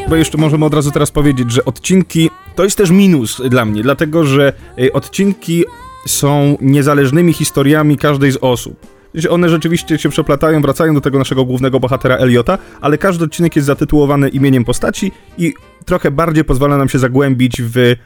Bo 0.08 0.16
jeszcze 0.16 0.38
możemy 0.38 0.64
od 0.64 0.74
razu 0.74 0.90
teraz 0.90 1.10
powiedzieć, 1.10 1.52
że 1.52 1.64
odcinki 1.64 2.30
to 2.54 2.64
jest 2.64 2.78
też 2.78 2.90
minus 2.90 3.42
dla 3.50 3.64
mnie, 3.64 3.82
dlatego 3.82 4.24
że 4.24 4.52
y, 4.78 4.92
odcinki 4.92 5.64
są 6.06 6.56
niezależnymi 6.60 7.32
historiami 7.32 7.96
każdej 7.96 8.32
z 8.32 8.36
osób. 8.40 8.86
One 9.30 9.48
rzeczywiście 9.48 9.98
się 9.98 10.08
przeplatają, 10.08 10.62
wracają 10.62 10.94
do 10.94 11.00
tego 11.00 11.18
naszego 11.18 11.44
głównego 11.44 11.80
bohatera 11.80 12.16
Eliota, 12.16 12.58
ale 12.80 12.98
każdy 12.98 13.24
odcinek 13.24 13.56
jest 13.56 13.66
zatytułowany 13.66 14.28
imieniem 14.28 14.64
postaci 14.64 15.12
i 15.38 15.54
trochę 15.84 16.10
bardziej 16.10 16.44
pozwala 16.44 16.76
nam 16.76 16.88
się 16.88 16.98
zagłębić 16.98 17.62
w 17.62 17.96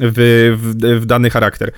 w, 0.00 0.56
w, 0.60 1.00
w 1.00 1.06
dany 1.06 1.30
charakter. 1.30 1.72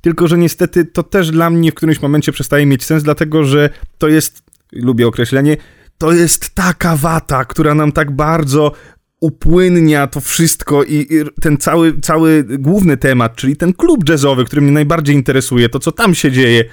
Tylko, 0.00 0.28
że 0.28 0.38
niestety 0.38 0.84
to 0.84 1.02
też 1.02 1.30
dla 1.30 1.50
mnie 1.50 1.70
w 1.70 1.74
którymś 1.74 2.02
momencie 2.02 2.32
przestaje 2.32 2.66
mieć 2.66 2.84
sens, 2.84 3.02
dlatego 3.02 3.44
że 3.44 3.70
to 3.98 4.08
jest, 4.08 4.42
lubię 4.72 5.06
określenie, 5.06 5.56
to 5.98 6.12
jest 6.12 6.54
taka 6.54 6.96
wata, 6.96 7.44
która 7.44 7.74
nam 7.74 7.92
tak 7.92 8.10
bardzo 8.10 8.72
upłynnia 9.20 10.06
to 10.06 10.20
wszystko 10.20 10.84
i, 10.84 10.94
i, 10.94 11.40
ten 11.40 11.56
cały, 11.56 12.00
cały 12.00 12.44
główny 12.44 12.96
temat, 12.96 13.36
czyli 13.36 13.56
ten 13.56 13.72
klub 13.72 14.08
jazzowy, 14.08 14.44
który 14.44 14.62
mnie 14.62 14.72
najbardziej 14.72 15.16
interesuje, 15.16 15.68
to 15.68 15.78
co 15.78 15.92
tam 15.92 16.14
się 16.14 16.32
dzieje, 16.32 16.64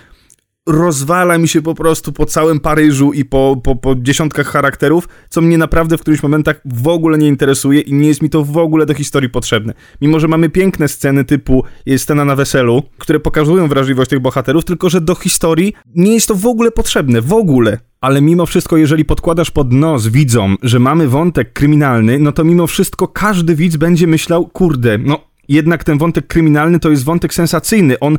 rozwala 0.67 1.37
mi 1.37 1.47
się 1.47 1.61
po 1.61 1.75
prostu 1.75 2.11
po 2.11 2.25
całym 2.25 2.59
Paryżu 2.59 3.13
i 3.13 3.25
po, 3.25 3.61
po, 3.63 3.75
po 3.75 3.95
dziesiątkach 3.95 4.47
charakterów, 4.47 5.09
co 5.29 5.41
mnie 5.41 5.57
naprawdę 5.57 5.97
w 5.97 6.01
którychś 6.01 6.23
momentach 6.23 6.61
w 6.65 6.87
ogóle 6.87 7.17
nie 7.17 7.27
interesuje 7.27 7.81
i 7.81 7.93
nie 7.93 8.07
jest 8.07 8.21
mi 8.21 8.29
to 8.29 8.43
w 8.43 8.57
ogóle 8.57 8.85
do 8.85 8.93
historii 8.93 9.29
potrzebne. 9.29 9.73
Mimo, 10.01 10.19
że 10.19 10.27
mamy 10.27 10.49
piękne 10.49 10.87
sceny 10.87 11.25
typu 11.25 11.63
jest 11.85 12.03
scena 12.03 12.25
na 12.25 12.35
weselu, 12.35 12.83
które 12.97 13.19
pokazują 13.19 13.67
wrażliwość 13.67 14.09
tych 14.09 14.19
bohaterów, 14.19 14.65
tylko 14.65 14.89
że 14.89 15.01
do 15.01 15.15
historii 15.15 15.73
nie 15.95 16.13
jest 16.13 16.27
to 16.27 16.35
w 16.35 16.45
ogóle 16.45 16.71
potrzebne, 16.71 17.21
w 17.21 17.33
ogóle. 17.33 17.77
Ale 18.01 18.21
mimo 18.21 18.45
wszystko, 18.45 18.77
jeżeli 18.77 19.05
podkładasz 19.05 19.51
pod 19.51 19.73
nos 19.73 20.07
widzom, 20.07 20.57
że 20.63 20.79
mamy 20.79 21.07
wątek 21.07 21.53
kryminalny, 21.53 22.19
no 22.19 22.31
to 22.31 22.43
mimo 22.43 22.67
wszystko 22.67 23.07
każdy 23.07 23.55
widz 23.55 23.75
będzie 23.75 24.07
myślał, 24.07 24.47
kurde, 24.47 24.97
no 24.97 25.30
jednak 25.53 25.83
ten 25.83 25.97
wątek 25.97 26.27
kryminalny 26.27 26.79
to 26.79 26.89
jest 26.89 27.03
wątek 27.03 27.33
sensacyjny. 27.33 27.99
On 27.99 28.17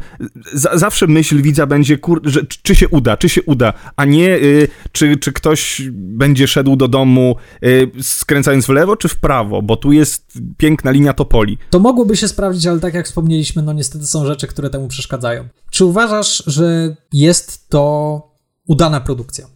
zawsze 0.75 1.07
myśl 1.07 1.43
widza 1.43 1.67
będzie, 1.67 1.99
kur, 1.99 2.21
że, 2.25 2.41
czy 2.63 2.75
się 2.75 2.89
uda, 2.89 3.17
czy 3.17 3.29
się 3.29 3.43
uda, 3.43 3.73
a 3.97 4.05
nie 4.05 4.37
y, 4.37 4.69
czy, 4.93 5.17
czy 5.17 5.33
ktoś 5.33 5.83
będzie 5.93 6.49
szedł 6.49 6.77
do 6.77 6.89
domu 6.89 7.37
y, 7.65 7.91
skręcając 8.03 8.67
w 8.67 8.69
lewo, 8.69 8.97
czy 8.97 9.09
w 9.09 9.17
prawo, 9.17 9.63
bo 9.63 9.77
tu 9.77 9.93
jest 9.93 10.39
piękna 10.57 10.91
linia 10.91 11.13
topoli. 11.13 11.59
To 11.71 11.79
mogłoby 11.79 12.17
się 12.17 12.29
sprawdzić, 12.29 12.67
ale 12.67 12.81
tak 12.81 12.95
jak 12.95 13.07
wspomnieliśmy, 13.07 13.63
no 13.63 13.73
niestety 13.73 14.07
są 14.07 14.27
rzeczy, 14.27 14.47
które 14.47 14.71
temu 14.71 14.89
przeszkadzają. 14.89 15.49
Czy 15.71 15.85
uważasz, 15.85 16.43
że 16.47 16.97
jest 17.13 17.69
to 17.69 18.23
udana 18.67 19.01
produkcja? 19.01 19.47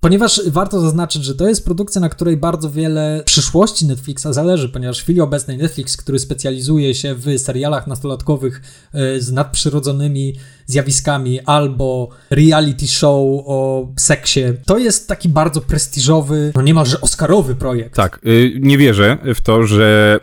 Ponieważ 0.00 0.40
warto 0.50 0.80
zaznaczyć, 0.80 1.24
że 1.24 1.34
to 1.34 1.48
jest 1.48 1.64
produkcja, 1.64 2.00
na 2.00 2.08
której 2.08 2.36
bardzo 2.36 2.70
wiele 2.70 3.22
przyszłości 3.24 3.86
Netflixa 3.86 4.26
zależy, 4.30 4.68
ponieważ 4.68 5.00
w 5.00 5.02
chwili 5.02 5.20
obecnej 5.20 5.58
Netflix, 5.58 5.96
który 5.96 6.18
specjalizuje 6.18 6.94
się 6.94 7.14
w 7.14 7.38
serialach 7.38 7.86
nastolatkowych 7.86 8.62
e, 8.92 9.20
z 9.20 9.32
nadprzyrodzonymi 9.32 10.34
zjawiskami 10.66 11.40
albo 11.40 12.08
reality 12.30 12.86
show 12.86 13.42
o 13.46 13.88
seksie, 13.98 14.40
to 14.66 14.78
jest 14.78 15.08
taki 15.08 15.28
bardzo 15.28 15.60
prestiżowy, 15.60 16.52
no 16.54 16.62
niemalże 16.62 17.00
oscarowy 17.00 17.54
projekt. 17.54 17.94
Tak, 17.94 18.20
y, 18.26 18.52
nie 18.60 18.78
wierzę 18.78 19.18
w 19.34 19.40
to, 19.40 19.66
że 19.66 20.20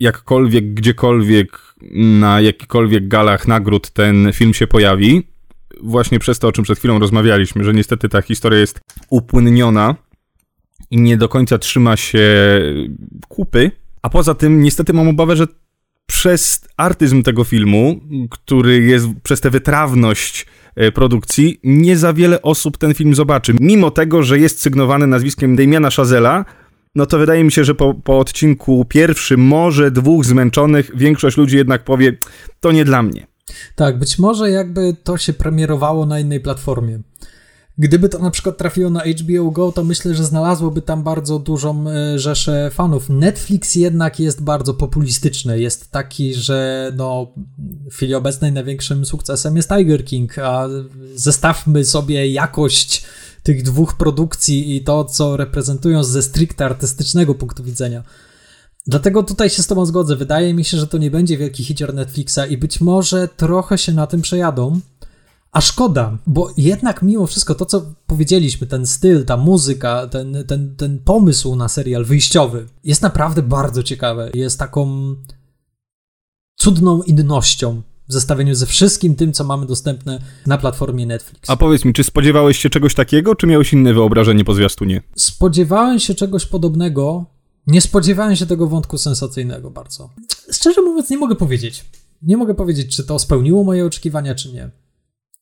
jakkolwiek, 0.00 0.74
gdziekolwiek, 0.74 1.74
na 2.20 2.40
jakikolwiek 2.40 3.08
galach 3.08 3.48
nagród 3.48 3.90
ten 3.90 4.32
film 4.32 4.54
się 4.54 4.66
pojawi. 4.66 5.35
Właśnie 5.82 6.18
przez 6.18 6.38
to, 6.38 6.48
o 6.48 6.52
czym 6.52 6.64
przed 6.64 6.78
chwilą 6.78 6.98
rozmawialiśmy, 6.98 7.64
że 7.64 7.74
niestety 7.74 8.08
ta 8.08 8.22
historia 8.22 8.58
jest 8.58 8.80
upłynniona 9.10 9.94
i 10.90 11.00
nie 11.00 11.16
do 11.16 11.28
końca 11.28 11.58
trzyma 11.58 11.96
się 11.96 12.26
kupy. 13.28 13.70
A 14.02 14.10
poza 14.10 14.34
tym, 14.34 14.62
niestety 14.62 14.92
mam 14.92 15.08
obawę, 15.08 15.36
że 15.36 15.46
przez 16.06 16.60
artyzm 16.76 17.22
tego 17.22 17.44
filmu, 17.44 18.00
który 18.30 18.82
jest 18.82 19.06
przez 19.22 19.40
tę 19.40 19.50
wytrawność 19.50 20.46
e, 20.76 20.92
produkcji, 20.92 21.60
nie 21.64 21.96
za 21.96 22.12
wiele 22.12 22.42
osób 22.42 22.78
ten 22.78 22.94
film 22.94 23.14
zobaczy. 23.14 23.54
Mimo 23.60 23.90
tego, 23.90 24.22
że 24.22 24.38
jest 24.38 24.60
sygnowany 24.60 25.06
nazwiskiem 25.06 25.56
Damiana 25.56 25.90
Chazela, 25.90 26.44
no 26.94 27.06
to 27.06 27.18
wydaje 27.18 27.44
mi 27.44 27.52
się, 27.52 27.64
że 27.64 27.74
po, 27.74 27.94
po 27.94 28.18
odcinku 28.18 28.84
pierwszym, 28.84 29.40
może 29.40 29.90
dwóch 29.90 30.24
zmęczonych, 30.24 30.90
większość 30.94 31.36
ludzi 31.36 31.56
jednak 31.56 31.84
powie, 31.84 32.16
to 32.60 32.72
nie 32.72 32.84
dla 32.84 33.02
mnie. 33.02 33.26
Tak, 33.74 33.98
być 33.98 34.18
może 34.18 34.50
jakby 34.50 34.96
to 35.04 35.18
się 35.18 35.32
premierowało 35.32 36.06
na 36.06 36.20
innej 36.20 36.40
platformie. 36.40 37.00
Gdyby 37.78 38.08
to 38.08 38.18
na 38.18 38.30
przykład 38.30 38.58
trafiło 38.58 38.90
na 38.90 39.00
HBO 39.00 39.50
Go, 39.50 39.72
to 39.72 39.84
myślę, 39.84 40.14
że 40.14 40.24
znalazłoby 40.24 40.82
tam 40.82 41.02
bardzo 41.02 41.38
dużą 41.38 41.90
e, 41.90 42.18
rzeszę 42.18 42.70
fanów. 42.74 43.08
Netflix 43.08 43.74
jednak 43.74 44.20
jest 44.20 44.42
bardzo 44.42 44.74
populistyczny. 44.74 45.60
Jest 45.60 45.90
taki, 45.90 46.34
że 46.34 46.92
no, 46.96 47.32
w 47.90 47.94
chwili 47.94 48.14
obecnej 48.14 48.52
największym 48.52 49.06
sukcesem 49.06 49.56
jest 49.56 49.68
Tiger 49.68 50.04
King, 50.04 50.38
a 50.38 50.68
zestawmy 51.14 51.84
sobie 51.84 52.30
jakość 52.30 53.04
tych 53.42 53.62
dwóch 53.62 53.96
produkcji 53.96 54.76
i 54.76 54.84
to, 54.84 55.04
co 55.04 55.36
reprezentują 55.36 56.04
ze 56.04 56.22
stricte 56.22 56.64
artystycznego 56.64 57.34
punktu 57.34 57.64
widzenia. 57.64 58.02
Dlatego 58.86 59.22
tutaj 59.22 59.50
się 59.50 59.62
z 59.62 59.66
Tobą 59.66 59.86
zgodzę. 59.86 60.16
Wydaje 60.16 60.54
mi 60.54 60.64
się, 60.64 60.78
że 60.78 60.86
to 60.86 60.98
nie 60.98 61.10
będzie 61.10 61.38
wielki 61.38 61.64
hicior 61.64 61.94
Netflixa 61.94 62.38
i 62.50 62.56
być 62.56 62.80
może 62.80 63.28
trochę 63.28 63.78
się 63.78 63.92
na 63.92 64.06
tym 64.06 64.22
przejadą. 64.22 64.80
A 65.52 65.60
szkoda, 65.60 66.18
bo 66.26 66.50
jednak 66.56 67.02
mimo 67.02 67.26
wszystko 67.26 67.54
to, 67.54 67.66
co 67.66 67.94
powiedzieliśmy, 68.06 68.66
ten 68.66 68.86
styl, 68.86 69.24
ta 69.24 69.36
muzyka, 69.36 70.06
ten, 70.06 70.44
ten, 70.46 70.76
ten 70.76 70.98
pomysł 70.98 71.56
na 71.56 71.68
serial 71.68 72.04
wyjściowy 72.04 72.66
jest 72.84 73.02
naprawdę 73.02 73.42
bardzo 73.42 73.82
ciekawy. 73.82 74.30
Jest 74.34 74.58
taką 74.58 75.14
cudną 76.56 77.02
innością 77.02 77.82
w 78.08 78.12
zestawieniu 78.12 78.54
ze 78.54 78.66
wszystkim 78.66 79.14
tym, 79.14 79.32
co 79.32 79.44
mamy 79.44 79.66
dostępne 79.66 80.20
na 80.46 80.58
platformie 80.58 81.06
Netflix. 81.06 81.50
A 81.50 81.56
powiedz 81.56 81.84
mi, 81.84 81.92
czy 81.92 82.04
spodziewałeś 82.04 82.58
się 82.58 82.70
czegoś 82.70 82.94
takiego, 82.94 83.34
czy 83.34 83.46
miałeś 83.46 83.72
inne 83.72 83.94
wyobrażenie 83.94 84.44
po 84.44 84.54
zwiastunie? 84.54 85.02
Spodziewałem 85.16 85.98
się 85.98 86.14
czegoś 86.14 86.46
podobnego. 86.46 87.35
Nie 87.66 87.80
spodziewałem 87.80 88.36
się 88.36 88.46
tego 88.46 88.66
wątku 88.66 88.98
sensacyjnego 88.98 89.70
bardzo. 89.70 90.10
Szczerze 90.52 90.82
mówiąc, 90.82 91.10
nie 91.10 91.18
mogę 91.18 91.34
powiedzieć. 91.34 91.84
Nie 92.22 92.36
mogę 92.36 92.54
powiedzieć, 92.54 92.96
czy 92.96 93.04
to 93.04 93.18
spełniło 93.18 93.64
moje 93.64 93.86
oczekiwania, 93.86 94.34
czy 94.34 94.52
nie. 94.52 94.70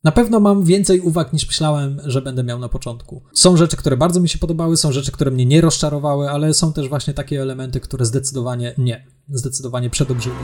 Na 0.04 0.12
pewno 0.12 0.40
mam 0.40 0.64
więcej 0.64 1.00
uwag 1.00 1.32
niż 1.32 1.46
myślałem, 1.46 2.00
że 2.04 2.22
będę 2.22 2.44
miał 2.44 2.58
na 2.58 2.68
początku. 2.68 3.22
Są 3.34 3.56
rzeczy, 3.56 3.76
które 3.76 3.96
bardzo 3.96 4.20
mi 4.20 4.28
się 4.28 4.38
podobały, 4.38 4.76
są 4.76 4.92
rzeczy, 4.92 5.12
które 5.12 5.30
mnie 5.30 5.46
nie 5.46 5.60
rozczarowały, 5.60 6.30
ale 6.30 6.54
są 6.54 6.72
też 6.72 6.88
właśnie 6.88 7.14
takie 7.14 7.42
elementy, 7.42 7.80
które 7.80 8.06
zdecydowanie 8.06 8.74
nie. 8.78 9.06
Zdecydowanie 9.28 9.90
przedobrzyły. 9.90 10.36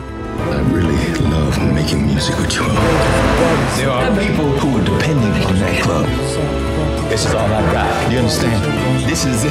Really 0.75 0.97
people 4.37 4.51
who 4.61 4.77
are 4.77 4.85
depending 4.85 5.47
on 5.47 5.59
that 5.59 5.83
club. 5.83 6.30
This 7.11 7.25
is 7.25 7.35
all 7.35 7.53
I 7.53 7.73
got. 7.73 8.13
You 8.13 8.19
understand? 8.19 8.65
This 9.09 9.25
is 9.25 9.45
it. 9.45 9.51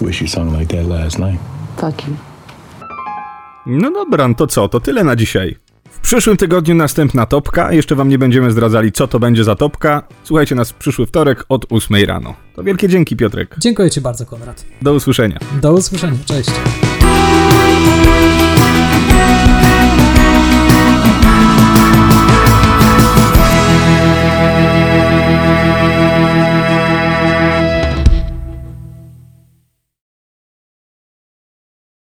Wish 0.00 0.22
you 0.22 0.28
sung 0.28 0.58
like 0.58 0.76
that 0.76 0.86
last 0.88 1.18
night. 1.18 1.40
Fuck 1.76 2.08
you. 2.08 2.16
No 3.66 3.90
dobra, 3.90 4.28
no 4.28 4.34
to 4.34 4.46
co? 4.46 4.68
To 4.68 4.80
tyle 4.80 5.04
na 5.04 5.16
dzisiaj. 5.16 5.56
W 5.90 6.00
przyszłym 6.00 6.36
tygodniu 6.36 6.74
następna 6.74 7.26
topka. 7.26 7.72
Jeszcze 7.72 7.94
wam 7.94 8.08
nie 8.08 8.18
będziemy 8.18 8.50
zdradzali, 8.50 8.92
co 8.92 9.06
to 9.06 9.18
będzie 9.18 9.44
za 9.44 9.54
topka. 9.54 10.02
Słuchajcie 10.22 10.54
nas 10.54 10.70
w 10.70 10.74
przyszły 10.74 11.06
wtorek 11.06 11.44
od 11.48 11.66
8 11.72 12.04
rano. 12.04 12.34
To 12.54 12.62
wielkie 12.62 12.88
dzięki, 12.88 13.16
Piotrek. 13.16 13.54
Dziękuję 13.58 13.90
ci 13.90 14.00
bardzo, 14.00 14.26
Konrad. 14.26 14.64
Do 14.82 14.94
usłyszenia. 14.94 15.38
Do 15.62 15.72
usłyszenia. 15.72 16.18
Cześć. 16.26 16.50